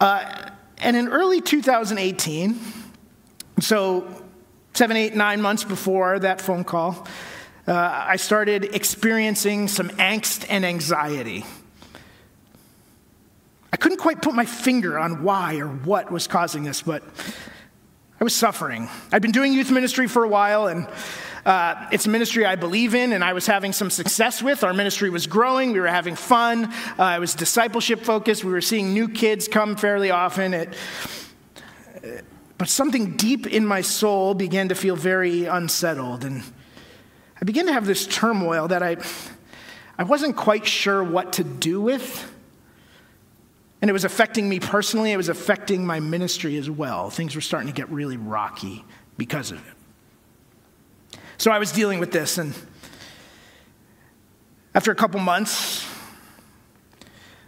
Uh, 0.00 0.50
and 0.78 0.96
in 0.96 1.08
early 1.08 1.40
2018, 1.40 2.56
so 3.58 4.06
seven, 4.74 4.96
eight, 4.96 5.16
nine 5.16 5.40
months 5.40 5.64
before 5.64 6.20
that 6.20 6.40
phone 6.40 6.62
call, 6.62 7.08
uh, 7.66 7.72
I 7.74 8.14
started 8.14 8.76
experiencing 8.76 9.66
some 9.66 9.88
angst 9.88 10.46
and 10.48 10.64
anxiety. 10.64 11.44
I 13.72 13.76
couldn't 13.76 13.98
quite 13.98 14.22
put 14.22 14.34
my 14.34 14.44
finger 14.44 15.00
on 15.00 15.24
why 15.24 15.56
or 15.56 15.66
what 15.66 16.12
was 16.12 16.28
causing 16.28 16.62
this, 16.62 16.82
but 16.82 17.02
I 18.18 18.24
was 18.24 18.34
suffering. 18.34 18.88
I'd 19.12 19.20
been 19.20 19.32
doing 19.32 19.52
youth 19.52 19.70
ministry 19.70 20.08
for 20.08 20.24
a 20.24 20.28
while, 20.28 20.68
and 20.68 20.88
uh, 21.44 21.86
it's 21.92 22.06
a 22.06 22.08
ministry 22.08 22.46
I 22.46 22.56
believe 22.56 22.94
in, 22.94 23.12
and 23.12 23.22
I 23.22 23.34
was 23.34 23.46
having 23.46 23.74
some 23.74 23.90
success 23.90 24.42
with. 24.42 24.64
Our 24.64 24.72
ministry 24.72 25.10
was 25.10 25.26
growing, 25.26 25.72
we 25.72 25.80
were 25.80 25.86
having 25.86 26.16
fun, 26.16 26.72
uh, 26.98 27.14
it 27.14 27.20
was 27.20 27.34
discipleship 27.34 28.00
focused, 28.00 28.42
we 28.42 28.52
were 28.52 28.62
seeing 28.62 28.94
new 28.94 29.10
kids 29.10 29.48
come 29.48 29.76
fairly 29.76 30.10
often. 30.10 30.54
It, 30.54 30.74
but 32.56 32.70
something 32.70 33.18
deep 33.18 33.46
in 33.46 33.66
my 33.66 33.82
soul 33.82 34.32
began 34.32 34.70
to 34.70 34.74
feel 34.74 34.96
very 34.96 35.44
unsettled, 35.44 36.24
and 36.24 36.42
I 37.38 37.44
began 37.44 37.66
to 37.66 37.72
have 37.74 37.84
this 37.84 38.06
turmoil 38.06 38.66
that 38.68 38.82
I, 38.82 38.96
I 39.98 40.04
wasn't 40.04 40.36
quite 40.36 40.66
sure 40.66 41.04
what 41.04 41.34
to 41.34 41.44
do 41.44 41.82
with. 41.82 42.32
And 43.82 43.90
it 43.90 43.92
was 43.92 44.04
affecting 44.04 44.48
me 44.48 44.58
personally, 44.58 45.12
it 45.12 45.16
was 45.16 45.28
affecting 45.28 45.84
my 45.84 46.00
ministry 46.00 46.56
as 46.56 46.70
well. 46.70 47.10
Things 47.10 47.34
were 47.34 47.40
starting 47.40 47.68
to 47.68 47.74
get 47.74 47.90
really 47.90 48.16
rocky 48.16 48.84
because 49.18 49.50
of 49.50 49.58
it. 49.58 51.20
So 51.38 51.50
I 51.50 51.58
was 51.58 51.72
dealing 51.72 52.00
with 52.00 52.12
this, 52.12 52.38
and 52.38 52.54
after 54.74 54.90
a 54.90 54.94
couple 54.94 55.20
months, 55.20 55.86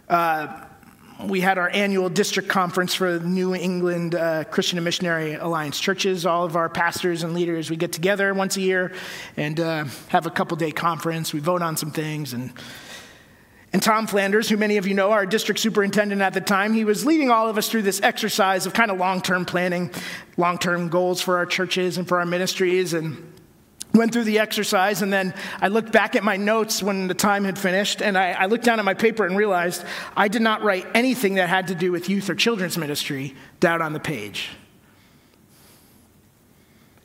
uh, 0.07 0.65
we 1.25 1.41
had 1.41 1.57
our 1.57 1.69
annual 1.69 2.07
district 2.07 2.47
conference 2.47 2.95
for 2.95 3.19
New 3.19 3.53
England 3.53 4.15
uh, 4.15 4.45
Christian 4.45 4.77
and 4.77 4.85
Missionary 4.85 5.33
Alliance 5.33 5.79
churches. 5.79 6.25
All 6.25 6.45
of 6.45 6.55
our 6.55 6.69
pastors 6.69 7.23
and 7.23 7.33
leaders, 7.33 7.69
we 7.69 7.75
get 7.75 7.91
together 7.91 8.33
once 8.33 8.55
a 8.55 8.61
year 8.61 8.93
and 9.35 9.59
uh, 9.59 9.85
have 10.07 10.25
a 10.25 10.29
couple 10.29 10.55
day 10.55 10.71
conference. 10.71 11.33
We 11.33 11.39
vote 11.39 11.61
on 11.61 11.75
some 11.75 11.91
things 11.91 12.33
and 12.33 12.53
and 13.71 13.83
Tom 13.83 14.07
Flanders, 14.07 14.49
who 14.49 14.57
many 14.57 14.77
of 14.77 14.87
you 14.87 14.95
know, 14.95 15.11
our 15.11 15.25
district 15.25 15.59
superintendent 15.59 16.21
at 16.21 16.33
the 16.33 16.41
time, 16.41 16.73
he 16.73 16.83
was 16.83 17.05
leading 17.05 17.29
all 17.29 17.47
of 17.47 17.57
us 17.57 17.69
through 17.69 17.83
this 17.83 18.01
exercise 18.01 18.65
of 18.65 18.73
kind 18.73 18.89
of 18.89 18.97
long 18.97 19.21
term 19.21 19.45
planning, 19.45 19.91
long 20.37 20.57
term 20.57 20.89
goals 20.89 21.21
for 21.21 21.37
our 21.37 21.45
churches 21.45 21.97
and 21.97 22.07
for 22.07 22.19
our 22.19 22.25
ministries. 22.25 22.93
And 22.93 23.33
went 23.93 24.13
through 24.13 24.23
the 24.23 24.39
exercise, 24.39 25.01
and 25.01 25.11
then 25.11 25.33
I 25.61 25.67
looked 25.67 25.91
back 25.91 26.15
at 26.15 26.23
my 26.23 26.37
notes 26.37 26.81
when 26.81 27.07
the 27.07 27.13
time 27.13 27.43
had 27.43 27.57
finished, 27.57 28.01
and 28.01 28.17
I, 28.17 28.31
I 28.31 28.45
looked 28.45 28.63
down 28.63 28.79
at 28.79 28.85
my 28.85 28.93
paper 28.93 29.25
and 29.25 29.35
realized 29.35 29.83
I 30.15 30.27
did 30.27 30.41
not 30.41 30.61
write 30.63 30.85
anything 30.93 31.35
that 31.35 31.49
had 31.49 31.67
to 31.67 31.75
do 31.75 31.91
with 31.91 32.09
youth 32.09 32.29
or 32.29 32.35
children's 32.35 32.77
ministry 32.77 33.35
down 33.59 33.81
on 33.81 33.93
the 33.93 33.99
page. 33.99 34.49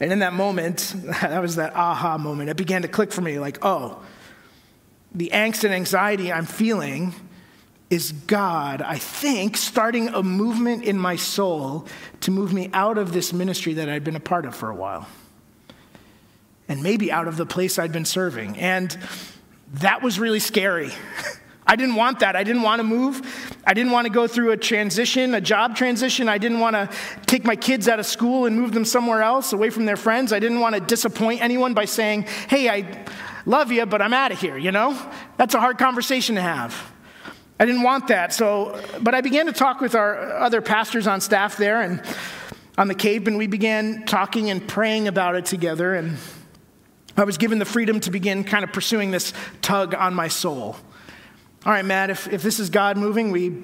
And 0.00 0.12
in 0.12 0.18
that 0.18 0.34
moment, 0.34 0.94
that 1.22 1.40
was 1.40 1.56
that 1.56 1.74
aha 1.74 2.18
moment. 2.18 2.50
It 2.50 2.56
began 2.56 2.82
to 2.82 2.88
click 2.88 3.12
for 3.12 3.22
me 3.22 3.38
like, 3.38 3.58
oh, 3.62 4.02
the 5.14 5.30
angst 5.32 5.64
and 5.64 5.72
anxiety 5.72 6.32
I'm 6.32 6.46
feeling 6.46 7.14
is 7.90 8.12
God, 8.12 8.82
I 8.82 8.98
think, 8.98 9.56
starting 9.56 10.08
a 10.08 10.22
movement 10.22 10.84
in 10.84 10.98
my 10.98 11.16
soul 11.16 11.86
to 12.20 12.30
move 12.30 12.52
me 12.52 12.70
out 12.72 12.98
of 12.98 13.12
this 13.12 13.32
ministry 13.32 13.74
that 13.74 13.88
I'd 13.88 14.02
been 14.02 14.16
a 14.16 14.20
part 14.20 14.46
of 14.46 14.56
for 14.56 14.70
a 14.70 14.74
while. 14.74 15.06
And 16.66 16.82
maybe 16.82 17.12
out 17.12 17.28
of 17.28 17.36
the 17.36 17.46
place 17.46 17.78
I'd 17.78 17.92
been 17.92 18.06
serving. 18.06 18.58
And 18.58 18.96
that 19.74 20.02
was 20.02 20.18
really 20.18 20.40
scary. 20.40 20.90
I 21.66 21.76
didn't 21.76 21.94
want 21.94 22.20
that. 22.20 22.36
I 22.36 22.44
didn't 22.44 22.62
want 22.62 22.80
to 22.80 22.84
move. 22.84 23.56
I 23.66 23.74
didn't 23.74 23.92
want 23.92 24.06
to 24.06 24.12
go 24.12 24.26
through 24.26 24.50
a 24.50 24.56
transition, 24.56 25.34
a 25.34 25.40
job 25.40 25.76
transition. 25.76 26.28
I 26.28 26.36
didn't 26.36 26.60
want 26.60 26.76
to 26.76 26.90
take 27.26 27.44
my 27.44 27.56
kids 27.56 27.88
out 27.88 28.00
of 28.00 28.06
school 28.06 28.44
and 28.46 28.56
move 28.56 28.72
them 28.72 28.84
somewhere 28.84 29.22
else 29.22 29.52
away 29.52 29.70
from 29.70 29.86
their 29.86 29.96
friends. 29.96 30.32
I 30.32 30.40
didn't 30.40 30.60
want 30.60 30.74
to 30.74 30.80
disappoint 30.80 31.42
anyone 31.42 31.72
by 31.72 31.86
saying, 31.86 32.26
hey, 32.48 32.68
I 32.68 33.04
love 33.46 33.70
you, 33.72 33.86
but 33.86 34.02
I'm 34.02 34.12
out 34.12 34.32
of 34.32 34.40
here, 34.40 34.56
you 34.56 34.72
know? 34.72 34.98
That's 35.36 35.54
a 35.54 35.60
hard 35.60 35.78
conversation 35.78 36.34
to 36.36 36.42
have. 36.42 36.92
I 37.58 37.66
didn't 37.66 37.82
want 37.82 38.08
that. 38.08 38.32
So, 38.32 38.80
but 39.00 39.14
I 39.14 39.20
began 39.20 39.46
to 39.46 39.52
talk 39.52 39.80
with 39.80 39.94
our 39.94 40.32
other 40.34 40.60
pastors 40.60 41.06
on 41.06 41.20
staff 41.20 41.56
there 41.56 41.82
and 41.82 42.02
on 42.76 42.88
the 42.88 42.94
Cape, 42.94 43.26
and 43.26 43.38
we 43.38 43.46
began 43.46 44.04
talking 44.04 44.50
and 44.50 44.66
praying 44.66 45.06
about 45.06 45.36
it 45.36 45.44
together. 45.44 45.94
And 45.94 46.16
I 47.16 47.24
was 47.24 47.38
given 47.38 47.58
the 47.58 47.64
freedom 47.64 48.00
to 48.00 48.10
begin 48.10 48.42
kind 48.42 48.64
of 48.64 48.72
pursuing 48.72 49.12
this 49.12 49.32
tug 49.62 49.94
on 49.94 50.14
my 50.14 50.28
soul. 50.28 50.76
All 51.64 51.72
right, 51.72 51.84
Matt, 51.84 52.10
if, 52.10 52.30
if 52.32 52.42
this 52.42 52.58
is 52.58 52.70
God 52.70 52.96
moving, 52.96 53.30
we 53.30 53.62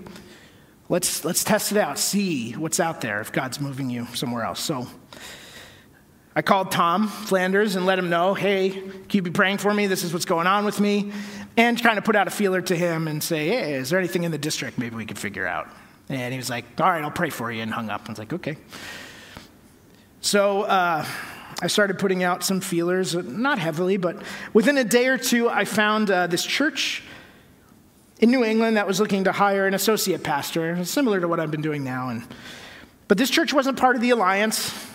let's 0.89 1.25
let's 1.25 1.43
test 1.45 1.73
it 1.73 1.79
out, 1.79 1.99
see 1.99 2.53
what's 2.53 2.81
out 2.81 3.01
there 3.01 3.21
if 3.21 3.33
God's 3.33 3.61
moving 3.61 3.91
you 3.91 4.07
somewhere 4.15 4.45
else. 4.45 4.61
So 4.61 4.87
I 6.41 6.43
called 6.43 6.71
Tom 6.71 7.07
Flanders 7.07 7.77
and 7.77 7.85
let 7.85 7.99
him 7.99 8.09
know, 8.09 8.33
hey, 8.33 8.71
can 8.71 8.95
you 9.13 9.21
be 9.21 9.31
praying 9.31 9.59
for 9.59 9.75
me? 9.75 9.87
This 9.87 10.05
is 10.05 10.15
what's 10.15 10.25
going 10.25 10.47
on 10.47 10.65
with 10.65 10.81
me. 10.81 11.13
And 11.59 11.79
kind 11.83 11.99
of 11.99 12.05
put 12.05 12.17
out 12.17 12.29
a 12.29 12.31
feeler 12.31 12.63
to 12.63 12.75
him 12.75 13.09
and 13.09 13.23
say, 13.23 13.49
hey, 13.49 13.75
is 13.75 13.91
there 13.91 13.99
anything 13.99 14.25
in 14.25 14.31
the 14.31 14.39
district 14.39 14.79
maybe 14.79 14.97
we 14.97 15.05
could 15.05 15.19
figure 15.19 15.47
out? 15.47 15.69
And 16.09 16.33
he 16.33 16.39
was 16.39 16.49
like, 16.49 16.65
all 16.81 16.89
right, 16.89 17.05
I'll 17.05 17.11
pray 17.11 17.29
for 17.29 17.53
you, 17.53 17.61
and 17.61 17.71
hung 17.71 17.91
up. 17.91 18.07
I 18.07 18.13
was 18.13 18.19
like, 18.19 18.33
okay. 18.33 18.57
So 20.23 20.63
uh, 20.63 21.05
I 21.61 21.67
started 21.67 21.99
putting 21.99 22.23
out 22.23 22.43
some 22.43 22.63
feelers, 22.63 23.15
not 23.15 23.59
heavily, 23.59 23.99
but 23.99 24.23
within 24.55 24.79
a 24.79 24.85
day 24.85 25.09
or 25.09 25.19
two, 25.19 25.51
I 25.51 25.67
found 25.67 26.11
uh, 26.11 26.27
this 26.27 26.43
church 26.43 27.03
in 28.21 28.31
New 28.31 28.45
England 28.45 28.79
that 28.79 28.87
was 28.87 28.99
looking 28.99 29.25
to 29.25 29.33
hire 29.33 29.67
an 29.67 29.75
associate 29.75 30.23
pastor, 30.23 30.87
similar 30.87 31.21
to 31.21 31.29
what 31.29 31.39
I've 31.39 31.51
been 31.51 31.61
doing 31.61 31.85
now. 31.85 32.09
And, 32.09 32.27
but 33.09 33.19
this 33.19 33.29
church 33.29 33.53
wasn't 33.53 33.79
part 33.79 33.95
of 33.95 34.01
the 34.01 34.09
alliance, 34.09 34.87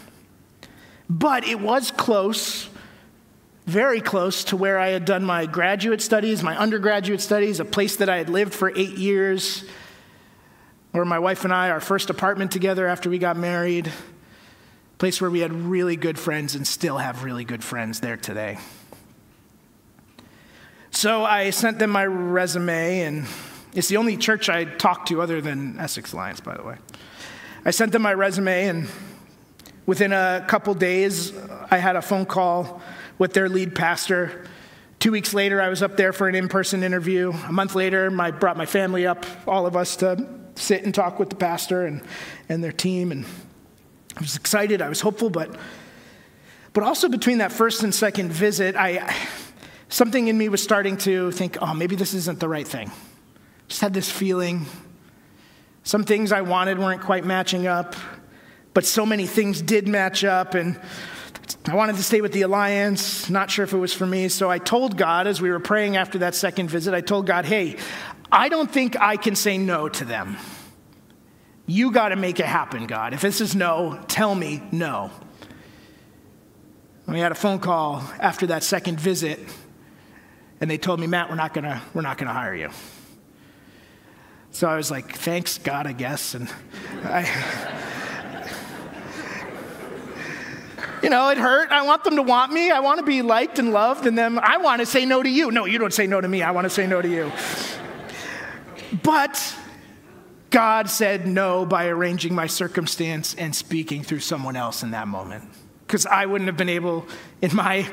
but 1.09 1.47
it 1.47 1.59
was 1.59 1.91
close, 1.91 2.69
very 3.65 4.01
close 4.01 4.43
to 4.45 4.57
where 4.57 4.79
I 4.79 4.89
had 4.89 5.05
done 5.05 5.23
my 5.23 5.45
graduate 5.45 6.01
studies, 6.01 6.43
my 6.43 6.57
undergraduate 6.57 7.21
studies, 7.21 7.59
a 7.59 7.65
place 7.65 7.97
that 7.97 8.09
I 8.09 8.17
had 8.17 8.29
lived 8.29 8.53
for 8.53 8.71
eight 8.75 8.97
years, 8.97 9.63
where 10.91 11.05
my 11.05 11.19
wife 11.19 11.43
and 11.43 11.53
I, 11.53 11.69
our 11.69 11.81
first 11.81 12.09
apartment 12.09 12.51
together 12.51 12.87
after 12.87 13.09
we 13.09 13.17
got 13.17 13.37
married, 13.37 13.87
a 13.87 14.97
place 14.97 15.19
where 15.19 15.29
we 15.29 15.41
had 15.41 15.53
really 15.53 15.95
good 15.95 16.17
friends 16.17 16.55
and 16.55 16.65
still 16.65 16.97
have 16.97 17.23
really 17.23 17.43
good 17.43 17.63
friends 17.63 17.99
there 17.99 18.17
today. 18.17 18.57
So 20.91 21.25
I 21.25 21.49
sent 21.49 21.79
them 21.79 21.89
my 21.89 22.05
resume, 22.05 23.01
and 23.01 23.25
it's 23.73 23.89
the 23.89 23.97
only 23.97 24.15
church 24.15 24.47
I 24.47 24.63
talked 24.63 25.09
to 25.09 25.21
other 25.21 25.41
than 25.41 25.77
Essex 25.77 26.13
Alliance, 26.13 26.39
by 26.39 26.55
the 26.55 26.63
way. 26.63 26.77
I 27.65 27.71
sent 27.71 27.91
them 27.91 28.01
my 28.01 28.13
resume, 28.13 28.67
and 28.69 28.87
within 29.85 30.13
a 30.13 30.45
couple 30.47 30.73
days, 30.73 31.33
I 31.69 31.77
had 31.77 31.95
a 31.95 32.01
phone 32.01 32.25
call 32.25 32.81
with 33.17 33.33
their 33.33 33.49
lead 33.49 33.75
pastor. 33.75 34.45
Two 34.99 35.11
weeks 35.11 35.33
later, 35.33 35.61
I 35.61 35.69
was 35.69 35.83
up 35.83 35.97
there 35.97 36.13
for 36.13 36.27
an 36.27 36.35
in 36.35 36.47
person 36.47 36.83
interview. 36.83 37.31
A 37.31 37.51
month 37.51 37.75
later, 37.75 38.11
I 38.19 38.31
brought 38.31 38.57
my 38.57 38.65
family 38.65 39.05
up, 39.05 39.25
all 39.47 39.65
of 39.65 39.75
us, 39.75 39.95
to 39.97 40.27
sit 40.55 40.83
and 40.83 40.93
talk 40.93 41.19
with 41.19 41.29
the 41.29 41.35
pastor 41.35 41.85
and, 41.85 42.01
and 42.49 42.63
their 42.63 42.71
team. 42.71 43.11
And 43.11 43.25
I 44.17 44.21
was 44.21 44.35
excited, 44.35 44.81
I 44.81 44.89
was 44.89 45.01
hopeful, 45.01 45.29
but, 45.29 45.55
but 46.73 46.83
also 46.83 47.09
between 47.09 47.39
that 47.39 47.51
first 47.51 47.83
and 47.83 47.93
second 47.93 48.31
visit, 48.31 48.75
I 48.75 49.15
something 49.89 50.27
in 50.27 50.37
me 50.37 50.49
was 50.49 50.63
starting 50.63 50.97
to 50.97 51.31
think, 51.31 51.57
oh, 51.61 51.73
maybe 51.73 51.95
this 51.95 52.13
isn't 52.13 52.39
the 52.39 52.49
right 52.49 52.67
thing. 52.67 52.91
Just 53.67 53.81
had 53.81 53.93
this 53.93 54.09
feeling. 54.09 54.65
Some 55.83 56.03
things 56.03 56.31
I 56.31 56.41
wanted 56.41 56.79
weren't 56.79 57.01
quite 57.01 57.25
matching 57.25 57.67
up, 57.67 57.95
but 58.75 58.85
so 58.85 59.07
many 59.07 59.25
things 59.25 59.63
did 59.63 59.87
match 59.87 60.23
up, 60.23 60.53
and 60.53 60.79
I 61.65 61.73
wanted 61.73 61.95
to 61.95 62.03
stay 62.03 62.21
with 62.21 62.33
the 62.33 62.43
alliance, 62.43 63.29
not 63.29 63.49
sure 63.49 63.63
if 63.63 63.73
it 63.73 63.77
was 63.77 63.93
for 63.93 64.05
me. 64.05 64.27
So 64.27 64.51
I 64.51 64.59
told 64.59 64.97
God, 64.97 65.25
as 65.25 65.41
we 65.41 65.49
were 65.49 65.59
praying 65.59 65.97
after 65.97 66.19
that 66.19 66.35
second 66.35 66.69
visit, 66.69 66.93
I 66.93 67.01
told 67.01 67.25
God, 67.25 67.45
hey, 67.45 67.77
I 68.31 68.49
don't 68.49 68.69
think 68.69 68.99
I 68.99 69.17
can 69.17 69.35
say 69.35 69.57
no 69.57 69.89
to 69.89 70.05
them. 70.05 70.37
You 71.65 71.91
got 71.91 72.09
to 72.09 72.15
make 72.15 72.39
it 72.39 72.45
happen, 72.45 72.85
God. 72.85 73.13
If 73.13 73.21
this 73.21 73.41
is 73.41 73.55
no, 73.55 73.99
tell 74.07 74.35
me 74.35 74.61
no. 74.71 75.09
We 77.07 77.19
had 77.19 77.31
a 77.31 77.35
phone 77.35 77.59
call 77.59 78.03
after 78.19 78.47
that 78.47 78.61
second 78.61 78.99
visit 78.99 79.39
and 80.59 80.69
they 80.69 80.77
told 80.77 80.99
me, 80.99 81.07
Matt, 81.07 81.29
we're 81.29 81.35
not 81.35 81.53
gonna, 81.53 81.81
we're 81.93 82.01
not 82.01 82.17
gonna 82.17 82.33
hire 82.33 82.55
you. 82.55 82.69
So 84.51 84.67
I 84.67 84.75
was 84.75 84.89
like, 84.89 85.15
thanks 85.15 85.57
God, 85.59 85.85
I 85.85 85.91
guess. 85.91 86.33
And 86.33 86.51
I, 87.03 87.23
you 91.01 91.09
know, 91.09 91.29
it 91.29 91.37
hurt. 91.37 91.71
I 91.71 91.83
want 91.83 92.03
them 92.03 92.15
to 92.15 92.21
want 92.21 92.51
me. 92.51 92.71
I 92.71 92.79
want 92.79 92.99
to 92.99 93.05
be 93.05 93.21
liked 93.21 93.59
and 93.59 93.71
loved. 93.71 94.05
And 94.05 94.17
then 94.17 94.39
I 94.39 94.57
want 94.57 94.79
to 94.79 94.85
say 94.85 95.05
no 95.05 95.21
to 95.21 95.29
you. 95.29 95.51
No, 95.51 95.65
you 95.65 95.77
don't 95.77 95.93
say 95.93 96.07
no 96.07 96.21
to 96.21 96.27
me. 96.27 96.41
I 96.41 96.51
want 96.51 96.65
to 96.65 96.69
say 96.69 96.87
no 96.87 97.01
to 97.01 97.07
you. 97.07 97.31
But 99.03 99.55
God 100.49 100.89
said 100.89 101.27
no 101.27 101.65
by 101.65 101.87
arranging 101.87 102.33
my 102.33 102.47
circumstance 102.47 103.35
and 103.35 103.53
speaking 103.53 104.03
through 104.03 104.19
someone 104.19 104.55
else 104.55 104.83
in 104.83 104.91
that 104.91 105.07
moment. 105.07 105.43
Because 105.85 106.05
I 106.05 106.25
wouldn't 106.25 106.47
have 106.47 106.57
been 106.57 106.69
able, 106.69 107.05
in 107.41 107.55
my 107.55 107.87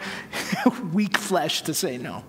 weak 0.92 1.18
flesh, 1.18 1.62
to 1.62 1.74
say 1.74 1.98
no. 1.98 2.24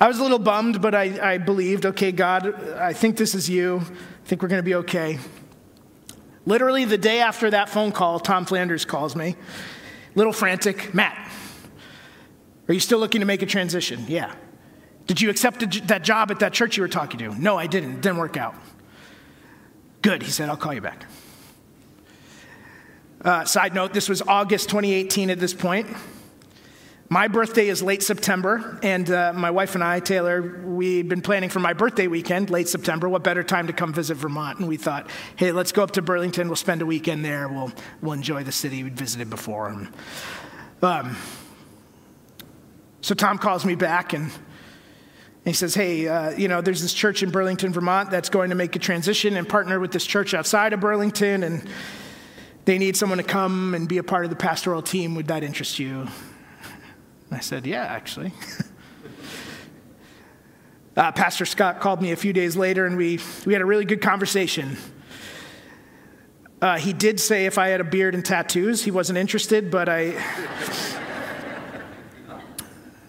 I 0.00 0.06
was 0.06 0.18
a 0.18 0.22
little 0.22 0.38
bummed, 0.38 0.80
but 0.80 0.94
I, 0.94 1.32
I 1.34 1.38
believed, 1.38 1.84
okay, 1.86 2.12
God, 2.12 2.54
I 2.74 2.92
think 2.92 3.16
this 3.16 3.34
is 3.34 3.50
you. 3.50 3.78
I 3.78 4.28
think 4.28 4.42
we're 4.42 4.48
going 4.48 4.60
to 4.60 4.66
be 4.66 4.76
okay. 4.76 5.18
Literally, 6.48 6.86
the 6.86 6.96
day 6.96 7.20
after 7.20 7.50
that 7.50 7.68
phone 7.68 7.92
call, 7.92 8.18
Tom 8.18 8.46
Flanders 8.46 8.86
calls 8.86 9.14
me, 9.14 9.36
little 10.14 10.32
frantic, 10.32 10.94
Matt, 10.94 11.30
are 12.66 12.72
you 12.72 12.80
still 12.80 12.98
looking 12.98 13.20
to 13.20 13.26
make 13.26 13.42
a 13.42 13.46
transition? 13.46 14.06
Yeah. 14.08 14.34
Did 15.06 15.20
you 15.20 15.28
accept 15.28 15.60
that 15.88 16.02
job 16.02 16.30
at 16.30 16.38
that 16.38 16.54
church 16.54 16.78
you 16.78 16.82
were 16.82 16.88
talking 16.88 17.18
to? 17.18 17.38
No, 17.38 17.58
I 17.58 17.66
didn't. 17.66 17.96
It 17.96 18.00
didn't 18.00 18.16
work 18.16 18.38
out. 18.38 18.54
Good, 20.00 20.22
he 20.22 20.30
said, 20.30 20.48
I'll 20.48 20.56
call 20.56 20.72
you 20.72 20.80
back. 20.80 21.04
Uh, 23.22 23.44
side 23.44 23.74
note, 23.74 23.92
this 23.92 24.08
was 24.08 24.22
August 24.22 24.70
2018 24.70 25.28
at 25.28 25.38
this 25.38 25.52
point. 25.52 25.86
My 27.10 27.26
birthday 27.26 27.68
is 27.68 27.82
late 27.82 28.02
September, 28.02 28.78
and 28.82 29.10
uh, 29.10 29.32
my 29.34 29.50
wife 29.50 29.74
and 29.74 29.82
I, 29.82 29.98
Taylor, 29.98 30.42
we've 30.62 31.08
been 31.08 31.22
planning 31.22 31.48
for 31.48 31.58
my 31.58 31.72
birthday 31.72 32.06
weekend, 32.06 32.50
late 32.50 32.68
September. 32.68 33.08
What 33.08 33.24
better 33.24 33.42
time 33.42 33.66
to 33.68 33.72
come 33.72 33.94
visit 33.94 34.16
Vermont? 34.16 34.58
And 34.58 34.68
we 34.68 34.76
thought, 34.76 35.08
hey, 35.36 35.50
let's 35.52 35.72
go 35.72 35.82
up 35.82 35.92
to 35.92 36.02
Burlington. 36.02 36.48
We'll 36.48 36.56
spend 36.56 36.82
a 36.82 36.86
weekend 36.86 37.24
there. 37.24 37.48
We'll, 37.48 37.72
we'll 38.02 38.12
enjoy 38.12 38.44
the 38.44 38.52
city 38.52 38.84
we'd 38.84 38.98
visited 38.98 39.30
before. 39.30 39.88
Um, 40.82 41.16
so 43.00 43.14
Tom 43.14 43.38
calls 43.38 43.64
me 43.64 43.74
back 43.74 44.12
and 44.12 44.30
he 45.46 45.54
says, 45.54 45.74
Hey, 45.74 46.06
uh, 46.06 46.32
you 46.32 46.46
know, 46.46 46.60
there's 46.60 46.82
this 46.82 46.92
church 46.92 47.22
in 47.22 47.30
Burlington, 47.30 47.72
Vermont 47.72 48.10
that's 48.10 48.28
going 48.28 48.50
to 48.50 48.54
make 48.54 48.76
a 48.76 48.78
transition 48.78 49.38
and 49.38 49.48
partner 49.48 49.80
with 49.80 49.92
this 49.92 50.04
church 50.04 50.34
outside 50.34 50.74
of 50.74 50.80
Burlington, 50.80 51.42
and 51.42 51.66
they 52.66 52.76
need 52.76 52.98
someone 52.98 53.16
to 53.16 53.24
come 53.24 53.72
and 53.72 53.88
be 53.88 53.96
a 53.96 54.02
part 54.02 54.24
of 54.24 54.30
the 54.30 54.36
pastoral 54.36 54.82
team. 54.82 55.14
Would 55.14 55.28
that 55.28 55.42
interest 55.42 55.78
you? 55.78 56.06
I 57.30 57.40
said, 57.40 57.66
Yeah, 57.66 57.84
actually. 57.84 58.32
uh, 60.96 61.12
Pastor 61.12 61.44
Scott 61.44 61.80
called 61.80 62.00
me 62.00 62.12
a 62.12 62.16
few 62.16 62.32
days 62.32 62.56
later, 62.56 62.86
and 62.86 62.96
we, 62.96 63.20
we 63.44 63.52
had 63.52 63.62
a 63.62 63.66
really 63.66 63.84
good 63.84 64.00
conversation. 64.00 64.76
Uh, 66.60 66.76
he 66.78 66.92
did 66.92 67.20
say 67.20 67.46
if 67.46 67.56
I 67.58 67.68
had 67.68 67.80
a 67.80 67.84
beard 67.84 68.14
and 68.14 68.24
tattoos, 68.24 68.82
he 68.82 68.90
wasn't 68.90 69.18
interested, 69.18 69.70
but 69.70 69.88
I. 69.88 70.14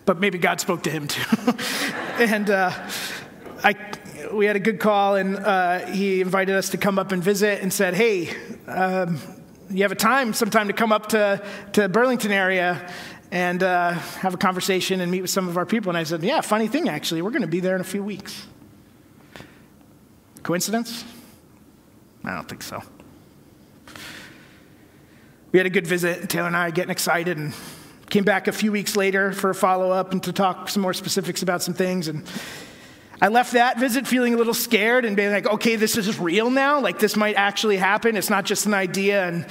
but 0.05 0.19
maybe 0.19 0.37
God 0.37 0.59
spoke 0.59 0.83
to 0.83 0.91
him 0.91 1.07
too. 1.07 1.53
and 2.19 2.49
uh, 2.49 2.71
I, 3.63 3.75
we 4.31 4.45
had 4.45 4.55
a 4.55 4.59
good 4.59 4.79
call, 4.79 5.15
and 5.15 5.37
uh, 5.37 5.85
he 5.87 6.21
invited 6.21 6.55
us 6.55 6.69
to 6.69 6.77
come 6.77 6.99
up 6.99 7.11
and 7.11 7.23
visit 7.23 7.61
and 7.61 7.73
said, 7.73 7.95
Hey, 7.95 8.35
um, 8.67 9.19
you 9.71 9.83
have 9.83 9.91
a 9.91 9.95
time 9.95 10.33
sometime 10.33 10.67
to 10.67 10.73
come 10.73 10.91
up 10.91 11.09
to, 11.09 11.43
to 11.73 11.89
Burlington 11.89 12.31
area 12.31 12.91
and 13.31 13.61
uh, 13.61 13.91
have 13.91 14.33
a 14.33 14.37
conversation 14.37 15.01
and 15.01 15.11
meet 15.11 15.21
with 15.21 15.29
some 15.29 15.47
of 15.47 15.57
our 15.57 15.65
people. 15.65 15.89
And 15.89 15.97
I 15.97 16.03
said, 16.03 16.23
Yeah, 16.23 16.41
funny 16.41 16.67
thing, 16.67 16.89
actually, 16.89 17.21
we're 17.21 17.31
going 17.31 17.41
to 17.41 17.47
be 17.47 17.59
there 17.59 17.75
in 17.75 17.81
a 17.81 17.85
few 17.85 18.03
weeks. 18.03 18.47
Coincidence? 20.43 21.03
I 22.23 22.35
don't 22.35 22.47
think 22.47 22.63
so. 22.63 22.81
We 25.51 25.59
had 25.59 25.65
a 25.65 25.71
good 25.71 25.87
visit. 25.87 26.29
Taylor 26.29 26.47
and 26.47 26.57
I 26.57 26.69
getting 26.71 26.91
excited 26.91 27.37
and 27.37 27.53
Came 28.09 28.23
back 28.23 28.47
a 28.47 28.51
few 28.51 28.71
weeks 28.71 28.95
later 28.95 29.31
for 29.31 29.51
a 29.51 29.55
follow 29.55 29.91
up 29.91 30.13
and 30.13 30.23
to 30.23 30.33
talk 30.33 30.67
some 30.67 30.81
more 30.81 30.93
specifics 30.93 31.43
about 31.43 31.61
some 31.61 31.75
things. 31.75 32.07
And 32.07 32.23
I 33.21 33.27
left 33.27 33.53
that 33.53 33.79
visit 33.79 34.07
feeling 34.07 34.33
a 34.33 34.37
little 34.37 34.55
scared 34.55 35.05
and 35.05 35.15
being 35.15 35.31
like, 35.31 35.45
okay, 35.45 35.75
this 35.75 35.95
is 35.95 36.17
real 36.17 36.49
now. 36.49 36.79
Like, 36.79 36.97
this 36.97 37.15
might 37.15 37.35
actually 37.35 37.77
happen. 37.77 38.17
It's 38.17 38.31
not 38.31 38.45
just 38.45 38.65
an 38.65 38.73
idea. 38.73 39.27
And 39.27 39.45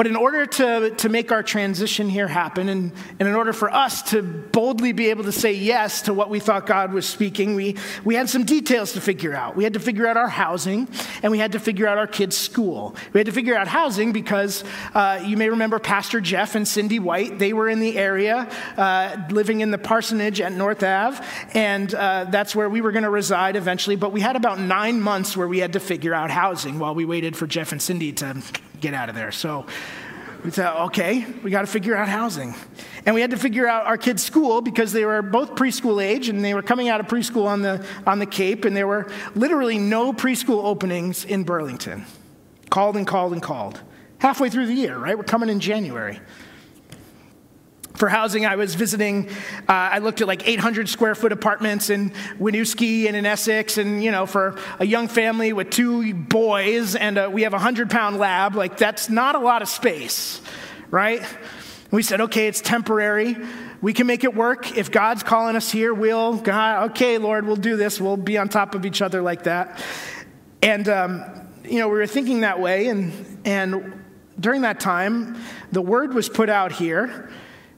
but 0.00 0.06
in 0.06 0.16
order 0.16 0.46
to, 0.46 0.94
to 0.96 1.10
make 1.10 1.30
our 1.30 1.42
transition 1.42 2.08
here 2.08 2.26
happen, 2.26 2.70
and, 2.70 2.90
and 3.18 3.28
in 3.28 3.34
order 3.34 3.52
for 3.52 3.70
us 3.70 4.00
to 4.00 4.22
boldly 4.22 4.92
be 4.92 5.10
able 5.10 5.24
to 5.24 5.30
say 5.30 5.52
yes 5.52 6.00
to 6.00 6.14
what 6.14 6.30
we 6.30 6.40
thought 6.40 6.64
God 6.64 6.94
was 6.94 7.06
speaking, 7.06 7.54
we, 7.54 7.76
we 8.02 8.14
had 8.14 8.30
some 8.30 8.44
details 8.44 8.94
to 8.94 9.00
figure 9.02 9.34
out. 9.34 9.56
We 9.56 9.62
had 9.62 9.74
to 9.74 9.78
figure 9.78 10.06
out 10.06 10.16
our 10.16 10.26
housing, 10.26 10.88
and 11.22 11.30
we 11.30 11.38
had 11.38 11.52
to 11.52 11.60
figure 11.60 11.86
out 11.86 11.98
our 11.98 12.06
kids' 12.06 12.34
school. 12.34 12.96
We 13.12 13.20
had 13.20 13.26
to 13.26 13.32
figure 13.32 13.54
out 13.54 13.68
housing 13.68 14.14
because 14.14 14.64
uh, 14.94 15.22
you 15.22 15.36
may 15.36 15.50
remember 15.50 15.78
Pastor 15.78 16.22
Jeff 16.22 16.54
and 16.54 16.66
Cindy 16.66 16.98
White. 16.98 17.38
They 17.38 17.52
were 17.52 17.68
in 17.68 17.80
the 17.80 17.98
area, 17.98 18.48
uh, 18.78 19.18
living 19.28 19.60
in 19.60 19.70
the 19.70 19.76
parsonage 19.76 20.40
at 20.40 20.54
North 20.54 20.82
Ave, 20.82 21.22
and 21.52 21.94
uh, 21.94 22.24
that's 22.30 22.56
where 22.56 22.70
we 22.70 22.80
were 22.80 22.92
going 22.92 23.02
to 23.02 23.10
reside 23.10 23.54
eventually. 23.54 23.96
But 23.96 24.12
we 24.12 24.22
had 24.22 24.36
about 24.36 24.58
nine 24.58 24.98
months 24.98 25.36
where 25.36 25.46
we 25.46 25.58
had 25.58 25.74
to 25.74 25.80
figure 25.80 26.14
out 26.14 26.30
housing 26.30 26.78
while 26.78 26.94
we 26.94 27.04
waited 27.04 27.36
for 27.36 27.46
Jeff 27.46 27.70
and 27.72 27.82
Cindy 27.82 28.12
to 28.14 28.42
get 28.80 28.94
out 28.94 29.08
of 29.08 29.14
there. 29.14 29.32
So 29.32 29.66
we 30.44 30.50
thought, 30.50 30.86
okay, 30.88 31.26
we 31.42 31.50
got 31.50 31.60
to 31.60 31.66
figure 31.66 31.94
out 31.94 32.08
housing. 32.08 32.54
And 33.04 33.14
we 33.14 33.20
had 33.20 33.30
to 33.30 33.36
figure 33.36 33.68
out 33.68 33.86
our 33.86 33.98
kids' 33.98 34.22
school 34.22 34.60
because 34.62 34.92
they 34.92 35.04
were 35.04 35.22
both 35.22 35.54
preschool 35.54 36.02
age 36.02 36.28
and 36.28 36.44
they 36.44 36.54
were 36.54 36.62
coming 36.62 36.88
out 36.88 37.00
of 37.00 37.06
preschool 37.06 37.46
on 37.46 37.62
the, 37.62 37.84
on 38.06 38.18
the 38.18 38.26
Cape, 38.26 38.64
and 38.64 38.76
there 38.76 38.86
were 38.86 39.10
literally 39.34 39.78
no 39.78 40.12
preschool 40.12 40.64
openings 40.64 41.24
in 41.24 41.44
Burlington. 41.44 42.06
Called 42.70 42.96
and 42.96 43.06
called 43.06 43.32
and 43.32 43.42
called. 43.42 43.80
Halfway 44.18 44.50
through 44.50 44.66
the 44.66 44.74
year, 44.74 44.96
right? 44.96 45.16
We're 45.16 45.24
coming 45.24 45.48
in 45.48 45.60
January 45.60 46.20
for 48.00 48.08
housing, 48.08 48.46
I 48.46 48.56
was 48.56 48.74
visiting, 48.74 49.28
uh, 49.68 49.72
I 49.72 49.98
looked 49.98 50.22
at 50.22 50.26
like 50.26 50.48
800 50.48 50.88
square 50.88 51.14
foot 51.14 51.32
apartments 51.32 51.90
in 51.90 52.10
Winooski 52.40 53.06
and 53.06 53.14
in 53.14 53.26
Essex. 53.26 53.76
And, 53.76 54.02
you 54.02 54.10
know, 54.10 54.24
for 54.24 54.58
a 54.78 54.86
young 54.86 55.06
family 55.06 55.52
with 55.52 55.68
two 55.68 56.14
boys 56.14 56.96
and 56.96 57.18
uh, 57.18 57.28
we 57.30 57.42
have 57.42 57.52
a 57.52 57.56
100 57.56 57.90
pound 57.90 58.16
lab, 58.16 58.54
like 58.54 58.78
that's 58.78 59.10
not 59.10 59.34
a 59.34 59.38
lot 59.38 59.60
of 59.60 59.68
space, 59.68 60.40
right? 60.90 61.22
We 61.90 62.02
said, 62.02 62.22
okay, 62.22 62.48
it's 62.48 62.62
temporary. 62.62 63.36
We 63.82 63.92
can 63.92 64.06
make 64.06 64.24
it 64.24 64.34
work. 64.34 64.78
If 64.78 64.90
God's 64.90 65.22
calling 65.22 65.54
us 65.54 65.70
here, 65.70 65.92
we'll, 65.92 66.36
God, 66.38 66.92
okay, 66.92 67.18
Lord, 67.18 67.46
we'll 67.46 67.56
do 67.56 67.76
this. 67.76 68.00
We'll 68.00 68.16
be 68.16 68.38
on 68.38 68.48
top 68.48 68.74
of 68.74 68.86
each 68.86 69.02
other 69.02 69.20
like 69.20 69.42
that. 69.42 69.78
And, 70.62 70.88
um, 70.88 71.22
you 71.64 71.80
know, 71.80 71.88
we 71.88 71.98
were 71.98 72.06
thinking 72.06 72.40
that 72.40 72.60
way. 72.60 72.88
And, 72.88 73.12
and 73.44 74.02
during 74.38 74.62
that 74.62 74.80
time, 74.80 75.36
the 75.70 75.82
word 75.82 76.14
was 76.14 76.30
put 76.30 76.48
out 76.48 76.72
here 76.72 77.28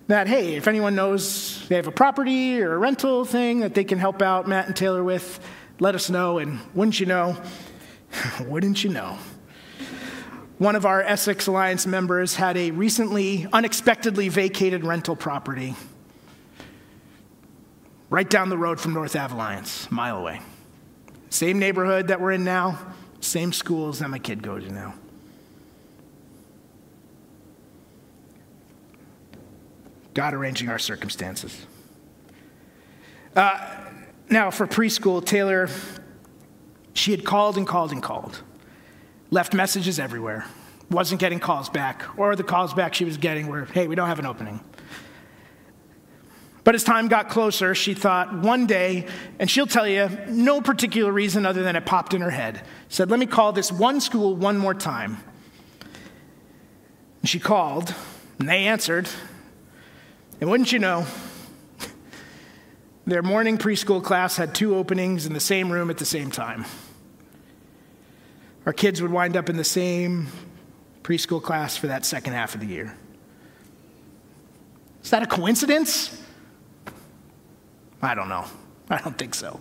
that, 0.08 0.26
hey, 0.26 0.54
if 0.56 0.66
anyone 0.68 0.94
knows 0.94 1.66
they 1.68 1.76
have 1.76 1.86
a 1.86 1.92
property 1.92 2.60
or 2.60 2.74
a 2.74 2.78
rental 2.78 3.24
thing 3.24 3.60
that 3.60 3.74
they 3.74 3.84
can 3.84 3.98
help 3.98 4.20
out 4.22 4.48
Matt 4.48 4.66
and 4.66 4.76
Taylor 4.76 5.04
with, 5.04 5.40
let 5.78 5.94
us 5.94 6.10
know. 6.10 6.38
And 6.38 6.58
wouldn't 6.74 6.98
you 7.00 7.06
know, 7.06 7.36
wouldn't 8.46 8.84
you 8.84 8.90
know? 8.90 9.18
One 10.58 10.76
of 10.76 10.86
our 10.86 11.02
Essex 11.02 11.46
Alliance 11.46 11.86
members 11.86 12.36
had 12.36 12.56
a 12.56 12.70
recently 12.70 13.46
unexpectedly 13.52 14.28
vacated 14.28 14.84
rental 14.84 15.16
property 15.16 15.74
right 18.10 18.28
down 18.28 18.48
the 18.50 18.58
road 18.58 18.78
from 18.78 18.92
North 18.92 19.16
Ave 19.16 19.34
Alliance, 19.34 19.88
a 19.90 19.94
mile 19.94 20.18
away. 20.18 20.40
Same 21.30 21.58
neighborhood 21.58 22.08
that 22.08 22.20
we're 22.20 22.32
in 22.32 22.44
now, 22.44 22.78
same 23.20 23.52
schools 23.52 24.00
that 24.00 24.10
my 24.10 24.18
kid 24.18 24.42
goes 24.42 24.64
to 24.64 24.72
now. 24.72 24.94
God 30.14 30.34
arranging 30.34 30.68
our 30.68 30.78
circumstances. 30.78 31.66
Uh, 33.34 33.58
now, 34.28 34.50
for 34.50 34.66
preschool, 34.66 35.24
Taylor, 35.24 35.68
she 36.94 37.10
had 37.10 37.24
called 37.24 37.56
and 37.56 37.66
called 37.66 37.92
and 37.92 38.02
called, 38.02 38.42
left 39.30 39.54
messages 39.54 39.98
everywhere, 39.98 40.44
wasn't 40.90 41.20
getting 41.20 41.40
calls 41.40 41.68
back, 41.68 42.02
or 42.18 42.36
the 42.36 42.42
calls 42.42 42.74
back 42.74 42.94
she 42.94 43.04
was 43.04 43.16
getting 43.16 43.46
were, 43.46 43.64
hey, 43.66 43.88
we 43.88 43.94
don't 43.94 44.08
have 44.08 44.18
an 44.18 44.26
opening. 44.26 44.60
But 46.64 46.74
as 46.76 46.84
time 46.84 47.08
got 47.08 47.28
closer, 47.28 47.74
she 47.74 47.92
thought 47.92 48.32
one 48.32 48.66
day, 48.66 49.08
and 49.40 49.50
she'll 49.50 49.66
tell 49.66 49.88
you 49.88 50.08
no 50.28 50.60
particular 50.60 51.10
reason 51.10 51.44
other 51.44 51.62
than 51.62 51.74
it 51.74 51.84
popped 51.84 52.14
in 52.14 52.20
her 52.20 52.30
head, 52.30 52.62
said, 52.88 53.10
let 53.10 53.18
me 53.18 53.26
call 53.26 53.52
this 53.52 53.72
one 53.72 54.00
school 54.00 54.36
one 54.36 54.58
more 54.58 54.74
time. 54.74 55.16
And 57.20 57.28
she 57.28 57.40
called, 57.40 57.94
and 58.38 58.48
they 58.48 58.66
answered, 58.66 59.08
and 60.42 60.50
wouldn't 60.50 60.72
you 60.72 60.80
know, 60.80 61.06
their 63.06 63.22
morning 63.22 63.58
preschool 63.58 64.02
class 64.02 64.36
had 64.36 64.56
two 64.56 64.74
openings 64.74 65.24
in 65.24 65.34
the 65.34 65.40
same 65.40 65.70
room 65.70 65.88
at 65.88 65.98
the 65.98 66.04
same 66.04 66.32
time. 66.32 66.64
Our 68.66 68.72
kids 68.72 69.00
would 69.00 69.12
wind 69.12 69.36
up 69.36 69.48
in 69.48 69.56
the 69.56 69.62
same 69.62 70.26
preschool 71.04 71.40
class 71.40 71.76
for 71.76 71.86
that 71.86 72.04
second 72.04 72.32
half 72.32 72.54
of 72.56 72.60
the 72.60 72.66
year. 72.66 72.98
Is 75.04 75.10
that 75.10 75.22
a 75.22 75.26
coincidence? 75.26 76.20
I 78.02 78.16
don't 78.16 78.28
know. 78.28 78.44
I 78.90 78.98
don't 78.98 79.16
think 79.16 79.36
so. 79.36 79.60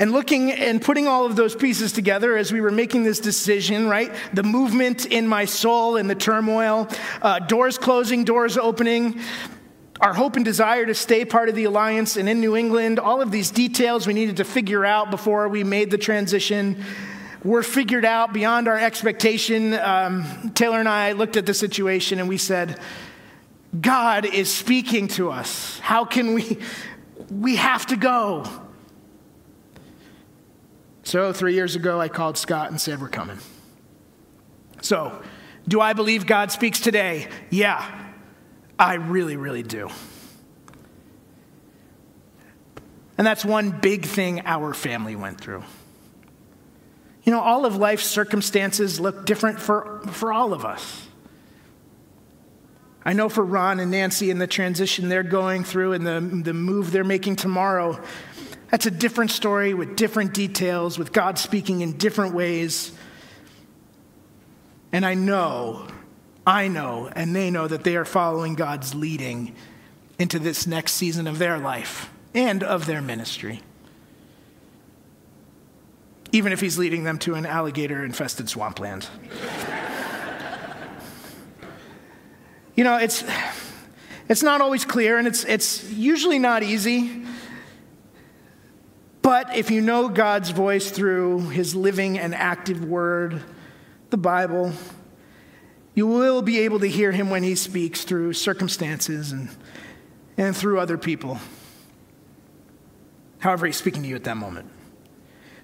And 0.00 0.12
looking 0.12 0.50
and 0.50 0.80
putting 0.80 1.06
all 1.06 1.26
of 1.26 1.36
those 1.36 1.54
pieces 1.54 1.92
together 1.92 2.36
as 2.36 2.52
we 2.52 2.60
were 2.60 2.70
making 2.72 3.04
this 3.04 3.20
decision, 3.20 3.88
right? 3.88 4.10
The 4.32 4.42
movement 4.42 5.04
in 5.06 5.28
my 5.28 5.44
soul 5.44 5.96
and 5.96 6.10
the 6.10 6.14
turmoil, 6.14 6.88
uh, 7.20 7.38
doors 7.40 7.78
closing, 7.78 8.24
doors 8.24 8.56
opening, 8.56 9.20
our 10.00 10.14
hope 10.14 10.36
and 10.36 10.44
desire 10.44 10.86
to 10.86 10.94
stay 10.94 11.26
part 11.26 11.50
of 11.50 11.54
the 11.54 11.64
alliance 11.64 12.16
and 12.16 12.28
in 12.28 12.40
New 12.40 12.56
England, 12.56 12.98
all 12.98 13.20
of 13.20 13.30
these 13.30 13.50
details 13.50 14.06
we 14.06 14.14
needed 14.14 14.38
to 14.38 14.44
figure 14.44 14.86
out 14.86 15.10
before 15.10 15.48
we 15.48 15.62
made 15.62 15.90
the 15.90 15.98
transition 15.98 16.82
were 17.44 17.62
figured 17.62 18.04
out 18.04 18.32
beyond 18.32 18.68
our 18.68 18.78
expectation. 18.78 19.74
Um, 19.74 20.50
Taylor 20.54 20.80
and 20.80 20.88
I 20.88 21.12
looked 21.12 21.36
at 21.36 21.44
the 21.44 21.54
situation 21.54 22.18
and 22.18 22.28
we 22.28 22.38
said, 22.38 22.80
God 23.78 24.24
is 24.24 24.50
speaking 24.50 25.08
to 25.08 25.30
us. 25.30 25.78
How 25.80 26.04
can 26.04 26.34
we? 26.34 26.58
We 27.30 27.56
have 27.56 27.86
to 27.86 27.96
go. 27.96 28.44
So, 31.10 31.32
three 31.32 31.54
years 31.54 31.74
ago, 31.74 32.00
I 32.00 32.06
called 32.06 32.38
Scott 32.38 32.70
and 32.70 32.80
said, 32.80 33.00
We're 33.00 33.08
coming. 33.08 33.38
So, 34.80 35.20
do 35.66 35.80
I 35.80 35.92
believe 35.92 36.24
God 36.24 36.52
speaks 36.52 36.78
today? 36.78 37.26
Yeah, 37.50 37.84
I 38.78 38.94
really, 38.94 39.36
really 39.36 39.64
do. 39.64 39.90
And 43.18 43.26
that's 43.26 43.44
one 43.44 43.72
big 43.72 44.04
thing 44.04 44.42
our 44.44 44.72
family 44.72 45.16
went 45.16 45.40
through. 45.40 45.64
You 47.24 47.32
know, 47.32 47.40
all 47.40 47.66
of 47.66 47.74
life's 47.74 48.06
circumstances 48.06 49.00
look 49.00 49.26
different 49.26 49.58
for, 49.58 50.02
for 50.12 50.32
all 50.32 50.52
of 50.52 50.64
us. 50.64 51.08
I 53.04 53.14
know 53.14 53.28
for 53.28 53.44
Ron 53.44 53.80
and 53.80 53.90
Nancy 53.90 54.30
and 54.30 54.40
the 54.40 54.46
transition 54.46 55.08
they're 55.08 55.24
going 55.24 55.64
through 55.64 55.94
and 55.94 56.06
the, 56.06 56.20
the 56.44 56.54
move 56.54 56.92
they're 56.92 57.02
making 57.02 57.34
tomorrow, 57.34 57.98
that's 58.70 58.86
a 58.86 58.90
different 58.90 59.32
story 59.32 59.74
with 59.74 59.96
different 59.96 60.32
details, 60.32 60.98
with 60.98 61.12
God 61.12 61.38
speaking 61.38 61.80
in 61.80 61.98
different 61.98 62.34
ways. 62.34 62.92
And 64.92 65.04
I 65.04 65.14
know, 65.14 65.88
I 66.46 66.68
know, 66.68 67.10
and 67.14 67.34
they 67.34 67.50
know 67.50 67.66
that 67.66 67.84
they 67.84 67.96
are 67.96 68.04
following 68.04 68.54
God's 68.54 68.94
leading 68.94 69.54
into 70.18 70.38
this 70.38 70.66
next 70.66 70.92
season 70.92 71.26
of 71.26 71.38
their 71.38 71.58
life 71.58 72.10
and 72.32 72.62
of 72.62 72.86
their 72.86 73.02
ministry. 73.02 73.60
Even 76.32 76.52
if 76.52 76.60
He's 76.60 76.78
leading 76.78 77.02
them 77.02 77.18
to 77.20 77.34
an 77.34 77.46
alligator 77.46 78.04
infested 78.04 78.48
swampland. 78.48 79.08
you 82.76 82.84
know, 82.84 82.98
it's, 82.98 83.24
it's 84.28 84.44
not 84.44 84.60
always 84.60 84.84
clear, 84.84 85.18
and 85.18 85.26
it's, 85.26 85.44
it's 85.44 85.90
usually 85.90 86.38
not 86.38 86.62
easy. 86.62 87.19
But 89.22 89.56
if 89.56 89.70
you 89.70 89.80
know 89.80 90.08
God's 90.08 90.50
voice 90.50 90.90
through 90.90 91.50
his 91.50 91.74
living 91.74 92.18
and 92.18 92.34
active 92.34 92.84
word, 92.84 93.42
the 94.08 94.16
Bible, 94.16 94.72
you 95.94 96.06
will 96.06 96.42
be 96.42 96.60
able 96.60 96.80
to 96.80 96.88
hear 96.88 97.12
him 97.12 97.30
when 97.30 97.42
he 97.42 97.54
speaks 97.54 98.04
through 98.04 98.32
circumstances 98.32 99.32
and, 99.32 99.50
and 100.36 100.56
through 100.56 100.80
other 100.80 100.96
people. 100.96 101.38
However, 103.40 103.66
he's 103.66 103.76
speaking 103.76 104.02
to 104.02 104.08
you 104.08 104.16
at 104.16 104.24
that 104.24 104.36
moment. 104.36 104.70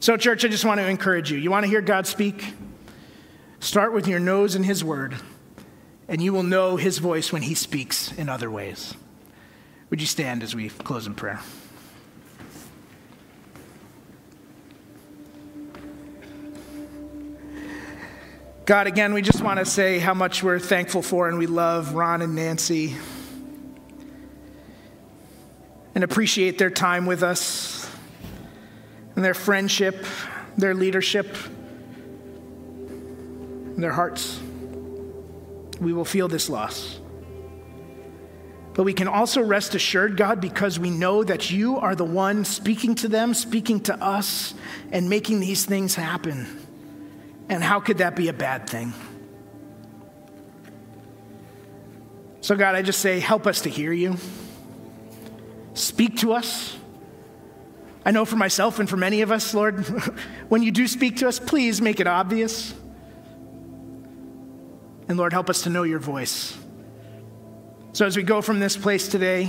So, 0.00 0.16
church, 0.16 0.44
I 0.44 0.48
just 0.48 0.64
want 0.64 0.80
to 0.80 0.86
encourage 0.86 1.30
you. 1.30 1.38
You 1.38 1.50
want 1.50 1.64
to 1.64 1.70
hear 1.70 1.80
God 1.80 2.07
speak? 2.07 2.54
Start 3.61 3.94
with 3.94 4.07
your 4.07 4.20
nose 4.20 4.54
in 4.54 4.62
his 4.62 4.84
word, 4.84 5.16
and 6.09 6.22
you 6.22 6.32
will 6.32 6.42
know 6.42 6.76
his 6.76 6.98
voice 6.98 7.32
when 7.32 7.42
he 7.42 7.54
speaks 7.54 8.12
in 8.12 8.28
other 8.28 8.50
ways. 8.50 8.94
Would 9.88 10.00
you 10.00 10.07
stand 10.07 10.42
as 10.42 10.54
we 10.54 10.68
close 10.68 11.07
in 11.07 11.14
prayer? 11.14 11.40
God, 18.66 18.88
again, 18.88 19.14
we 19.14 19.22
just 19.22 19.42
want 19.42 19.60
to 19.60 19.64
say 19.64 20.00
how 20.00 20.12
much 20.12 20.42
we're 20.42 20.58
thankful 20.58 21.00
for 21.00 21.28
and 21.28 21.38
we 21.38 21.46
love 21.46 21.94
Ron 21.94 22.20
and 22.20 22.34
Nancy 22.34 22.96
and 25.94 26.02
appreciate 26.02 26.58
their 26.58 26.68
time 26.68 27.06
with 27.06 27.22
us 27.22 27.88
and 29.14 29.24
their 29.24 29.34
friendship, 29.34 30.04
their 30.58 30.74
leadership, 30.74 31.36
and 32.88 33.80
their 33.80 33.92
hearts. 33.92 34.40
We 35.80 35.92
will 35.92 36.04
feel 36.04 36.26
this 36.26 36.50
loss. 36.50 36.98
But 38.74 38.82
we 38.82 38.94
can 38.94 39.06
also 39.06 39.42
rest 39.42 39.76
assured, 39.76 40.16
God, 40.16 40.40
because 40.40 40.76
we 40.76 40.90
know 40.90 41.22
that 41.22 41.52
you 41.52 41.76
are 41.76 41.94
the 41.94 42.04
one 42.04 42.44
speaking 42.44 42.96
to 42.96 43.06
them, 43.06 43.32
speaking 43.32 43.78
to 43.82 43.94
us, 44.02 44.54
and 44.90 45.08
making 45.08 45.38
these 45.38 45.64
things 45.64 45.94
happen. 45.94 46.65
And 47.49 47.62
how 47.62 47.80
could 47.80 47.99
that 47.99 48.16
be 48.16 48.28
a 48.28 48.32
bad 48.32 48.68
thing? 48.68 48.92
So, 52.40 52.57
God, 52.57 52.74
I 52.74 52.82
just 52.82 53.01
say, 53.01 53.18
help 53.18 53.47
us 53.47 53.62
to 53.62 53.70
hear 53.70 53.92
you. 53.92 54.16
Speak 55.74 56.18
to 56.18 56.32
us. 56.32 56.76
I 58.05 58.12
know 58.12 58.24
for 58.24 58.36
myself 58.36 58.78
and 58.78 58.88
for 58.88 58.97
many 58.97 59.22
of 59.22 59.32
us, 59.32 59.53
Lord, 59.53 59.80
when 60.49 60.62
you 60.62 60.70
do 60.70 60.86
speak 60.86 61.16
to 61.18 61.28
us, 61.28 61.40
please 61.40 61.80
make 61.80 61.99
it 61.99 62.07
obvious. 62.07 62.72
And 65.09 65.18
Lord, 65.18 65.32
help 65.32 65.51
us 65.51 65.62
to 65.62 65.70
know 65.70 65.82
your 65.82 65.99
voice. 65.99 66.57
So, 67.92 68.07
as 68.07 68.16
we 68.16 68.22
go 68.22 68.42
from 68.42 68.61
this 68.61 68.76
place 68.76 69.09
today, 69.09 69.49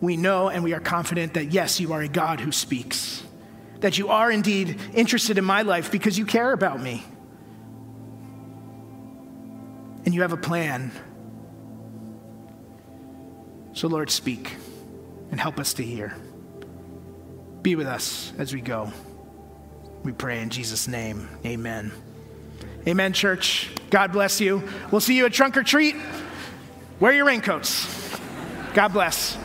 we 0.00 0.16
know 0.16 0.48
and 0.48 0.62
we 0.62 0.72
are 0.72 0.80
confident 0.80 1.34
that 1.34 1.52
yes, 1.52 1.80
you 1.80 1.92
are 1.92 2.00
a 2.00 2.08
God 2.08 2.40
who 2.40 2.52
speaks 2.52 3.22
that 3.80 3.98
you 3.98 4.08
are 4.08 4.30
indeed 4.30 4.80
interested 4.94 5.38
in 5.38 5.44
my 5.44 5.62
life 5.62 5.90
because 5.90 6.18
you 6.18 6.26
care 6.26 6.52
about 6.52 6.80
me. 6.80 7.04
And 10.04 10.14
you 10.14 10.22
have 10.22 10.32
a 10.32 10.38
plan. 10.38 10.90
So, 13.72 13.88
Lord, 13.88 14.10
speak 14.10 14.56
and 15.30 15.38
help 15.38 15.58
us 15.58 15.74
to 15.74 15.84
hear. 15.84 16.16
Be 17.62 17.76
with 17.76 17.86
us 17.86 18.32
as 18.38 18.54
we 18.54 18.60
go. 18.60 18.92
We 20.02 20.12
pray 20.12 20.40
in 20.40 20.50
Jesus' 20.50 20.88
name. 20.88 21.28
Amen. 21.44 21.92
Amen, 22.86 23.12
church. 23.12 23.68
God 23.90 24.12
bless 24.12 24.40
you. 24.40 24.62
We'll 24.90 25.00
see 25.00 25.16
you 25.16 25.26
at 25.26 25.32
Trunk 25.32 25.56
or 25.56 25.62
Treat. 25.62 25.96
Wear 27.00 27.12
your 27.12 27.26
raincoats. 27.26 28.18
God 28.74 28.92
bless. 28.92 29.36